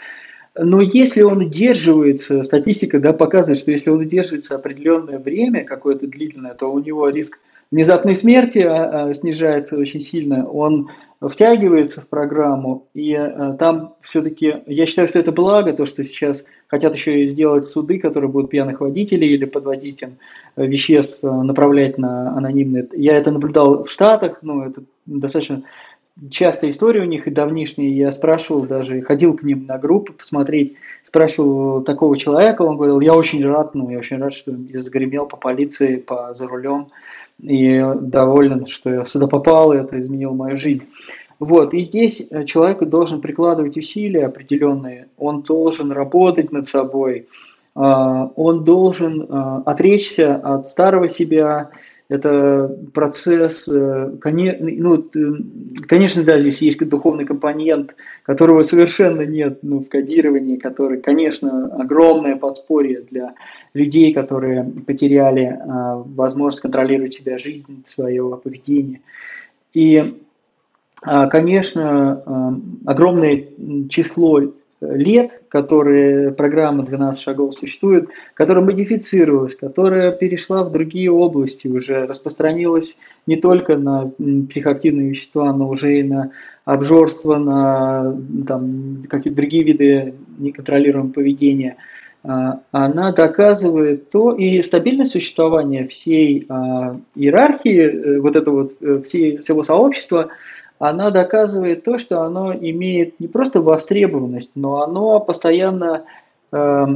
Но 0.58 0.80
если 0.80 1.22
он 1.22 1.38
удерживается, 1.38 2.42
статистика 2.42 2.98
да, 2.98 3.12
показывает, 3.12 3.60
что 3.60 3.70
если 3.70 3.90
он 3.90 4.00
удерживается 4.00 4.56
определенное 4.56 5.20
время, 5.20 5.64
какое-то 5.64 6.08
длительное, 6.08 6.54
то 6.54 6.72
у 6.72 6.80
него 6.80 7.08
риск 7.10 7.38
внезапной 7.70 8.14
смерти 8.14 8.58
а, 8.58 9.08
а, 9.08 9.14
снижается 9.14 9.78
очень 9.78 10.00
сильно, 10.00 10.48
он 10.48 10.90
втягивается 11.20 12.00
в 12.00 12.08
программу, 12.08 12.86
и 12.94 13.14
а, 13.14 13.54
там 13.58 13.94
все-таки, 14.00 14.56
я 14.66 14.86
считаю, 14.86 15.08
что 15.08 15.18
это 15.18 15.32
благо, 15.32 15.72
то, 15.72 15.86
что 15.86 16.04
сейчас 16.04 16.46
хотят 16.68 16.94
еще 16.94 17.24
и 17.24 17.28
сделать 17.28 17.64
суды, 17.64 17.98
которые 17.98 18.30
будут 18.30 18.50
пьяных 18.50 18.80
водителей 18.80 19.28
или 19.28 19.44
под 19.44 19.64
воздействием 19.64 20.18
веществ 20.56 21.22
направлять 21.22 21.98
на 21.98 22.36
анонимные. 22.36 22.88
Я 22.92 23.16
это 23.16 23.30
наблюдал 23.30 23.84
в 23.84 23.90
Штатах, 23.90 24.38
ну, 24.42 24.62
это 24.62 24.82
достаточно 25.06 25.62
частая 26.30 26.70
история 26.70 27.02
у 27.02 27.06
них 27.06 27.26
и 27.26 27.30
давнишняя. 27.30 27.90
Я 27.90 28.12
спрашивал 28.12 28.62
даже, 28.62 29.02
ходил 29.02 29.36
к 29.36 29.42
ним 29.42 29.66
на 29.66 29.78
группы 29.78 30.12
посмотреть, 30.12 30.76
спрашивал 31.04 31.82
такого 31.82 32.16
человека, 32.16 32.62
он 32.62 32.76
говорил, 32.76 33.00
я 33.00 33.14
очень 33.14 33.44
рад, 33.46 33.74
ну, 33.74 33.90
я 33.90 33.98
очень 33.98 34.18
рад, 34.18 34.34
что 34.34 34.52
я 34.52 34.80
загремел 34.80 35.26
по 35.26 35.36
полиции, 35.36 35.96
по 35.96 36.32
за 36.32 36.48
рулем, 36.48 36.88
и 37.42 37.84
доволен, 38.00 38.66
что 38.66 38.90
я 38.90 39.04
сюда 39.04 39.26
попал, 39.26 39.72
и 39.72 39.78
это 39.78 40.00
изменило 40.00 40.32
мою 40.32 40.56
жизнь. 40.56 40.82
Вот, 41.38 41.74
и 41.74 41.82
здесь 41.82 42.28
э, 42.30 42.44
человек 42.44 42.82
должен 42.84 43.20
прикладывать 43.20 43.76
усилия 43.76 44.26
определенные, 44.26 45.08
он 45.18 45.42
должен 45.42 45.92
работать 45.92 46.50
над 46.50 46.66
собой, 46.66 47.26
а, 47.74 48.30
он 48.36 48.64
должен 48.64 49.26
а, 49.28 49.62
отречься 49.66 50.36
от 50.36 50.66
старого 50.70 51.10
себя, 51.10 51.70
это 52.08 52.76
процесс, 52.94 53.68
э, 53.68 54.10
ну, 54.22 55.04
конечно, 55.88 56.24
да, 56.24 56.38
здесь 56.38 56.62
есть 56.62 56.88
духовный 56.88 57.24
компонент, 57.24 57.96
которого 58.22 58.62
совершенно 58.62 59.22
нет 59.22 59.58
ну, 59.62 59.80
в 59.80 59.88
кодировании, 59.88 60.56
который, 60.56 61.00
конечно, 61.00 61.66
огромное 61.74 62.36
подспорье 62.36 63.02
для 63.10 63.34
людей, 63.74 64.14
которые 64.14 64.64
потеряли 64.86 65.58
а, 65.60 65.96
возможность 65.96 66.62
контролировать 66.62 67.12
себя, 67.12 67.38
жизнь, 67.38 67.82
свое 67.84 68.40
поведение. 68.42 69.00
И, 69.74 70.14
конечно, 71.02 72.62
огромное 72.86 73.44
число 73.90 74.40
лет, 74.80 75.42
которые 75.56 76.32
программа 76.32 76.84
12 76.84 77.22
шагов 77.22 77.54
существует, 77.54 78.10
которая 78.34 78.62
модифицировалась, 78.62 79.56
которая 79.56 80.12
перешла 80.12 80.62
в 80.62 80.70
другие 80.70 81.10
области, 81.10 81.66
уже 81.66 82.04
распространилась 82.04 82.98
не 83.26 83.36
только 83.36 83.78
на 83.78 84.10
психоактивные 84.50 85.08
вещества, 85.08 85.50
но 85.54 85.70
уже 85.70 86.00
и 86.00 86.02
на 86.02 86.32
обжорство, 86.66 87.36
на 87.36 88.14
там, 88.46 89.04
какие-то 89.08 89.36
другие 89.36 89.62
виды 89.62 90.14
неконтролируемого 90.38 91.12
поведения. 91.12 91.76
А, 92.22 92.60
она 92.70 93.12
доказывает 93.12 94.10
то 94.10 94.34
и 94.34 94.60
стабильность 94.60 95.12
существования 95.12 95.86
всей 95.86 96.44
а, 96.50 97.00
иерархии, 97.14 97.80
э, 97.80 98.20
вот 98.20 98.36
этого 98.36 98.64
вот 98.64 98.76
э, 98.82 99.00
всей, 99.02 99.38
всего 99.38 99.64
сообщества– 99.64 100.28
она 100.78 101.10
доказывает 101.10 101.84
то, 101.84 101.98
что 101.98 102.22
оно 102.22 102.52
имеет 102.54 103.18
не 103.20 103.28
просто 103.28 103.60
востребованность, 103.60 104.56
но 104.56 104.82
оно 104.82 105.20
постоянно 105.20 106.04
э, 106.52 106.86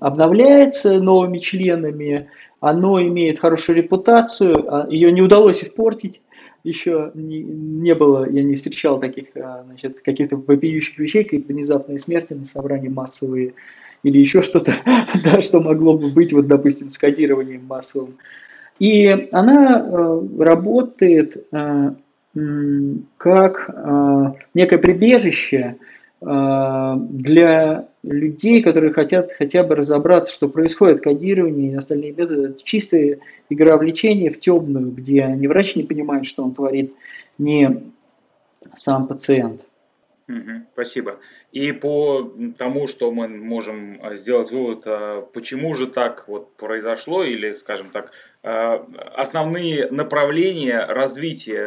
обновляется 0.00 1.00
новыми 1.00 1.38
членами, 1.38 2.28
оно 2.60 3.00
имеет 3.00 3.38
хорошую 3.38 3.76
репутацию, 3.76 4.64
а 4.72 4.88
ее 4.88 5.12
не 5.12 5.22
удалось 5.22 5.62
испортить, 5.62 6.22
еще 6.64 7.12
не, 7.14 7.40
не 7.42 7.94
было, 7.94 8.28
я 8.28 8.42
не 8.42 8.56
встречал 8.56 8.98
таких 8.98 9.26
а, 9.36 9.62
значит, 9.64 10.00
каких-то 10.00 10.36
вопиющих 10.36 10.98
вещей, 10.98 11.24
как 11.24 11.46
внезапные 11.46 12.00
смерти 12.00 12.32
на 12.34 12.44
собрании 12.44 12.88
массовые 12.88 13.54
или 14.02 14.18
еще 14.18 14.42
что-то, 14.42 14.72
да, 15.24 15.40
что 15.40 15.60
могло 15.60 15.96
бы 15.96 16.08
быть, 16.10 16.32
вот, 16.32 16.46
допустим, 16.46 16.90
с 16.90 16.98
кодированием 16.98 17.64
массовым. 17.64 18.16
И 18.78 19.28
она 19.32 19.80
э, 19.80 20.20
работает 20.38 21.46
э, 21.52 21.90
как 23.16 23.70
а, 23.70 24.34
некое 24.54 24.78
прибежище 24.78 25.76
а, 26.20 26.96
для 26.96 27.88
людей, 28.02 28.62
которые 28.62 28.92
хотят 28.92 29.32
хотя 29.32 29.64
бы 29.64 29.74
разобраться, 29.74 30.32
что 30.32 30.48
происходит, 30.48 31.00
кодирование 31.00 31.72
и 31.72 31.76
остальные 31.76 32.12
методы. 32.12 32.48
Это 32.50 32.62
чистая 32.62 33.18
игра 33.48 33.76
влечения 33.76 34.30
в 34.30 34.40
темную, 34.40 34.90
где 34.92 35.26
ни 35.26 35.46
врач 35.46 35.76
не 35.76 35.84
понимает, 35.84 36.26
что 36.26 36.44
он 36.44 36.54
творит, 36.54 36.94
не 37.38 37.82
сам 38.74 39.06
пациент. 39.06 39.62
Спасибо. 40.74 41.20
И 41.52 41.72
по 41.72 42.30
тому, 42.58 42.86
что 42.86 43.10
мы 43.10 43.28
можем 43.28 43.98
э, 44.02 44.16
сделать 44.16 44.50
вывод, 44.50 44.82
э, 44.84 45.22
почему 45.32 45.74
же 45.74 45.86
так 45.86 46.28
вот 46.28 46.54
произошло, 46.56 47.24
или, 47.24 47.52
скажем 47.52 47.88
так, 47.88 48.12
э, 48.42 48.48
основные 49.16 49.90
направления 49.90 50.80
развития 50.80 51.66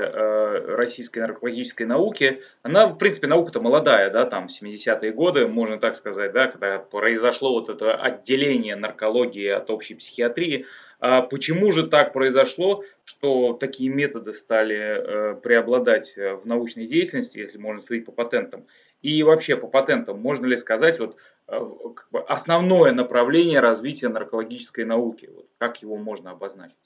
российской 0.76 1.20
наркологической 1.20 1.88
науки, 1.88 2.42
она, 2.62 2.86
в 2.86 3.00
принципе, 3.00 3.26
наука-то 3.26 3.62
молодая, 3.62 4.12
да, 4.12 4.26
там, 4.26 4.46
70-е 4.46 5.12
годы, 5.12 5.48
можно 5.48 5.80
так 5.80 5.96
сказать, 5.96 6.32
да, 6.32 6.46
когда 6.46 6.78
произошло 6.78 7.54
вот 7.54 7.70
это 7.70 7.96
отделение 7.96 8.76
наркологии 8.76 9.48
от 9.48 9.72
общей 9.72 9.96
психиатрии, 9.96 10.68
а 11.02 11.24
почему 11.24 11.72
же 11.72 11.88
так 11.88 12.14
произошло, 12.14 12.84
что 13.06 13.54
такие 13.54 13.90
методы 13.90 14.34
стали 14.36 14.78
э, 14.78 15.36
преобладать 15.36 16.14
э, 16.16 16.36
в 16.36 16.46
научной 16.46 16.86
деятельности, 16.86 17.40
если 17.40 17.58
можно 17.58 17.82
судить 17.82 18.06
по 18.06 18.12
патентам? 18.12 18.66
И 19.02 19.24
вообще 19.24 19.58
по 19.58 19.66
патентам 19.66 20.22
можно 20.22 20.46
ли 20.46 20.56
сказать 20.56 21.00
вот, 21.00 21.18
э, 21.48 21.60
как 21.96 22.08
бы 22.12 22.20
основное 22.22 22.92
направление 22.92 23.62
развития 23.62 24.10
наркологической 24.10 24.86
науки? 24.86 25.28
Вот, 25.36 25.48
как 25.58 25.82
его 25.82 25.98
можно 25.98 26.32
обозначить? 26.32 26.78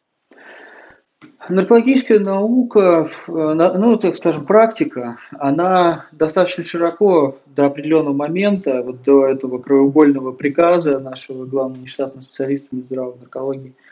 Наркологическая 1.50 2.20
наука, 2.20 3.10
ну, 3.28 3.98
так 3.98 4.16
скажем, 4.16 4.46
практика, 4.46 5.20
она 5.32 6.08
достаточно 6.14 6.64
широко 6.64 7.40
до 7.48 7.66
определенного 7.66 8.14
момента, 8.14 8.82
вот 8.82 9.04
до 9.04 9.26
этого 9.28 9.58
краеугольного 9.58 10.32
приказа 10.32 11.00
нашего 11.00 11.46
главного 11.46 11.82
нештатного 11.82 12.22
специалиста 12.22 12.78
Минздрава 12.78 13.18
наркологии– 13.20 13.74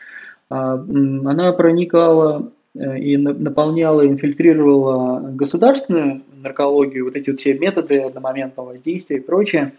она 0.48 1.52
проникала 1.52 2.50
э, 2.74 2.98
и 2.98 3.16
наполняла, 3.16 4.06
инфильтрировала 4.06 5.20
государственную 5.30 6.22
наркологию, 6.42 7.04
вот 7.04 7.16
эти 7.16 7.30
вот 7.30 7.38
все 7.38 7.58
методы 7.58 8.00
одномоментного 8.00 8.68
воздействия 8.68 9.18
и 9.18 9.20
прочее. 9.20 9.72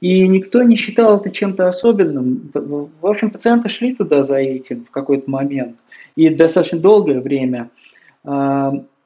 И 0.00 0.26
никто 0.26 0.62
не 0.62 0.76
считал 0.76 1.18
это 1.18 1.30
чем-то 1.30 1.68
особенным. 1.68 2.50
В 2.54 3.06
общем, 3.06 3.30
пациенты 3.30 3.68
шли 3.68 3.94
туда 3.94 4.22
за 4.22 4.38
этим 4.38 4.84
в 4.86 4.90
какой-то 4.90 5.30
момент. 5.30 5.76
И 6.16 6.28
достаточно 6.30 6.78
долгое 6.78 7.20
время. 7.20 7.68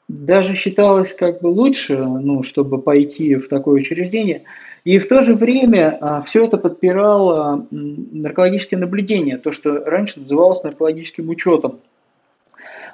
Даже 0.09 0.55
считалось 0.55 1.15
как 1.15 1.41
бы 1.41 1.47
лучше, 1.47 1.97
ну, 1.97 2.43
чтобы 2.43 2.81
пойти 2.81 3.37
в 3.37 3.49
такое 3.49 3.81
учреждение. 3.81 4.43
И 4.85 4.99
в 4.99 5.09
то 5.09 5.21
же 5.21 5.35
время 5.35 5.97
а, 5.99 6.21
все 6.21 6.45
это 6.45 6.59
подпирало 6.59 7.67
наркологические 7.71 8.79
наблюдения, 8.79 9.39
то, 9.39 9.51
что 9.51 9.83
раньше 9.83 10.21
называлось 10.21 10.63
наркологическим 10.63 11.31
учетом. 11.31 11.81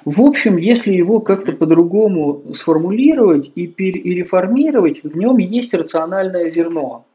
В 0.05 0.21
общем, 0.21 0.55
если 0.57 0.91
его 0.91 1.19
как-то 1.19 1.51
по-другому 1.51 2.43
сформулировать 2.53 3.51
и, 3.55 3.65
и 3.65 4.13
реформировать, 4.15 5.03
в 5.03 5.15
нем 5.17 5.37
есть 5.37 5.73
рациональное 5.73 6.49
зерно. 6.49 7.05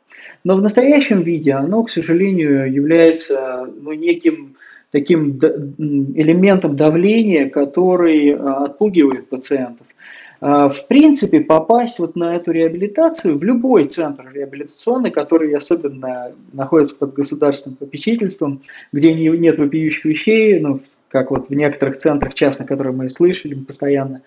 Но 0.44 0.56
в 0.56 0.62
настоящем 0.62 1.22
виде 1.22 1.52
оно, 1.52 1.82
к 1.82 1.90
сожалению, 1.90 2.70
является 2.70 3.66
ну, 3.80 3.92
неким 3.92 4.55
таким 4.90 5.38
элементом 5.38 6.76
давления, 6.76 7.48
который 7.48 8.34
а, 8.34 8.64
отпугивает 8.64 9.28
пациентов. 9.28 9.86
А, 10.40 10.68
в 10.68 10.86
принципе, 10.86 11.40
попасть 11.40 11.98
вот 11.98 12.14
на 12.14 12.36
эту 12.36 12.52
реабилитацию 12.52 13.38
в 13.38 13.42
любой 13.42 13.88
центр 13.88 14.30
реабилитационный, 14.32 15.10
который 15.10 15.54
особенно 15.54 16.32
находится 16.52 16.98
под 16.98 17.14
государственным 17.14 17.76
попечительством, 17.76 18.62
где 18.92 19.14
нет 19.14 19.58
вопиющих 19.58 20.04
вещей, 20.04 20.58
ну, 20.60 20.80
как 21.08 21.30
вот 21.30 21.48
в 21.48 21.54
некоторых 21.54 21.96
центрах 21.96 22.34
частных, 22.34 22.68
которые 22.68 22.92
мы 22.92 23.10
слышали 23.10 23.54
постоянно, 23.54 24.22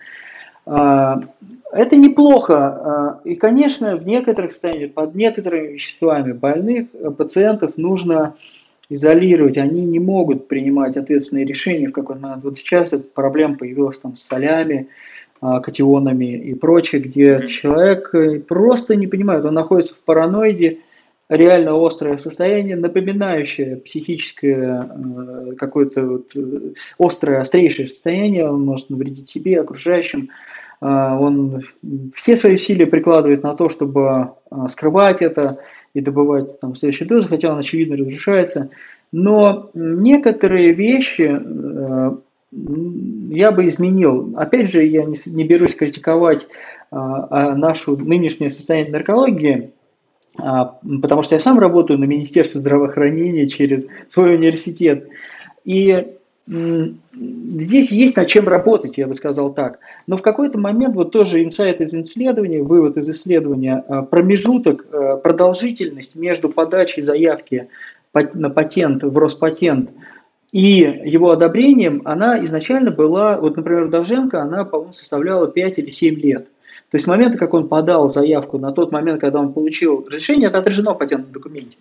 а, 0.66 1.22
это 1.72 1.96
неплохо. 1.96 3.20
И, 3.24 3.36
конечно, 3.36 3.96
в 3.96 4.06
некоторых 4.06 4.52
состояниях, 4.52 4.92
под 4.92 5.14
некоторыми 5.14 5.74
веществами 5.74 6.32
больных 6.32 6.88
пациентов 7.16 7.76
нужно 7.76 8.34
изолировать, 8.90 9.56
они 9.56 9.86
не 9.86 10.00
могут 10.00 10.48
принимать 10.48 10.96
ответственные 10.98 11.46
решения 11.46 11.88
в 11.88 11.92
какой-то 11.92 12.20
момент. 12.20 12.44
Вот 12.44 12.58
сейчас 12.58 12.92
эта 12.92 13.08
проблема 13.08 13.56
появилась 13.56 14.00
там 14.00 14.16
с 14.16 14.22
солями, 14.22 14.88
а, 15.40 15.60
катионами 15.60 16.36
и 16.36 16.54
прочее, 16.54 17.00
где 17.00 17.46
человек 17.46 18.14
э, 18.14 18.40
просто 18.40 18.94
не 18.94 19.06
понимает, 19.06 19.42
он 19.46 19.54
находится 19.54 19.94
в 19.94 20.00
параноиде, 20.00 20.80
реально 21.30 21.82
острое 21.82 22.18
состояние, 22.18 22.76
напоминающее 22.76 23.76
психическое 23.76 24.90
э, 24.90 25.52
какое-то 25.56 26.02
вот 26.04 26.36
э, 26.36 26.74
острое, 26.98 27.40
острейшее 27.40 27.88
состояние, 27.88 28.50
он 28.50 28.66
может 28.66 28.90
навредить 28.90 29.30
себе, 29.30 29.60
окружающим, 29.60 30.28
он 30.82 31.62
все 32.14 32.36
свои 32.36 32.54
усилия 32.54 32.86
прикладывает 32.86 33.42
на 33.42 33.54
то, 33.54 33.68
чтобы 33.68 34.30
скрывать 34.68 35.20
это, 35.20 35.58
и 35.94 36.00
добывать 36.00 36.58
там 36.60 36.74
следующую 36.74 37.08
дозу, 37.08 37.28
хотя 37.28 37.52
он 37.52 37.58
очевидно 37.58 37.96
разрушается. 37.96 38.70
Но 39.12 39.70
некоторые 39.74 40.72
вещи 40.72 41.30
э, 41.32 42.10
я 42.52 43.50
бы 43.50 43.66
изменил. 43.66 44.34
Опять 44.36 44.70
же, 44.70 44.84
я 44.84 45.04
не, 45.04 45.16
не 45.32 45.44
берусь 45.44 45.74
критиковать 45.74 46.48
а, 46.90 47.54
нашу 47.54 47.96
нынешнее 47.96 48.50
состояние 48.50 48.92
наркологии, 48.92 49.70
а, 50.36 50.78
потому 51.02 51.22
что 51.22 51.36
я 51.36 51.40
сам 51.40 51.58
работаю 51.60 51.98
на 52.00 52.04
Министерстве 52.04 52.60
здравоохранения 52.60 53.46
через 53.46 53.86
свой 54.08 54.34
университет. 54.34 55.08
И 55.64 56.16
здесь 56.50 57.92
есть 57.92 58.16
над 58.16 58.26
чем 58.26 58.48
работать, 58.48 58.98
я 58.98 59.06
бы 59.06 59.14
сказал 59.14 59.52
так. 59.54 59.78
Но 60.06 60.16
в 60.16 60.22
какой-то 60.22 60.58
момент, 60.58 60.94
вот 60.96 61.12
тоже 61.12 61.44
инсайт 61.44 61.80
из 61.80 61.94
исследования, 61.94 62.62
вывод 62.62 62.96
из 62.96 63.08
исследования, 63.08 63.84
а, 63.86 64.02
промежуток, 64.02 64.86
а, 64.92 65.16
продолжительность 65.16 66.16
между 66.16 66.48
подачей 66.48 67.02
заявки 67.02 67.68
на 68.12 68.50
патент 68.50 69.04
в 69.04 69.16
Роспатент 69.16 69.90
и 70.50 71.00
его 71.04 71.30
одобрением, 71.30 72.02
она 72.04 72.42
изначально 72.42 72.90
была, 72.90 73.36
вот, 73.36 73.56
например, 73.56 73.88
Довженко, 73.88 74.42
она, 74.42 74.64
по-моему, 74.64 74.92
составляла 74.92 75.46
5 75.46 75.78
или 75.78 75.90
7 75.90 76.16
лет. 76.16 76.46
То 76.90 76.96
есть 76.96 77.04
с 77.04 77.08
момента, 77.08 77.38
как 77.38 77.54
он 77.54 77.68
подал 77.68 78.08
заявку 78.08 78.58
на 78.58 78.72
тот 78.72 78.90
момент, 78.90 79.20
когда 79.20 79.38
он 79.38 79.52
получил 79.52 80.04
разрешение, 80.04 80.48
это 80.48 80.58
отражено 80.58 80.94
в 80.94 80.98
патентном 80.98 81.32
документе. 81.32 81.78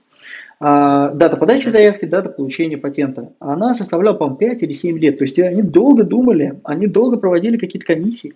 Дата 0.59 1.37
подачи 1.37 1.69
заявки, 1.69 2.05
дата 2.05 2.29
получения 2.29 2.77
патента. 2.77 3.31
Она 3.39 3.73
составляла, 3.73 4.15
по-моему, 4.15 4.37
5 4.37 4.63
или 4.63 4.73
7 4.73 4.97
лет. 4.99 5.17
То 5.17 5.23
есть 5.23 5.39
они 5.39 5.61
долго 5.61 6.03
думали, 6.03 6.59
они 6.63 6.87
долго 6.87 7.17
проводили 7.17 7.57
какие-то 7.57 7.85
комиссии. 7.85 8.33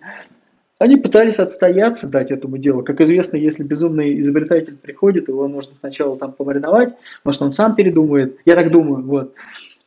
Они 0.78 0.96
пытались 0.96 1.38
отстояться, 1.38 2.10
дать 2.10 2.32
этому 2.32 2.58
делу. 2.58 2.82
Как 2.82 3.00
известно, 3.00 3.36
если 3.36 3.62
безумный 3.62 4.20
изобретатель 4.20 4.76
приходит, 4.76 5.28
его 5.28 5.46
нужно 5.46 5.74
сначала 5.74 6.16
там 6.16 6.32
помариновать, 6.32 6.94
может 7.22 7.42
он 7.42 7.50
сам 7.50 7.76
передумает. 7.76 8.38
Я 8.44 8.56
так 8.56 8.72
думаю, 8.72 9.04
вот. 9.04 9.34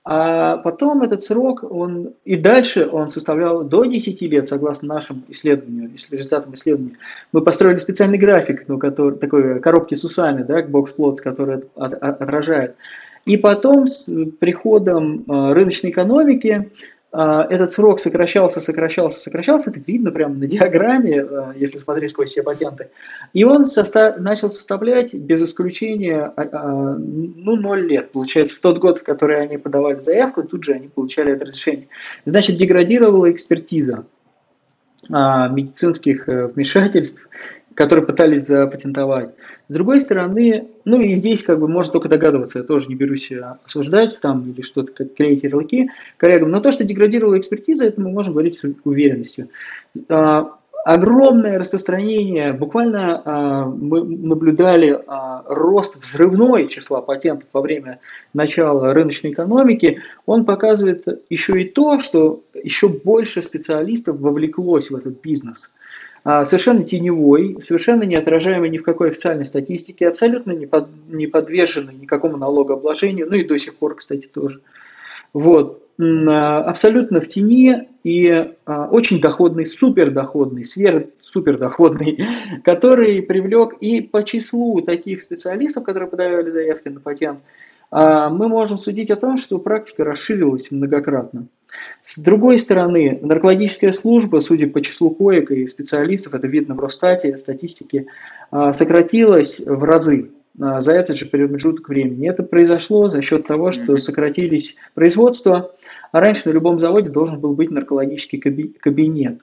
А 0.10 0.56
потом 0.56 1.04
этот 1.04 1.22
срок, 1.22 1.66
он 1.70 2.14
и 2.24 2.38
дальше 2.38 2.88
он 2.90 3.10
составлял 3.10 3.66
до 3.66 3.84
10 3.84 4.22
лет, 4.22 4.48
согласно 4.48 4.96
нашим 4.96 5.26
исследованиям, 5.28 5.92
результатам 6.12 6.54
исследований. 6.54 6.96
Мы 7.34 7.42
построили 7.42 7.78
специальный 7.78 8.18
график, 8.18 8.64
ну, 8.70 8.78
который, 8.78 9.18
такой 9.18 9.60
коробки 9.60 9.96
с 9.96 10.06
усами, 10.06 10.44
да, 10.44 10.62
бокс-плотс, 10.62 11.20
который 11.20 11.58
от, 11.76 11.94
от, 11.96 12.22
отражает. 12.22 12.78
И 13.26 13.36
потом 13.36 13.88
с 13.88 14.10
приходом 14.40 15.26
э, 15.28 15.52
рыночной 15.52 15.90
экономики 15.90 16.72
этот 17.20 17.72
срок 17.72 18.00
сокращался, 18.00 18.62
сокращался, 18.62 19.20
сокращался, 19.20 19.72
это 19.72 19.80
видно 19.80 20.12
прямо 20.12 20.36
на 20.36 20.46
диаграмме, 20.46 21.22
а, 21.22 21.54
если 21.56 21.80
смотреть 21.80 22.12
сквозь 22.12 22.30
все 22.30 22.44
патенты. 22.44 22.90
И 23.34 23.44
он 23.44 23.66
состав, 23.66 24.20
начал 24.20 24.52
составлять 24.52 25.16
без 25.16 25.42
исключения 25.42 26.32
а, 26.36 26.96
ну, 26.96 27.56
0 27.56 27.88
лет. 27.88 28.12
Получается, 28.12 28.56
в 28.56 28.60
тот 28.60 28.78
год, 28.78 29.00
в 29.00 29.04
который 29.04 29.42
они 29.42 29.58
подавали 29.58 30.00
заявку, 30.00 30.44
тут 30.44 30.64
же 30.64 30.74
они 30.74 30.90
получали 30.90 31.34
это 31.34 31.46
разрешение. 31.46 31.88
Значит, 32.26 32.58
деградировала 32.58 33.32
экспертиза 33.32 34.06
медицинских 35.10 36.28
э, 36.28 36.48
вмешательств 36.48 37.30
которые 37.78 38.08
пытались 38.08 38.48
запатентовать. 38.48 39.36
С 39.68 39.76
другой 39.76 40.02
стороны, 40.02 40.68
ну 40.84 41.00
и 41.00 41.14
здесь 41.14 41.44
как 41.44 41.60
бы 41.60 41.68
можно 41.68 41.94
только 41.94 42.10
догадываться, 42.10 42.58
я 42.58 42.66
тоже 42.66 42.88
не 42.90 42.96
берусь 42.96 43.32
осуждать 43.66 44.20
там 44.20 44.50
или 44.50 44.64
что-то, 44.64 44.92
как 44.92 45.14
клеить 45.14 45.44
ярлыки 45.44 45.92
коллегам, 46.18 46.50
но 46.50 46.60
то, 46.60 46.72
что 46.72 46.84
деградировала 46.84 47.38
экспертиза, 47.38 47.86
это 47.86 48.02
мы 48.02 48.10
можем 48.10 48.34
говорить 48.34 48.56
с 48.56 48.66
уверенностью. 48.84 49.50
А, 50.10 50.56
огромное 50.86 51.60
распространение, 51.60 52.52
буквально 52.52 53.22
а, 53.24 53.66
мы 53.68 54.04
наблюдали 54.04 55.00
а, 55.06 55.44
рост 55.46 56.02
взрывной 56.02 56.70
числа 56.70 57.02
патентов 57.02 57.48
во 57.54 57.62
время 57.62 58.00
начала 58.34 58.92
рыночной 58.92 59.34
экономики, 59.34 60.02
он 60.26 60.46
показывает 60.46 61.06
еще 61.30 61.62
и 61.62 61.66
то, 61.66 62.00
что 62.00 62.42
еще 62.56 62.88
больше 62.88 63.44
специалистов 63.44 64.20
вовлеклось 64.20 64.90
в 64.90 64.96
этот 64.96 65.22
бизнес– 65.22 65.76
совершенно 66.44 66.84
теневой, 66.84 67.58
совершенно 67.62 68.04
не 68.04 68.16
отражаемый 68.16 68.70
ни 68.70 68.78
в 68.78 68.84
какой 68.84 69.10
официальной 69.10 69.46
статистике, 69.46 70.08
абсолютно 70.08 70.52
не, 70.52 70.66
под, 70.66 70.88
не 71.08 71.28
подверженный 71.28 71.94
никакому 71.94 72.38
налогообложению, 72.38 73.28
ну 73.30 73.36
и 73.36 73.46
до 73.46 73.58
сих 73.58 73.76
пор, 73.76 73.96
кстати, 73.96 74.28
тоже. 74.28 74.60
Вот. 75.34 75.84
абсолютно 75.98 77.22
в 77.22 77.28
тени 77.28 77.88
и 78.04 78.52
очень 78.66 79.22
доходный, 79.22 79.66
супердоходный, 79.66 80.66
сверх-супердоходный, 80.66 82.26
который 82.64 83.22
привлек 83.22 83.74
и 83.80 84.02
по 84.02 84.24
числу 84.24 84.82
таких 84.82 85.24
специалистов, 85.24 85.84
которые 85.84 86.10
подавали 86.10 86.50
заявки 86.50 86.90
на 86.90 87.00
патент, 87.00 87.40
мы 87.92 88.48
можем 88.50 88.78
судить 88.78 89.12
о 89.12 89.16
том, 89.16 89.38
что 89.38 89.60
практика 89.60 90.04
расширилась 90.04 90.72
многократно. 90.72 91.48
С 92.02 92.20
другой 92.20 92.60
стороны, 92.60 93.20
наркологическая 93.22 93.92
служба, 93.92 94.40
судя 94.40 94.68
по 94.68 94.82
числу 94.82 95.10
коек 95.10 95.52
и 95.52 95.68
специалистов, 95.68 96.34
это 96.34 96.48
видно 96.48 96.76
в 96.76 96.80
Росстате, 96.80 97.38
статистике, 97.38 98.06
сократилась 98.52 99.60
в 99.66 99.84
разы 99.84 100.32
за 100.56 100.94
этот 100.94 101.18
же 101.18 101.26
промежуток 101.26 101.90
времени. 101.90 102.30
Это 102.30 102.44
произошло 102.44 103.10
за 103.10 103.22
счет 103.22 103.46
того, 103.46 103.72
что 103.72 103.98
сократились 103.98 104.78
производства, 104.96 105.72
а 106.12 106.20
раньше 106.22 106.50
на 106.50 106.54
любом 106.54 106.80
заводе 106.80 107.10
должен 107.10 107.40
был 107.40 107.54
быть 107.54 107.70
наркологический 107.70 108.40
кабинет. 108.40 109.40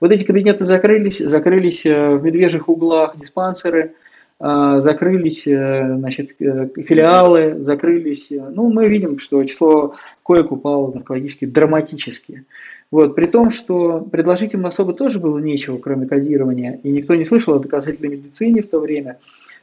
Вот 0.00 0.12
эти 0.12 0.24
кабинеты 0.24 0.64
закрылись, 0.64 1.18
закрылись 1.18 1.84
э, 1.84 2.16
в 2.16 2.22
медвежьих 2.22 2.68
углах 2.68 3.16
диспансеры, 3.18 3.94
закрылись 4.40 5.46
э, 5.48 5.96
значит, 5.98 6.30
филиалы, 6.38 7.64
закрылись. 7.64 8.30
Ну, 8.30 8.70
мы 8.70 8.88
видим, 8.88 9.18
что 9.18 9.42
число 9.44 9.94
коек 10.22 10.52
упало 10.52 10.92
наркологически 10.92 11.44
драматически. 11.44 12.44
Вот, 12.90 13.14
при 13.14 13.26
том, 13.26 13.50
что 13.50 14.00
предложить 14.00 14.54
им 14.54 14.64
особо 14.64 14.92
тоже 14.92 15.18
было 15.18 15.38
нечего, 15.38 15.78
кроме 15.78 16.06
кодирования, 16.06 16.80
и 16.82 16.90
никто 16.90 17.14
не 17.14 17.24
слышал 17.24 17.54
о 17.54 17.58
доказательной 17.58 18.16
медицине 18.16 18.62
в 18.62 18.68
то 18.68 18.78
время, 18.78 19.18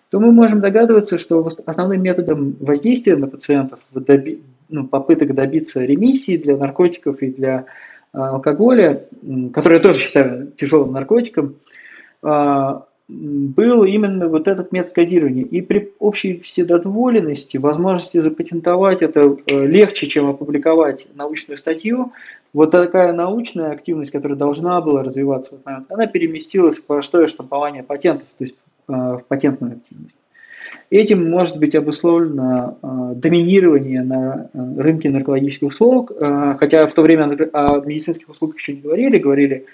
то 0.10 0.20
мы 0.20 0.32
можем 0.32 0.62
догадываться, 0.62 1.18
что 1.18 1.48
основным 1.66 2.04
методом 2.04 2.56
воздействия 2.60 3.16
на 3.16 3.28
пациентов, 3.28 3.80
ну, 4.70 4.86
попыток 4.86 5.34
добиться 5.34 5.84
ремиссии 5.84 6.38
для 6.38 6.58
наркотиков 6.58 7.22
и 7.22 7.32
для 7.32 7.66
а, 8.14 8.30
алкоголя, 8.30 9.04
который 9.54 9.78
я 9.78 9.84
тоже 9.84 10.00
считаю 10.00 10.52
тяжелым 10.56 10.94
наркотиком, 10.94 11.56
а, 12.22 12.86
был 13.08 13.84
именно 13.84 14.28
вот 14.28 14.48
этот 14.48 14.72
метод 14.72 14.94
кодирования. 14.94 15.44
И 15.44 15.62
при 15.62 15.94
общей 16.00 16.40
вседозволенности, 16.40 17.58
возможности 17.58 18.20
запатентовать 18.20 19.04
это 19.04 19.38
э, 19.48 19.68
легче, 19.68 20.08
чем 20.08 20.30
опубликовать 20.30 21.08
научную 21.14 21.58
статью, 21.58 22.14
вот 22.54 22.72
такая 22.72 23.14
научная 23.14 23.72
активность, 23.72 24.12
которая 24.12 24.38
должна 24.38 24.82
была 24.82 25.04
развиваться 25.04 25.52
в 25.52 25.54
этот 25.54 25.66
момент, 25.66 25.92
она 25.92 26.08
переместилась 26.08 26.80
в 26.80 26.86
простое 26.86 27.28
штампование 27.28 27.84
патентов, 27.84 28.28
то 28.38 28.44
есть 28.44 28.56
э, 28.88 28.92
в 28.92 29.24
патентную 29.28 29.74
активность. 29.78 30.18
Этим 30.90 31.30
может 31.30 31.58
быть 31.60 31.76
обусловлено 31.76 32.78
э, 32.82 33.14
доминирование 33.18 34.02
на 34.02 34.50
рынке 34.54 35.12
наркологических 35.12 35.68
услуг, 35.68 36.12
хотя 36.60 36.88
в 36.88 36.94
то 36.94 37.04
время 37.04 37.26
о 37.54 37.82
медицинских 37.82 38.30
услугах 38.30 38.58
еще 38.58 38.74
не 38.74 38.82
говорили, 38.82 39.20
говорили 39.20 39.66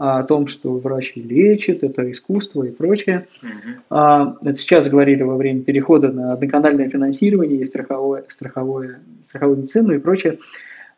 о 0.00 0.24
том, 0.24 0.46
что 0.46 0.72
врач 0.72 1.12
лечит, 1.14 1.84
это 1.84 2.10
искусство 2.10 2.64
и 2.64 2.70
прочее. 2.70 3.28
Mm-hmm. 3.42 4.38
Это 4.42 4.56
сейчас 4.56 4.88
говорили 4.88 5.22
во 5.22 5.36
время 5.36 5.62
перехода 5.62 6.10
на 6.10 6.32
одноканальное 6.32 6.88
финансирование 6.88 7.60
и 7.60 7.66
страховое, 7.66 8.24
страховое, 8.28 9.00
страховую 9.22 9.58
медицину 9.58 9.92
и 9.92 9.98
прочее. 9.98 10.38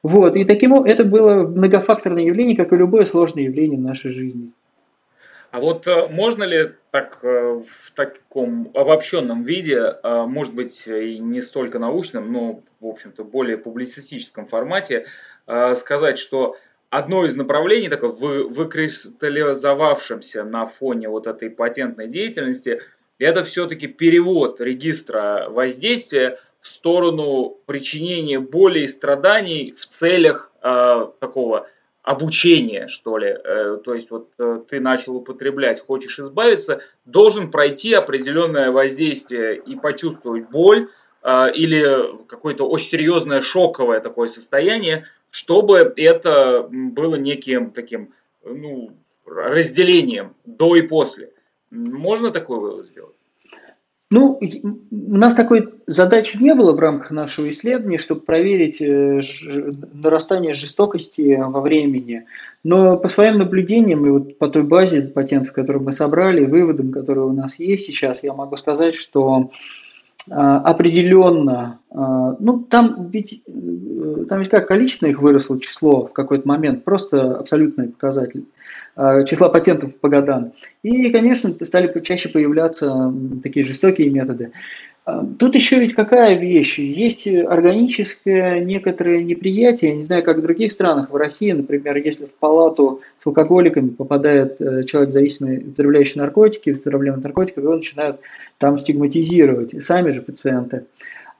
Вот, 0.02 0.36
и 0.36 0.44
таким 0.44 0.74
это 0.74 1.04
было 1.04 1.46
многофакторное 1.46 2.24
явление, 2.24 2.56
как 2.56 2.72
и 2.72 2.76
любое 2.76 3.04
сложное 3.04 3.44
явление 3.44 3.78
в 3.78 3.82
нашей 3.82 4.12
жизни. 4.12 4.52
А 5.52 5.60
вот 5.60 5.86
э, 5.86 6.08
можно 6.08 6.44
ли 6.44 6.72
так 6.90 7.18
э, 7.22 7.60
в 7.60 7.90
таком 7.94 8.70
обобщенном 8.72 9.42
виде, 9.42 9.96
э, 10.02 10.24
может 10.26 10.54
быть 10.54 10.86
и 10.86 11.18
не 11.18 11.42
столько 11.42 11.78
научном, 11.78 12.32
но 12.32 12.62
в 12.80 12.86
общем-то 12.86 13.22
более 13.22 13.58
публицистическом 13.58 14.46
формате, 14.46 15.06
сказать, 15.74 16.18
что 16.18 16.56
одно 16.92 17.24
из 17.24 17.34
направлений, 17.34 17.88
такое 17.88 18.44
выкристаллизовавшемся 18.44 20.44
на 20.44 20.66
фоне 20.66 21.08
вот 21.08 21.26
этой 21.26 21.48
патентной 21.48 22.06
деятельности, 22.06 22.82
это 23.18 23.42
все-таки 23.42 23.86
перевод 23.86 24.60
регистра 24.60 25.46
воздействия 25.48 26.38
в 26.60 26.68
сторону 26.68 27.56
причинения 27.64 28.38
боли 28.38 28.80
и 28.80 28.86
страданий 28.86 29.72
в 29.72 29.86
целях 29.86 30.52
э, 30.62 31.06
такого 31.18 31.66
обучение, 32.02 32.88
что 32.88 33.16
ли. 33.16 33.28
Э, 33.28 33.78
то 33.82 33.94
есть 33.94 34.10
вот 34.10 34.28
э, 34.38 34.60
ты 34.68 34.78
начал 34.78 35.16
употреблять, 35.16 35.80
хочешь 35.80 36.18
избавиться, 36.18 36.82
должен 37.06 37.50
пройти 37.50 37.94
определенное 37.94 38.70
воздействие 38.70 39.56
и 39.56 39.76
почувствовать 39.76 40.50
боль 40.50 40.90
или 41.24 42.26
какое-то 42.26 42.68
очень 42.68 42.88
серьезное 42.88 43.40
шоковое 43.40 44.00
такое 44.00 44.28
состояние, 44.28 45.04
чтобы 45.30 45.92
это 45.96 46.68
было 46.70 47.14
неким 47.14 47.70
таким 47.70 48.12
ну, 48.44 48.92
разделением 49.24 50.34
до 50.44 50.76
и 50.76 50.82
после. 50.82 51.30
Можно 51.70 52.30
такой 52.30 52.58
вывод 52.58 52.84
сделать? 52.84 53.16
Ну, 54.10 54.38
у 54.90 55.16
нас 55.16 55.34
такой 55.34 55.70
задачи 55.86 56.36
не 56.36 56.54
было 56.54 56.72
в 56.72 56.78
рамках 56.78 57.12
нашего 57.12 57.48
исследования, 57.48 57.96
чтобы 57.96 58.20
проверить 58.20 58.82
э, 58.82 59.22
нарастание 59.94 60.52
жестокости 60.52 61.40
во 61.40 61.62
времени. 61.62 62.26
Но 62.62 62.98
по 62.98 63.08
своим 63.08 63.38
наблюдениям 63.38 64.04
и 64.04 64.10
вот 64.10 64.36
по 64.36 64.48
той 64.48 64.64
базе 64.64 65.00
патентов, 65.00 65.54
которую 65.54 65.84
мы 65.84 65.94
собрали, 65.94 66.44
выводам, 66.44 66.92
которые 66.92 67.24
у 67.24 67.32
нас 67.32 67.58
есть 67.58 67.86
сейчас, 67.86 68.22
я 68.22 68.34
могу 68.34 68.58
сказать, 68.58 68.96
что 68.96 69.24
а, 69.34 69.48
определенно, 70.30 71.80
а, 71.90 72.36
ну 72.38 72.60
там 72.60 73.08
ведь, 73.10 73.42
э, 73.46 74.24
там 74.28 74.38
ведь 74.38 74.50
как 74.50 74.68
количество 74.68 75.06
их 75.06 75.20
выросло 75.20 75.60
число 75.60 76.06
в 76.06 76.12
какой-то 76.12 76.46
момент, 76.46 76.84
просто 76.84 77.36
абсолютный 77.38 77.88
показатель. 77.88 78.44
Э, 78.94 79.24
числа 79.24 79.48
патентов 79.48 79.96
по 79.96 80.08
годам. 80.10 80.52
И, 80.82 81.10
конечно, 81.10 81.50
стали 81.64 82.00
чаще 82.00 82.28
появляться 82.28 83.12
такие 83.42 83.64
жестокие 83.64 84.10
методы. 84.10 84.52
Э, 85.06 85.22
тут 85.38 85.54
еще 85.54 85.80
ведь 85.80 85.94
какая 85.94 86.38
вещь? 86.38 86.78
Есть 86.78 87.26
органическое 87.26 88.62
некоторое 88.62 89.22
неприятие, 89.22 89.92
я 89.92 89.96
не 89.96 90.02
знаю, 90.02 90.22
как 90.22 90.36
в 90.36 90.42
других 90.42 90.72
странах, 90.72 91.10
в 91.10 91.16
России, 91.16 91.52
например, 91.52 91.96
если 91.96 92.26
в 92.26 92.34
палату 92.34 93.00
с 93.16 93.26
алкоголиками 93.26 93.88
попадает 93.88 94.60
э, 94.60 94.84
человек, 94.84 95.12
зависимый, 95.12 95.58
употребляющий 95.58 96.20
наркотики, 96.20 96.74
проблемы 96.74 97.16
наркотиков, 97.16 97.64
его 97.64 97.76
начинают 97.76 98.20
там 98.58 98.76
стигматизировать, 98.76 99.82
сами 99.82 100.10
же 100.10 100.20
пациенты. 100.20 100.84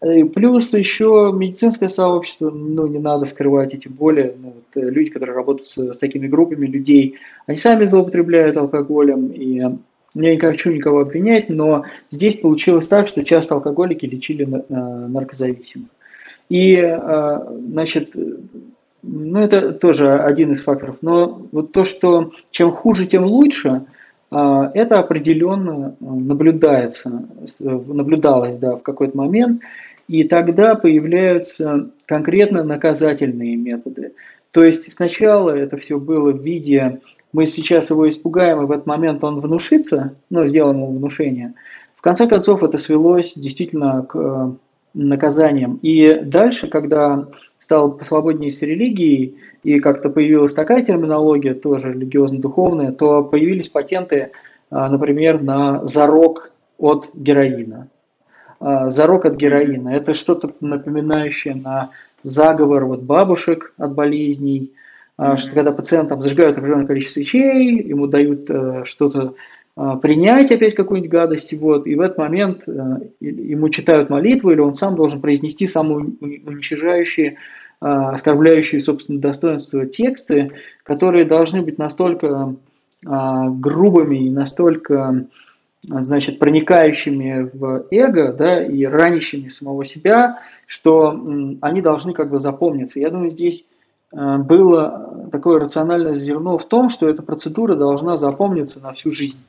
Э, 0.03 0.25
плюс 0.25 0.75
еще 0.75 1.33
медицинское 1.33 1.89
сообщество, 1.89 2.51
ну, 2.51 2.89
не 2.89 2.99
надо 2.99 3.25
скрывать 3.25 3.73
эти 3.73 3.87
боли. 3.87 4.35
Ну, 4.37 4.55
вот, 4.57 4.83
э, 4.83 4.91
люди, 4.91 5.11
которые 5.11 5.37
работают 5.37 5.65
с, 5.65 5.79
с 5.79 5.99
такими 5.99 6.27
группами 6.27 6.67
людей, 6.67 7.19
они 7.47 7.57
сами 7.57 7.85
злоупотребляют 7.85 8.57
алкоголем. 8.57 9.29
И 9.29 9.55
я 9.55 9.79
не 10.15 10.39
хочу 10.39 10.73
никого 10.73 11.01
обвинять, 11.01 11.49
но 11.49 11.85
здесь 12.11 12.37
получилось 12.37 12.89
так, 12.89 13.07
что 13.07 13.25
часто 13.25 13.55
алкоголики 13.55 14.05
лечили 14.05 14.45
наркозависимых. 14.69 15.89
И, 16.49 16.75
э, 16.75 17.39
значит, 17.69 18.11
ну, 19.05 19.39
это 19.39 19.73
тоже 19.73 20.19
один 20.19 20.51
из 20.53 20.65
факторов. 20.65 20.97
Но 21.01 21.47
вот 21.53 21.71
то, 21.71 21.85
что 21.85 22.33
чем 22.51 22.73
хуже, 22.73 23.07
тем 23.07 23.25
лучше, 23.25 23.85
это 24.31 24.99
определенно 24.99 25.95
наблюдается, 26.01 27.29
наблюдалось 27.61 28.57
да, 28.57 28.77
в 28.77 28.83
какой-то 28.83 29.15
момент. 29.15 29.61
И 30.13 30.25
тогда 30.25 30.75
появляются 30.75 31.89
конкретно 32.05 32.63
наказательные 32.63 33.57
методы. 33.57 34.13
То 34.51 34.63
есть 34.63 34.93
сначала 34.93 35.57
это 35.57 35.79
все 35.79 35.99
было 35.99 36.33
в 36.33 36.43
виде, 36.43 37.01
мы 37.33 37.47
сейчас 37.47 37.89
его 37.89 38.07
испугаем, 38.07 38.61
и 38.61 38.67
в 38.67 38.73
этот 38.73 38.85
момент 38.85 39.25
он 39.25 39.41
внушится, 39.41 40.15
ну, 40.29 40.47
сделаем 40.47 40.77
ему 40.77 40.99
внушение. 40.99 41.55
В 41.97 42.03
конце 42.03 42.29
концов 42.29 42.63
это 42.63 42.77
свелось 42.77 43.33
действительно 43.37 44.03
к 44.07 44.15
э, 44.15 44.53
наказаниям. 44.93 45.79
И 45.81 46.21
дальше, 46.23 46.69
когда 46.69 47.29
стал 47.59 47.93
посвободнее 47.93 48.51
с 48.51 48.61
религией, 48.61 49.37
и 49.63 49.81
как-то 49.81 50.11
появилась 50.11 50.53
такая 50.53 50.85
терминология, 50.85 51.55
тоже 51.55 51.91
религиозно-духовная, 51.91 52.93
то 52.93 53.25
появились 53.25 53.71
патенты, 53.71 54.17
э, 54.17 54.29
например, 54.71 55.43
на 55.43 55.87
зарок 55.87 56.53
от 56.77 57.09
героина. 57.15 57.89
А, 58.63 58.91
зарок 58.91 59.25
от 59.25 59.35
героина. 59.35 59.89
Это 59.89 60.15
что-то 60.15 60.53
напоминающее 60.61 61.57
на 61.57 61.91
заговор 62.23 62.85
вот 62.85 63.03
бабушек 63.03 63.75
от 63.77 63.93
болезней, 63.95 64.73
mm-hmm. 65.19 65.37
что 65.37 65.53
когда 65.53 65.73
пациент 65.73 66.11
там 66.11 66.23
зажигают 66.23 66.57
определенное 66.57 66.87
количество 66.87 67.19
свечей, 67.19 67.83
ему 67.83 68.07
дают 68.07 68.49
э, 68.49 68.83
что-то 68.85 69.35
а, 69.75 69.97
принять 69.97 70.53
опять 70.53 70.77
какую-нибудь 70.77 71.11
гадость, 71.11 71.53
вот, 71.55 71.89
и 71.89 71.97
в 71.97 72.01
этот 72.01 72.19
момент 72.19 72.63
э, 72.69 72.99
ему 73.19 73.69
читают 73.69 74.11
молитву, 74.11 74.53
или 74.53 74.61
он 74.61 74.77
сам 74.77 74.95
должен 74.95 75.21
произнести 75.21 75.67
самые 75.67 76.13
уничижающие, 76.21 77.39
оскорбляющие, 77.81 78.81
собственно, 78.81 79.19
достоинство 79.19 79.87
тексты, 79.87 80.53
которые 80.85 81.25
должны 81.25 81.63
быть 81.63 81.79
настолько 81.79 82.55
грубыми 83.05 84.29
и 84.29 84.31
настолько 84.31 85.27
значит, 85.85 86.39
проникающими 86.39 87.51
в 87.53 87.87
эго 87.91 88.33
да, 88.33 88.65
и 88.65 88.85
ранящими 88.85 89.49
самого 89.49 89.85
себя, 89.85 90.41
что 90.67 91.11
они 91.61 91.81
должны 91.81 92.13
как 92.13 92.31
бы 92.31 92.39
запомниться. 92.39 93.01
Я 93.01 93.11
думаю, 93.11 93.29
здесь 93.29 93.69
было 94.13 95.29
такое 95.33 95.59
рациональное 95.59 96.15
зерно 96.15 96.59
в 96.59 96.65
том, 96.67 96.89
что 96.89 97.09
эта 97.09 97.23
процедура 97.23 97.75
должна 97.75 98.17
запомниться 98.17 98.81
на 98.81 98.93
всю 98.93 99.11
жизнь. 99.11 99.41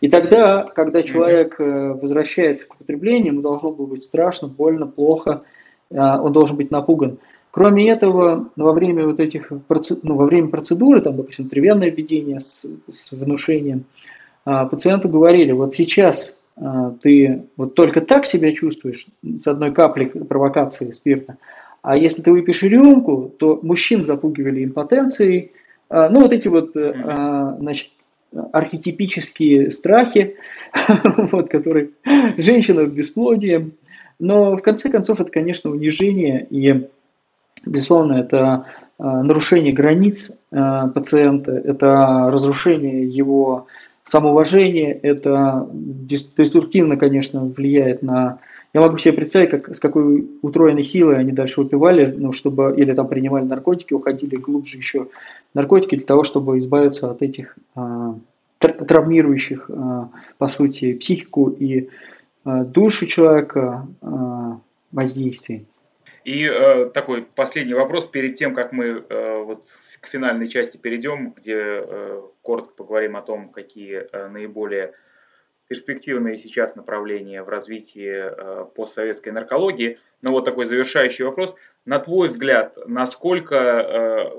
И 0.00 0.08
тогда, 0.08 0.62
когда 0.62 1.02
человек 1.02 1.56
э, 1.58 1.92
возвращается 1.92 2.68
к 2.68 2.74
употреблению, 2.74 3.32
ему 3.32 3.42
должно 3.42 3.72
быть 3.72 4.04
страшно, 4.04 4.46
больно, 4.46 4.86
плохо, 4.86 5.42
э, 5.90 5.96
он 5.98 6.32
должен 6.32 6.56
быть 6.56 6.70
напуган. 6.70 7.18
Кроме 7.50 7.90
этого, 7.90 8.48
во 8.54 8.72
время 8.72 9.06
вот 9.06 9.18
этих 9.18 9.50
ну, 9.50 10.14
во 10.14 10.26
время 10.26 10.48
процедуры, 10.48 11.00
там, 11.00 11.16
допустим, 11.16 11.44
внутривенное 11.44 11.90
введение 11.90 12.38
с, 12.38 12.64
с 12.92 13.10
внушением, 13.10 13.84
пациенту 14.66 15.08
говорили, 15.08 15.52
вот 15.52 15.74
сейчас 15.74 16.42
а, 16.56 16.92
ты 17.00 17.44
вот 17.56 17.74
только 17.74 18.00
так 18.00 18.26
себя 18.26 18.52
чувствуешь 18.52 19.06
с 19.22 19.46
одной 19.46 19.72
каплей 19.72 20.06
провокации 20.06 20.92
спирта, 20.92 21.36
а 21.82 21.96
если 21.96 22.22
ты 22.22 22.32
выпьешь 22.32 22.62
рюмку, 22.62 23.32
то 23.38 23.58
мужчин 23.62 24.04
запугивали 24.04 24.64
импотенцией, 24.64 25.52
а, 25.88 26.08
ну 26.08 26.20
вот 26.22 26.32
эти 26.32 26.48
вот, 26.48 26.76
э, 26.76 27.54
значит, 27.58 27.92
архетипические 28.52 29.72
страхи, 29.72 30.36
вот, 31.16 31.48
которые 31.48 31.90
женщина 32.36 32.84
бесплодием. 32.84 33.72
Но 34.18 34.56
в 34.56 34.62
конце 34.62 34.90
концов 34.90 35.20
это, 35.20 35.30
конечно, 35.30 35.70
унижение 35.70 36.46
и, 36.50 36.88
безусловно, 37.64 38.14
это 38.14 38.66
а, 38.98 39.22
нарушение 39.22 39.72
границ 39.72 40.36
а, 40.50 40.88
пациента, 40.88 41.52
это 41.52 42.28
разрушение 42.30 43.08
его 43.08 43.66
самоуважения, 44.08 44.98
это 45.02 45.68
деструктивно, 45.72 46.96
конечно, 46.96 47.44
влияет 47.44 48.02
на... 48.02 48.38
Я 48.72 48.80
могу 48.80 48.96
себе 48.98 49.14
представить, 49.14 49.50
как, 49.50 49.74
с 49.74 49.80
какой 49.80 50.26
утроенной 50.40 50.84
силой 50.84 51.18
они 51.18 51.32
дальше 51.32 51.60
выпивали, 51.60 52.14
ну, 52.16 52.32
чтобы, 52.32 52.74
или 52.76 52.92
там 52.94 53.08
принимали 53.08 53.44
наркотики, 53.44 53.92
уходили 53.92 54.36
глубже 54.36 54.78
еще 54.78 55.08
наркотики 55.52 55.96
для 55.96 56.06
того, 56.06 56.24
чтобы 56.24 56.58
избавиться 56.58 57.10
от 57.10 57.22
этих 57.22 57.56
а, 57.74 58.14
травмирующих, 58.58 59.70
а, 59.70 60.08
по 60.38 60.48
сути, 60.48 60.94
психику 60.94 61.50
и 61.50 61.88
а, 62.44 62.64
душу 62.64 63.06
человека 63.06 63.86
а, 64.00 64.58
воздействий. 64.92 65.66
И 66.24 66.44
э, 66.44 66.90
такой 66.92 67.22
последний 67.22 67.74
вопрос 67.74 68.06
перед 68.06 68.34
тем, 68.34 68.54
как 68.54 68.72
мы 68.72 69.04
э, 69.08 69.42
вот 69.42 69.66
к 70.00 70.06
финальной 70.06 70.46
части 70.46 70.76
перейдем, 70.76 71.32
где 71.32 71.56
э, 71.56 72.22
коротко 72.42 72.74
поговорим 72.74 73.16
о 73.16 73.22
том, 73.22 73.50
какие 73.50 74.06
э, 74.10 74.28
наиболее 74.28 74.94
перспективные 75.68 76.38
сейчас 76.38 76.76
направления 76.76 77.42
в 77.42 77.48
развитии 77.48 78.10
э, 78.10 78.66
постсоветской 78.74 79.32
наркологии. 79.32 79.98
Но 80.22 80.32
вот 80.32 80.44
такой 80.44 80.64
завершающий 80.64 81.24
вопрос. 81.24 81.54
На 81.84 81.98
твой 81.98 82.28
взгляд, 82.28 82.76
насколько 82.86 83.56
э, 83.56 84.30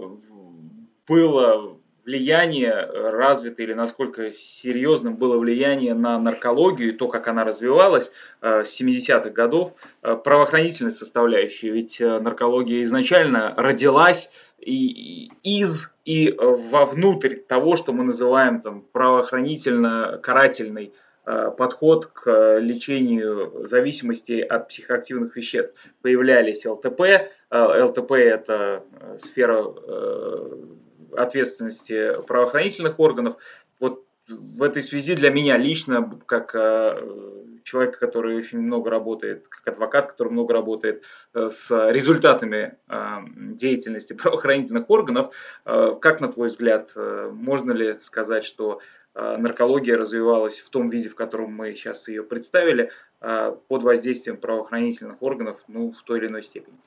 было 1.07 1.78
влияние 2.09 2.71
э, 2.71 3.09
развито 3.11 3.61
или 3.61 3.73
насколько 3.73 4.31
серьезным 4.31 5.15
было 5.15 5.37
влияние 5.37 5.93
на 5.93 6.19
наркологию, 6.19 6.95
то, 6.95 7.07
как 7.07 7.27
она 7.27 7.43
развивалась 7.43 8.11
э, 8.41 8.63
с 8.63 8.81
70-х 8.81 9.29
годов, 9.29 9.75
э, 10.01 10.15
правоохранительной 10.15 10.91
составляющей. 10.91 11.69
Ведь 11.69 12.01
наркология 12.01 12.81
изначально 12.81 13.53
родилась 13.55 14.33
и, 14.59 15.29
из 15.43 15.95
и 16.03 16.35
вовнутрь 16.35 17.35
того, 17.35 17.75
что 17.75 17.93
мы 17.93 18.03
называем 18.03 18.59
там, 18.61 18.83
правоохранительно-карательный 18.91 20.93
подход 21.57 22.07
к 22.07 22.57
лечению 22.59 23.67
зависимости 23.67 24.41
от 24.41 24.69
психоактивных 24.69 25.35
веществ. 25.35 25.75
Появлялись 26.01 26.65
ЛТП. 26.65 27.01
ЛТП– 27.51 28.11
это 28.13 28.83
сфера 29.15 29.63
ответственности 31.15 32.13
правоохранительных 32.25 32.99
органов. 32.99 33.37
Вот 33.79 34.05
в 34.27 34.63
этой 34.63 34.81
связи 34.81 35.15
для 35.15 35.29
меня 35.31 35.57
лично, 35.57 36.19
как 36.25 36.53
э, 36.53 37.01
человек, 37.63 37.97
который 37.99 38.35
очень 38.35 38.59
много 38.59 38.89
работает, 38.89 39.47
как 39.47 39.73
адвокат, 39.73 40.11
который 40.11 40.29
много 40.29 40.53
работает 40.53 41.03
э, 41.33 41.49
с 41.49 41.87
результатами 41.89 42.75
э, 42.87 43.17
деятельности 43.55 44.13
правоохранительных 44.21 44.89
органов, 44.89 45.33
как, 45.63 46.21
на 46.21 46.27
твой 46.27 46.47
взгляд, 46.47 46.91
можно 46.95 47.71
ли 47.71 47.97
сказать, 47.97 48.43
что 48.43 48.81
наркология 49.15 49.97
развивалась 49.97 50.59
в 50.59 50.69
том 50.69 50.89
виде, 50.89 51.09
в 51.09 51.15
котором 51.15 51.53
мы 51.53 51.73
сейчас 51.73 52.07
ее 52.07 52.23
представили, 52.23 52.91
Э, 53.21 53.53
под 53.67 53.83
воздействием 53.83 54.37
правоохранительных 54.37 55.21
органов 55.21 55.65
ну, 55.67 55.91
в 55.91 56.03
той 56.03 56.19
или 56.19 56.27
иной 56.27 56.41
степени. 56.41 56.77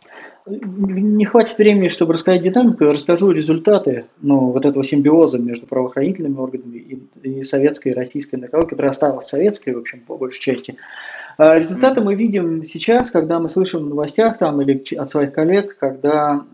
Не 0.47 1.27
хватит 1.27 1.59
времени, 1.59 1.89
чтобы 1.89 2.15
рассказать 2.15 2.41
динамику, 2.41 2.85
расскажу 2.85 3.33
результаты 3.33 4.07
ну, 4.23 4.51
вот 4.51 4.65
этого 4.65 4.83
симбиоза 4.83 5.39
между 5.39 5.67
правоохранительными 5.67 6.39
органами 6.39 6.79
и, 6.79 7.03
и 7.23 7.45
советской 7.45 7.89
и 7.89 7.95
российской 7.95 8.37
наркологией, 8.37 8.71
которая 8.71 8.93
осталась 8.93 9.27
советской, 9.27 9.75
в 9.75 9.81
общем, 9.81 10.01
по 10.01 10.17
большей 10.17 10.41
части. 10.41 10.79
А 11.37 11.59
результаты 11.59 12.01
mm-hmm. 12.01 12.05
мы 12.05 12.15
видим 12.15 12.65
сейчас, 12.65 13.11
когда 13.11 13.39
мы 13.39 13.51
слышим 13.51 13.81
в 13.85 13.89
новостях 13.91 14.39
там, 14.39 14.63
или 14.63 14.83
от 14.97 15.11
своих 15.11 15.35
коллег, 15.35 15.77
когда 15.77 16.47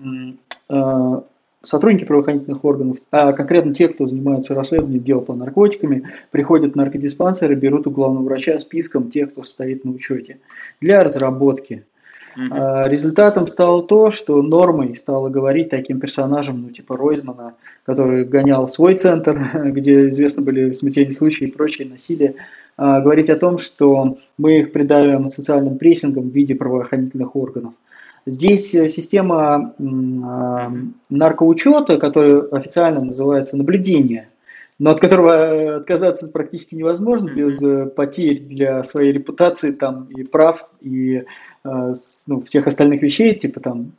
э, 0.69 1.21
сотрудники 1.69 2.05
правоохранительных 2.05 2.65
органов, 2.65 2.97
а 3.11 3.33
конкретно 3.33 3.75
те, 3.75 3.89
кто 3.89 4.07
занимается 4.07 4.55
расследованием 4.55 5.03
дел 5.03 5.21
по 5.21 5.35
наркотиками, 5.35 6.11
приходят 6.31 6.73
в 6.73 6.77
наркодиспансеры, 6.77 7.55
берут 7.55 7.87
у 7.87 7.91
главного 7.91 8.25
врача 8.25 8.59
списком 8.59 9.11
тех, 9.11 9.31
кто 9.31 9.43
стоит 9.43 9.85
на 9.85 9.93
учете 9.93 10.39
для 10.81 11.01
разработки. 11.01 11.85
Uh-huh. 12.37 12.89
Результатом 12.89 13.47
стало 13.47 13.83
то, 13.83 14.11
что 14.11 14.41
нормой 14.43 14.97
стало 14.97 15.29
говорить 15.29 15.71
таким 15.71 15.99
персонажам, 15.99 16.63
ну 16.63 16.71
типа 16.71 16.97
Ройзмана, 16.97 17.55
который 17.85 18.25
гонял 18.25 18.69
свой 18.69 18.95
центр, 18.95 19.51
где 19.73 20.09
известны 20.09 20.45
были 20.45 20.73
смертельные 20.73 21.15
случаи 21.15 21.49
и 21.49 21.51
прочее 21.51 21.89
насилие, 21.89 22.35
а, 22.77 23.01
говорить 23.01 23.29
о 23.29 23.37
том, 23.37 23.59
что 23.59 24.19
мы 24.37 24.61
их 24.61 24.73
придавим 24.73 25.29
социальным 25.29 25.79
прессингом 25.79 26.31
в 26.31 26.33
виде 26.33 26.55
правоохранительных 26.55 27.35
органов. 27.35 27.73
Здесь 28.27 28.75
э, 28.75 28.89
система 28.89 29.75
а, 29.79 30.73
наркоучета, 31.09 31.99
которая 31.99 32.43
официально 32.53 33.03
называется 33.03 33.57
наблюдение, 33.57 34.29
но 34.79 34.91
от 34.91 35.01
которого 35.01 35.31
э, 35.31 35.77
отказаться 35.77 36.31
практически 36.33 36.75
невозможно 36.75 37.31
без 37.31 37.63
э, 37.63 37.87
потерь 37.87 38.41
для 38.41 38.85
своей 38.85 39.13
репутации 39.13 39.73
там 39.73 40.05
и 40.05 40.23
прав 40.23 40.69
и 40.81 41.25
ну, 41.65 42.41
всех 42.47 42.67
остальных 42.67 43.03
вещей, 43.03 43.35
типа 43.35 43.61
там 43.61 43.93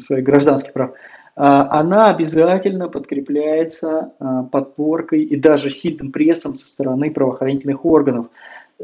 своих 0.00 0.24
гражданских 0.24 0.72
прав, 0.72 0.92
а, 1.40 1.78
она 1.78 2.10
обязательно 2.10 2.88
подкрепляется 2.88 4.10
а, 4.18 4.42
подпоркой 4.42 5.22
и 5.22 5.36
даже 5.36 5.70
сильным 5.70 6.10
прессом 6.10 6.56
со 6.56 6.68
стороны 6.68 7.12
правоохранительных 7.12 7.84
органов. 7.84 8.26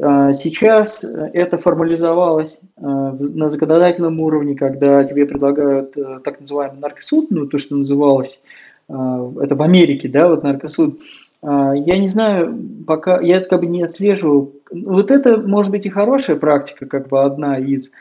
А, 0.01 0.33
сейчас 0.33 1.05
это 1.33 1.57
формализовалось 1.57 2.61
а, 2.77 3.17
на 3.17 3.49
законодательном 3.49 4.19
уровне, 4.19 4.55
когда 4.55 5.03
тебе 5.03 5.25
предлагают 5.25 5.97
э, 5.97 6.19
так 6.23 6.41
называемый 6.41 6.79
наркосуд, 6.79 7.31
ну 7.31 7.47
то, 7.47 7.57
что 7.57 7.75
называлось, 7.75 8.41
а, 8.89 9.31
это 9.41 9.55
в 9.55 9.61
Америке, 9.61 10.07
да, 10.07 10.27
вот 10.27 10.43
наркосуд. 10.43 10.99
Я 11.43 11.97
не 11.97 12.07
знаю, 12.07 12.57
пока 12.87 13.21
я 13.21 13.37
это 13.37 13.47
как 13.49 13.59
бы 13.59 13.67
не 13.67 13.83
отслеживал. 13.83 14.53
Вот 14.71 15.11
это 15.11 15.37
может 15.37 15.69
быть 15.69 15.85
и 15.85 15.91
хорошая 15.91 16.37
практика, 16.37 16.87
как 16.87 17.07
бы 17.07 17.21
одна 17.21 17.59
из. 17.59 17.91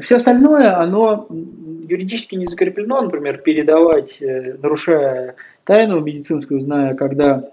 Все 0.00 0.16
остальное, 0.16 0.78
оно 0.78 1.28
юридически 1.90 2.36
не 2.36 2.46
закреплено, 2.46 3.02
например, 3.02 3.38
передавать, 3.38 4.22
э, 4.22 4.56
нарушая 4.62 5.34
тайну 5.64 6.00
медицинскую, 6.00 6.60
зная, 6.60 6.94
когда 6.94 7.50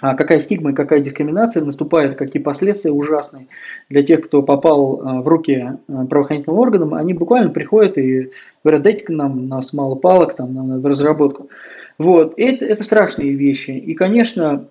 а 0.00 0.14
какая 0.14 0.40
стигма 0.40 0.70
и 0.70 0.74
какая 0.74 1.00
дискриминация 1.00 1.64
наступает, 1.64 2.16
какие 2.16 2.42
последствия 2.42 2.90
ужасные 2.90 3.48
для 3.88 4.02
тех, 4.02 4.22
кто 4.22 4.42
попал 4.42 5.00
а, 5.02 5.20
в 5.20 5.28
руки 5.28 5.76
а, 5.88 6.06
правоохранительным 6.06 6.58
органам, 6.58 6.94
они 6.94 7.12
буквально 7.12 7.50
приходят 7.50 7.98
и 7.98 8.30
говорят, 8.64 8.82
дайте 8.82 9.12
нам, 9.12 9.48
нас 9.48 9.72
мало 9.72 9.94
палок, 9.96 10.36
там, 10.36 10.54
нам 10.54 10.80
в 10.80 10.86
разработку. 10.86 11.48
Вот, 11.98 12.34
это, 12.38 12.64
это 12.64 12.82
страшные 12.82 13.32
вещи. 13.32 13.72
И, 13.72 13.94
конечно, 13.94 14.66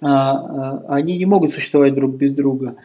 они 0.00 1.18
не 1.18 1.26
могут 1.26 1.52
существовать 1.52 1.94
друг 1.94 2.14
без 2.14 2.32
друга. 2.32 2.76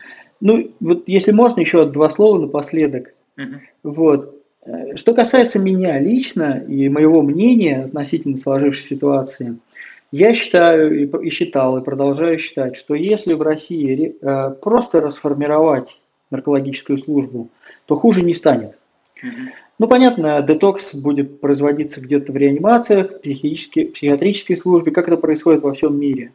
Ну, 0.41 0.71
вот 0.79 1.03
если 1.05 1.31
можно, 1.31 1.61
еще 1.61 1.85
два 1.85 2.09
слова 2.09 2.39
напоследок. 2.39 3.13
Uh-huh. 3.37 3.59
Вот. 3.83 4.41
Э, 4.65 4.95
что 4.95 5.13
касается 5.13 5.59
меня 5.61 5.99
лично 5.99 6.63
и 6.67 6.89
моего 6.89 7.21
мнения 7.21 7.83
относительно 7.83 8.37
сложившейся 8.37 8.95
ситуации– 8.95 9.57
я 10.13 10.35
считаю 10.35 11.09
и 11.23 11.29
считал, 11.31 11.79
и 11.79 11.83
продолжаю 11.83 12.37
считать, 12.37 12.77
что 12.77 12.93
если 12.93 13.33
в 13.33 13.41
России 13.41 14.15
э, 14.21 14.51
просто 14.61 15.01
расформировать 15.01 15.99
наркологическую 16.29 16.99
службу, 16.99 17.49
то 17.87 17.95
хуже 17.95 18.21
не 18.21 18.35
станет. 18.35 18.77
Ну, 19.79 19.87
понятно, 19.87 20.39
детокс 20.43 20.93
будет 20.93 21.41
производиться 21.41 21.99
где-то 21.99 22.31
в 22.31 22.37
реанимациях, 22.37 23.21
психической, 23.21 23.87
психиатрической 23.87 24.55
службе, 24.55 24.91
как 24.91 25.07
это 25.07 25.17
происходит 25.17 25.63
во 25.63 25.73
всем 25.73 25.99
мире. 25.99 26.31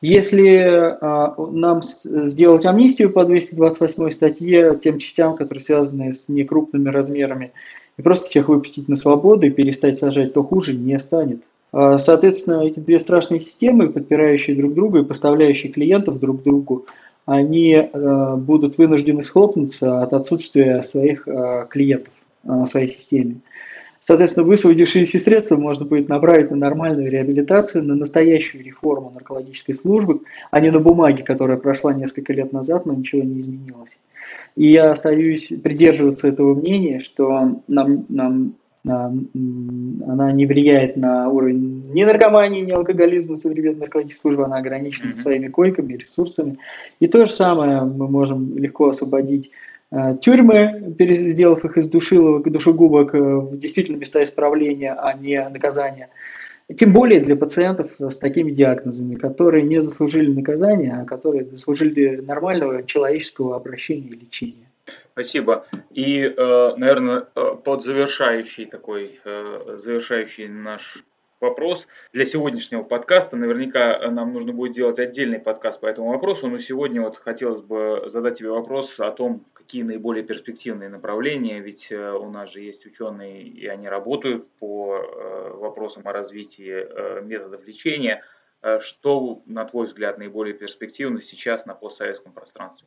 Если 0.00 0.56
а, 0.56 1.34
нам 1.50 1.82
сделать 1.82 2.64
амнистию 2.64 3.12
по 3.12 3.26
228 3.26 4.10
статье 4.10 4.78
тем 4.82 4.98
частям, 4.98 5.36
которые 5.36 5.60
связаны 5.60 6.14
с 6.14 6.30
некрупными 6.30 6.88
размерами 6.88 7.52
И 7.98 8.02
просто 8.02 8.28
всех 8.28 8.48
выпустить 8.48 8.88
на 8.88 8.96
свободу 8.96 9.46
и 9.46 9.50
перестать 9.50 9.98
сажать, 9.98 10.32
то 10.32 10.42
хуже 10.42 10.72
не 10.72 10.98
станет. 10.98 11.42
А, 11.78 11.98
соответственно, 11.98 12.62
эти 12.62 12.80
две 12.80 12.98
страшные 12.98 13.38
системы, 13.38 13.90
подпирающие 13.90 14.56
друг 14.56 14.72
друга 14.72 15.00
и 15.00 15.04
поставляющие 15.04 15.70
клиентов 15.70 16.18
друг 16.18 16.42
другу, 16.42 16.86
они 17.26 17.72
э, 17.74 18.36
будут 18.36 18.78
вынуждены 18.78 19.22
схлопнуться 19.22 20.02
от 20.02 20.14
отсутствия 20.14 20.82
своих 20.82 21.28
э, 21.28 21.66
клиентов 21.68 22.14
в 22.44 22.64
своей 22.64 22.88
системе. 22.88 23.40
Соответственно, 24.00 24.46
высвободившиеся 24.46 25.18
средства 25.18 25.56
можно 25.56 25.84
будет 25.84 26.08
направить 26.08 26.50
на 26.50 26.56
нормальную 26.56 27.10
реабилитацию, 27.10 27.84
на 27.84 27.94
настоящую 27.94 28.64
реформу 28.64 29.10
наркологической 29.14 29.74
службы, 29.74 30.20
а 30.50 30.60
не 30.60 30.70
на 30.70 30.80
бумаге, 30.80 31.24
которая 31.24 31.58
прошла 31.58 31.92
несколько 31.92 32.32
лет 32.32 32.54
назад, 32.54 32.86
но 32.86 32.94
ничего 32.94 33.22
не 33.22 33.40
изменилось. 33.40 33.98
И 34.54 34.72
я 34.72 34.92
остаюсь 34.92 35.52
придерживаться 35.62 36.28
этого 36.28 36.54
мнения, 36.54 37.00
что 37.00 37.60
нам, 37.68 38.06
нам 38.08 38.54
она 38.88 40.32
не 40.32 40.46
влияет 40.46 40.96
на 40.96 41.28
уровень 41.28 41.92
ни 41.92 42.04
наркомании, 42.04 42.62
ни 42.62 42.70
алкоголизма 42.70 43.36
современной 43.36 43.80
наркологической 43.80 44.20
службы, 44.20 44.44
она 44.44 44.58
ограничена 44.58 45.12
mm-hmm. 45.12 45.16
своими 45.16 45.48
койками, 45.48 45.94
ресурсами. 45.94 46.58
И 47.00 47.08
то 47.08 47.26
же 47.26 47.32
самое 47.32 47.82
мы 47.82 48.08
можем 48.08 48.56
легко 48.56 48.88
освободить 48.88 49.50
э, 49.90 50.16
тюрьмы, 50.20 50.94
сделав 50.98 51.64
их 51.64 51.76
из 51.78 51.88
душиловок 51.88 52.50
душегубок 52.50 53.14
э, 53.14 53.18
в 53.18 53.58
действительно 53.58 53.96
места 53.96 54.22
исправления, 54.22 54.92
а 54.92 55.14
не 55.14 55.48
наказания. 55.48 56.08
Тем 56.74 56.92
более 56.92 57.20
для 57.20 57.36
пациентов 57.36 57.92
с 57.98 58.18
такими 58.18 58.50
диагнозами, 58.50 59.14
которые 59.14 59.62
не 59.62 59.80
заслужили 59.80 60.32
наказания, 60.32 60.98
а 61.00 61.04
которые 61.04 61.44
заслужили 61.44 62.16
нормального 62.16 62.82
человеческого 62.82 63.54
обращения 63.54 64.08
и 64.08 64.16
лечения. 64.16 64.66
Спасибо. 65.18 65.64
И, 65.94 66.24
э, 66.24 66.74
наверное, 66.76 67.26
э, 67.34 67.54
под 67.64 67.82
завершающий 67.82 68.66
такой, 68.66 69.18
э, 69.24 69.76
завершающий 69.78 70.46
наш 70.46 71.04
вопрос 71.40 71.88
для 72.12 72.26
сегодняшнего 72.26 72.82
подкаста. 72.82 73.38
Наверняка 73.38 74.10
нам 74.10 74.34
нужно 74.34 74.52
будет 74.52 74.72
делать 74.72 74.98
отдельный 74.98 75.38
подкаст 75.38 75.80
по 75.80 75.86
этому 75.86 76.10
вопросу, 76.10 76.48
но 76.48 76.58
сегодня 76.58 77.00
вот 77.00 77.16
хотелось 77.16 77.62
бы 77.62 78.04
задать 78.08 78.36
тебе 78.36 78.50
вопрос 78.50 79.00
о 79.00 79.10
том, 79.10 79.42
какие 79.54 79.84
наиболее 79.84 80.22
перспективные 80.22 80.90
направления, 80.90 81.60
ведь 81.60 81.90
у 81.90 82.28
нас 82.28 82.52
же 82.52 82.60
есть 82.60 82.84
ученые, 82.84 83.42
и 83.42 83.66
они 83.66 83.88
работают 83.88 84.46
по 84.58 84.98
вопросам 85.54 86.06
о 86.06 86.12
развитии 86.12 87.22
методов 87.22 87.66
лечения. 87.66 88.22
Что, 88.80 89.42
на 89.46 89.64
твой 89.64 89.86
взгляд, 89.86 90.18
наиболее 90.18 90.54
перспективно 90.54 91.22
сейчас 91.22 91.64
на 91.64 91.74
постсоветском 91.74 92.32
пространстве? 92.32 92.86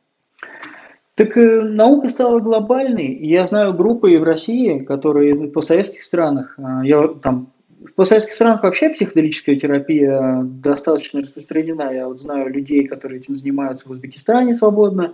Так 1.20 1.36
э, 1.36 1.60
наука 1.60 2.08
стала 2.08 2.40
глобальной. 2.40 3.14
Я 3.14 3.44
знаю 3.44 3.74
группы 3.74 4.10
и 4.10 4.16
в 4.16 4.22
России, 4.22 4.78
которые 4.78 5.34
в 5.34 5.50
постсоветских 5.50 6.02
странах, 6.02 6.54
а, 6.56 6.82
я 6.82 7.08
там 7.08 7.52
в 7.78 7.92
постсоветских 7.92 8.32
странах 8.32 8.62
вообще 8.62 8.88
психоделическая 8.88 9.54
терапия 9.56 10.40
достаточно 10.42 11.20
распространена. 11.20 11.92
Я 11.92 12.08
вот 12.08 12.18
знаю 12.18 12.50
людей, 12.50 12.86
которые 12.86 13.20
этим 13.20 13.36
занимаются 13.36 13.86
в 13.86 13.90
Узбекистане 13.90 14.54
свободно, 14.54 15.12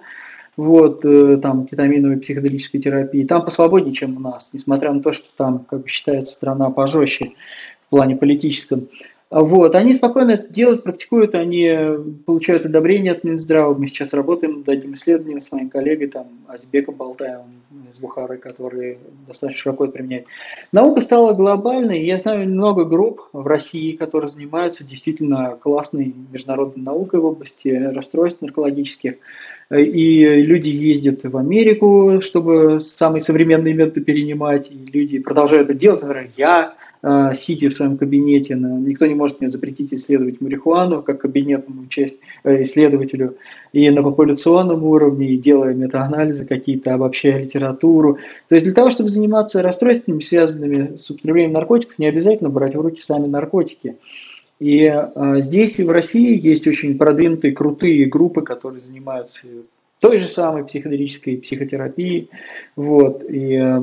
вот, 0.56 1.04
э, 1.04 1.38
там, 1.38 1.66
кетаминовой 1.66 2.18
психоделической 2.18 2.80
терапии. 2.80 3.24
Там 3.24 3.44
посвободнее, 3.44 3.92
чем 3.92 4.16
у 4.16 4.20
нас, 4.20 4.54
несмотря 4.54 4.92
на 4.92 5.02
то, 5.02 5.10
что 5.10 5.26
там, 5.36 5.66
как 5.68 5.88
считается, 5.88 6.36
страна 6.36 6.70
пожестче 6.70 7.32
в 7.88 7.90
плане 7.90 8.14
политическом. 8.14 8.86
Вот, 9.28 9.74
они 9.74 9.92
спокойно 9.92 10.32
это 10.32 10.48
делают, 10.48 10.84
практикуют, 10.84 11.34
они 11.34 11.68
получают 12.26 12.64
одобрение 12.64 13.10
от 13.10 13.24
Минздрава. 13.24 13.74
Мы 13.74 13.88
сейчас 13.88 14.14
работаем 14.14 14.58
над 14.58 14.68
одним 14.68 14.94
исследованием 14.94 15.40
с 15.40 15.50
моим 15.50 15.68
коллегой, 15.68 16.06
там, 16.06 16.28
Азбеком 16.46 16.94
Болтаевым 16.94 17.62
из 17.90 17.98
Бухары, 17.98 18.36
который 18.36 18.98
достаточно 19.26 19.60
широко 19.60 19.84
это 19.84 19.94
применяет. 19.94 20.26
Наука 20.70 21.00
стала 21.00 21.34
глобальной. 21.34 22.04
Я 22.04 22.18
знаю 22.18 22.48
много 22.48 22.84
групп 22.84 23.22
в 23.32 23.44
России, 23.48 23.96
которые 23.96 24.28
занимаются 24.28 24.86
действительно 24.86 25.58
классной 25.60 26.14
международной 26.32 26.84
наукой 26.84 27.18
в 27.18 27.24
области 27.24 27.68
расстройств 27.68 28.42
наркологических. 28.42 29.14
И 29.76 30.24
люди 30.24 30.68
ездят 30.68 31.24
в 31.24 31.36
Америку, 31.36 32.20
чтобы 32.20 32.80
самые 32.80 33.20
современные 33.20 33.74
методы 33.74 34.02
перенимать, 34.02 34.70
и 34.70 34.76
люди 34.92 35.18
продолжают 35.18 35.68
это 35.68 35.76
делать. 35.76 36.02
Например, 36.02 36.28
я 36.36 36.74
сидя 37.34 37.70
в 37.70 37.74
своем 37.74 37.98
кабинете, 37.98 38.54
никто 38.54 39.06
не 39.06 39.14
может 39.14 39.40
мне 39.40 39.48
запретить 39.48 39.94
исследовать 39.94 40.40
марихуану 40.40 41.02
как 41.02 41.20
кабинетному 41.20 41.86
часть, 41.88 42.18
э, 42.42 42.62
исследователю 42.62 43.36
и 43.72 43.88
на 43.90 44.02
популяционном 44.02 44.82
уровне, 44.82 45.30
и 45.30 45.36
делая 45.36 45.74
метаанализы 45.74 46.48
какие-то, 46.48 46.94
обобщая 46.94 47.40
литературу. 47.42 48.18
То 48.48 48.54
есть 48.54 48.64
для 48.64 48.74
того, 48.74 48.90
чтобы 48.90 49.08
заниматься 49.08 49.62
расстройствами, 49.62 50.20
связанными 50.20 50.96
с 50.96 51.10
употреблением 51.10 51.52
наркотиков, 51.52 51.98
не 51.98 52.06
обязательно 52.06 52.50
брать 52.50 52.74
в 52.74 52.80
руки 52.80 53.00
сами 53.00 53.26
наркотики. 53.26 53.96
И 54.58 54.84
э, 54.84 55.34
здесь 55.40 55.78
и 55.78 55.84
в 55.84 55.90
России 55.90 56.40
есть 56.40 56.66
очень 56.66 56.96
продвинутые, 56.96 57.52
крутые 57.52 58.06
группы, 58.06 58.42
которые 58.42 58.80
занимаются 58.80 59.46
той 60.00 60.18
же 60.18 60.28
самой 60.28 60.64
психоделической 60.64 61.38
психотерапии. 61.38 62.28
Вот. 62.74 63.24
И 63.28 63.54
э, 63.54 63.82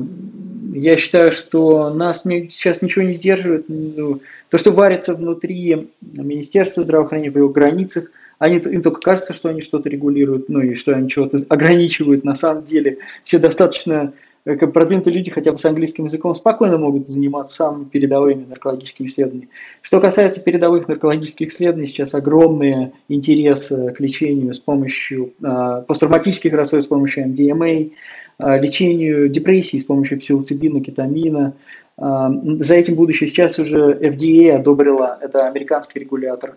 я 0.74 0.96
считаю, 0.96 1.32
что 1.32 1.92
нас 1.92 2.24
не, 2.24 2.48
сейчас 2.50 2.82
ничего 2.82 3.04
не 3.04 3.14
сдерживает. 3.14 3.64
Ну, 3.68 4.20
то, 4.48 4.58
что 4.58 4.70
варится 4.70 5.14
внутри 5.14 5.88
Министерства 6.00 6.84
здравоохранения, 6.84 7.30
в 7.30 7.36
его 7.36 7.48
границах, 7.48 8.12
они, 8.38 8.58
им 8.58 8.82
только 8.82 9.00
кажется, 9.00 9.32
что 9.32 9.48
они 9.48 9.60
что-то 9.60 9.88
регулируют, 9.88 10.48
ну 10.48 10.60
и 10.60 10.74
что 10.74 10.94
они 10.94 11.08
чего-то 11.08 11.38
ограничивают. 11.48 12.24
На 12.24 12.34
самом 12.34 12.64
деле 12.64 12.98
все 13.22 13.38
достаточно 13.38 14.12
продвинутые 14.44 15.14
люди 15.14 15.30
хотя 15.30 15.52
бы 15.52 15.58
с 15.58 15.64
английским 15.64 16.04
языком 16.04 16.34
спокойно 16.34 16.76
могут 16.76 17.08
заниматься 17.08 17.56
самыми 17.56 17.84
передовыми 17.84 18.44
наркологическими 18.44 19.06
исследованиями. 19.06 19.50
Что 19.80 20.00
касается 20.00 20.44
передовых 20.44 20.86
наркологических 20.86 21.48
исследований, 21.48 21.86
сейчас 21.86 22.14
огромный 22.14 22.92
интерес 23.08 23.72
к 23.96 24.00
лечению 24.00 24.52
с 24.52 24.58
помощью 24.58 25.32
э, 25.42 25.82
посттравматических 25.86 26.52
расстройств 26.52 26.88
с 26.88 26.90
помощью 26.90 27.26
MDMA, 27.26 27.92
э, 28.38 28.60
лечению 28.60 29.30
депрессии 29.30 29.78
с 29.78 29.84
помощью 29.84 30.18
псилоцибина, 30.18 30.82
кетамина. 30.82 31.54
Э, 31.98 32.28
за 32.60 32.74
этим 32.74 32.94
будущее 32.94 33.28
сейчас 33.28 33.58
уже 33.58 33.92
FDA 33.92 34.52
одобрила, 34.52 35.18
это 35.20 35.46
американский 35.46 36.00
регулятор 36.00 36.56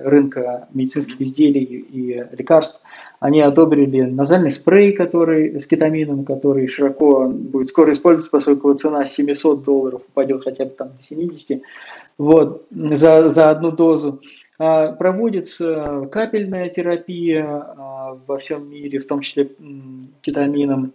рынка 0.00 0.68
медицинских 0.72 1.20
изделий 1.20 1.64
и 1.64 2.24
лекарств, 2.36 2.82
они 3.18 3.40
одобрили 3.40 4.02
назальный 4.02 4.52
спрей, 4.52 4.92
который 4.92 5.60
с 5.60 5.66
кетамином, 5.66 6.24
который 6.24 6.68
широко 6.68 7.28
будет 7.28 7.68
скоро 7.68 7.92
использоваться, 7.92 8.30
поскольку 8.30 8.74
цена 8.74 9.06
700 9.06 9.64
долларов 9.64 10.02
упадет 10.08 10.44
хотя 10.44 10.64
бы 10.64 10.70
там 10.70 10.88
до 10.96 11.02
70 11.02 11.62
вот, 12.18 12.66
за, 12.70 13.28
за 13.28 13.50
одну 13.50 13.72
дозу. 13.72 14.20
А, 14.58 14.92
проводится 14.92 16.08
капельная 16.10 16.68
терапия 16.68 17.44
а, 17.44 18.18
во 18.26 18.38
всем 18.38 18.70
мире, 18.70 19.00
в 19.00 19.06
том 19.06 19.20
числе 19.20 19.50
кетамином. 20.22 20.92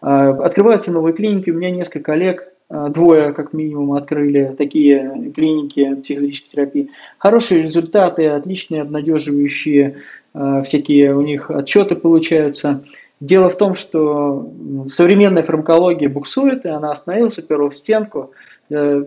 А, 0.00 0.30
открываются 0.30 0.92
новые 0.92 1.14
клиники. 1.14 1.50
У 1.50 1.54
меня 1.54 1.70
несколько 1.70 2.00
коллег, 2.00 2.52
двое 2.90 3.32
как 3.32 3.52
минимум 3.52 3.92
открыли 3.92 4.54
такие 4.56 5.32
клиники 5.34 5.94
психоделической 5.96 6.50
терапии. 6.50 6.90
Хорошие 7.18 7.62
результаты, 7.62 8.26
отличные, 8.26 8.82
обнадеживающие 8.82 9.96
Э, 10.34 10.62
всякие 10.64 11.14
у 11.14 11.22
них 11.22 11.50
отчеты 11.50 11.94
получаются. 11.94 12.84
Дело 13.20 13.48
в 13.48 13.56
том, 13.56 13.74
что 13.74 14.50
современная 14.88 15.42
фармакология 15.42 16.08
буксует, 16.08 16.64
и 16.66 16.68
она 16.68 16.90
остановилась, 16.90 17.38
уперлась 17.38 17.76
в 17.76 17.78
стенку. 17.78 18.32
Э, 18.70 19.04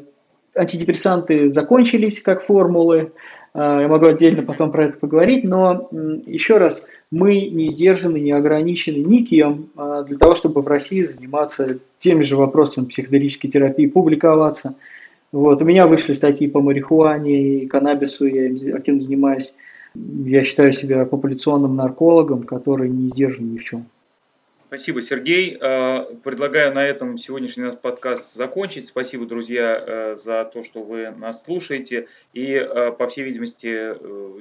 антидепрессанты 0.56 1.50
закончились 1.50 2.22
как 2.22 2.44
формулы, 2.44 3.12
э, 3.54 3.60
я 3.82 3.88
могу 3.88 4.08
отдельно 4.08 4.42
потом 4.42 4.72
про 4.72 4.86
это 4.86 4.98
поговорить, 4.98 5.44
но 5.44 5.90
еще 6.26 6.58
раз, 6.58 6.88
мы 7.12 7.48
не 7.48 7.70
сдержаны, 7.70 8.18
не 8.20 8.32
ограничены 8.32 8.98
никем 8.98 9.70
для 9.76 10.18
того, 10.18 10.36
чтобы 10.36 10.62
в 10.62 10.68
России 10.68 11.04
заниматься 11.04 11.80
теми 11.98 12.24
же 12.24 12.36
вопросами 12.36 12.86
психоделической 12.86 13.50
терапии, 13.50 13.88
публиковаться. 13.88 14.76
Вот. 15.32 15.62
У 15.62 15.66
меня 15.66 15.88
вышли 15.88 16.14
статьи 16.14 16.48
по 16.48 16.62
марихуане 16.62 17.64
и 17.64 17.66
каннабису, 17.68 18.28
я 18.28 18.48
им 18.48 18.58
активно 18.76 19.00
занимаюсь. 19.00 19.54
Я 19.96 20.44
считаю 20.44 20.74
себя 20.74 21.06
популяционным 21.06 21.76
наркологом, 21.76 22.44
который 22.44 22.90
не 22.90 23.10
сдержан 23.10 23.54
ни 23.54 23.58
в 23.58 23.64
чем. 23.64 23.86
Спасибо, 24.68 25.02
Сергей. 25.02 25.58
Э, 25.60 26.14
предлагаю 26.26 26.74
на 26.74 26.86
этом 26.86 27.16
сегодняшний 27.16 27.64
наш 27.64 27.78
подкаст 27.78 28.34
закончить. 28.34 28.88
Спасибо, 28.88 29.26
друзья, 29.26 29.82
э, 29.82 30.16
за 30.16 30.44
то, 30.44 30.62
что 30.62 30.84
вы 30.84 31.10
нас 31.12 31.44
слушаете. 31.44 32.10
И, 32.34 32.54
э, 32.54 32.92
по 32.92 33.08
всей 33.08 33.24
видимости, 33.24 33.96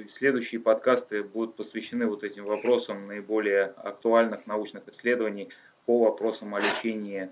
следующие 0.09 0.59
подкасты 0.59 1.23
будут 1.23 1.55
посвящены 1.55 2.07
вот 2.07 2.25
этим 2.25 2.43
вопросам 2.43 3.07
наиболее 3.07 3.73
актуальных 3.77 4.45
научных 4.47 4.89
исследований 4.89 5.47
по 5.85 5.99
вопросам 5.99 6.53
о 6.55 6.59
лечении 6.59 7.29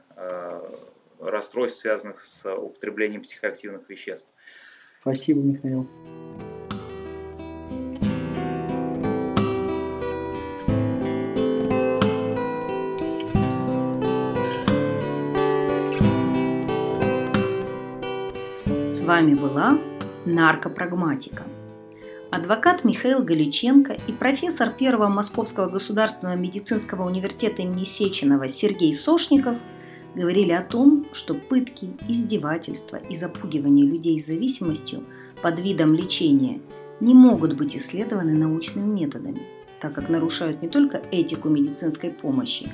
расстройств, 1.20 1.82
связанных 1.82 2.18
с 2.18 2.50
употреблением 2.50 3.24
психоактивных 3.24 3.90
веществ. 3.90 4.32
Спасибо, 5.02 5.42
Михаил. 5.42 5.86
Вами 19.06 19.36
была 19.36 19.78
наркопрагматика. 20.26 21.44
Адвокат 22.32 22.84
Михаил 22.84 23.24
Галиченко 23.24 23.94
и 24.08 24.12
профессор 24.12 24.72
Первого 24.72 25.10
Московского 25.10 25.68
государственного 25.68 26.36
медицинского 26.36 27.06
университета 27.08 27.62
имени 27.62 27.86
Сеченова 27.86 28.50
Сергей 28.50 28.94
Сошников 28.96 29.58
говорили 30.16 30.54
о 30.54 30.64
том, 30.64 31.06
что 31.12 31.36
пытки, 31.36 31.92
издевательства 32.08 32.96
и 32.96 33.16
запугивание 33.16 33.86
людей 33.86 34.20
с 34.20 34.26
зависимостью 34.26 35.06
под 35.44 35.60
видом 35.60 35.94
лечения 35.94 36.60
не 37.00 37.14
могут 37.14 37.54
быть 37.54 37.78
исследованы 37.78 38.34
научными 38.34 38.88
методами, 38.88 39.44
так 39.80 39.94
как 39.94 40.10
нарушают 40.10 40.64
не 40.64 40.68
только 40.68 41.02
этику 41.12 41.50
медицинской 41.50 42.10
помощи, 42.10 42.72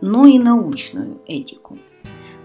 но 0.00 0.26
и 0.26 0.40
научную 0.40 1.20
этику. 1.26 1.78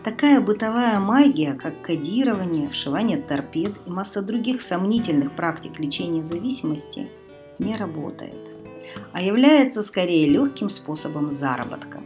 Такая 0.03 0.41
бытовая 0.41 0.99
магия, 0.99 1.53
как 1.53 1.81
кодирование, 1.81 2.67
вшивание 2.67 3.17
торпед 3.17 3.75
и 3.85 3.89
масса 3.89 4.21
других 4.21 4.61
сомнительных 4.61 5.33
практик 5.33 5.79
лечения 5.79 6.25
зависимости, 6.25 7.09
не 7.57 7.73
работает, 7.73 8.51
а 9.13 9.21
является 9.21 9.81
скорее 9.81 10.27
легким 10.27 10.69
способом 10.69 11.31
заработка. 11.31 12.01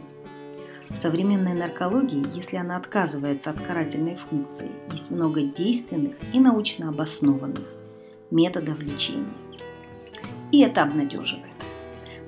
В 0.90 0.94
современной 0.94 1.54
наркологии, 1.54 2.24
если 2.34 2.56
она 2.56 2.76
отказывается 2.76 3.50
от 3.50 3.60
карательной 3.60 4.14
функции, 4.14 4.70
есть 4.92 5.10
много 5.10 5.42
действенных 5.42 6.16
и 6.32 6.38
научно 6.38 6.90
обоснованных 6.90 7.66
методов 8.30 8.80
лечения. 8.80 9.26
И 10.52 10.60
это 10.60 10.82
обнадеживает. 10.82 11.46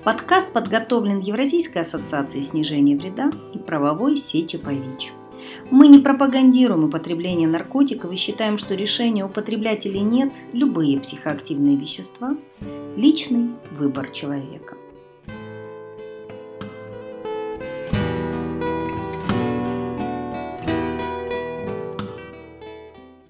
Подкаст 0.02 0.52
подготовлен 0.52 1.20
Евразийской 1.20 1.82
ассоциацией 1.82 2.42
снижения 2.42 2.96
вреда 2.96 3.30
и 3.54 3.58
правовой 3.58 4.16
сетью 4.16 4.60
по 4.60 4.70
ВИЧ. 4.70 5.12
Мы 5.70 5.88
не 5.88 5.98
пропагандируем 5.98 6.84
употребление 6.84 7.48
наркотиков 7.48 8.12
и 8.12 8.16
считаем, 8.16 8.58
что 8.58 8.74
решение 8.74 9.24
употреблять 9.24 9.86
или 9.86 9.98
нет 9.98 10.34
любые 10.52 10.98
психоактивные 11.00 11.76
вещества– 11.76 12.36
личный 12.96 13.50
выбор 13.70 14.10
человека. 14.10 14.76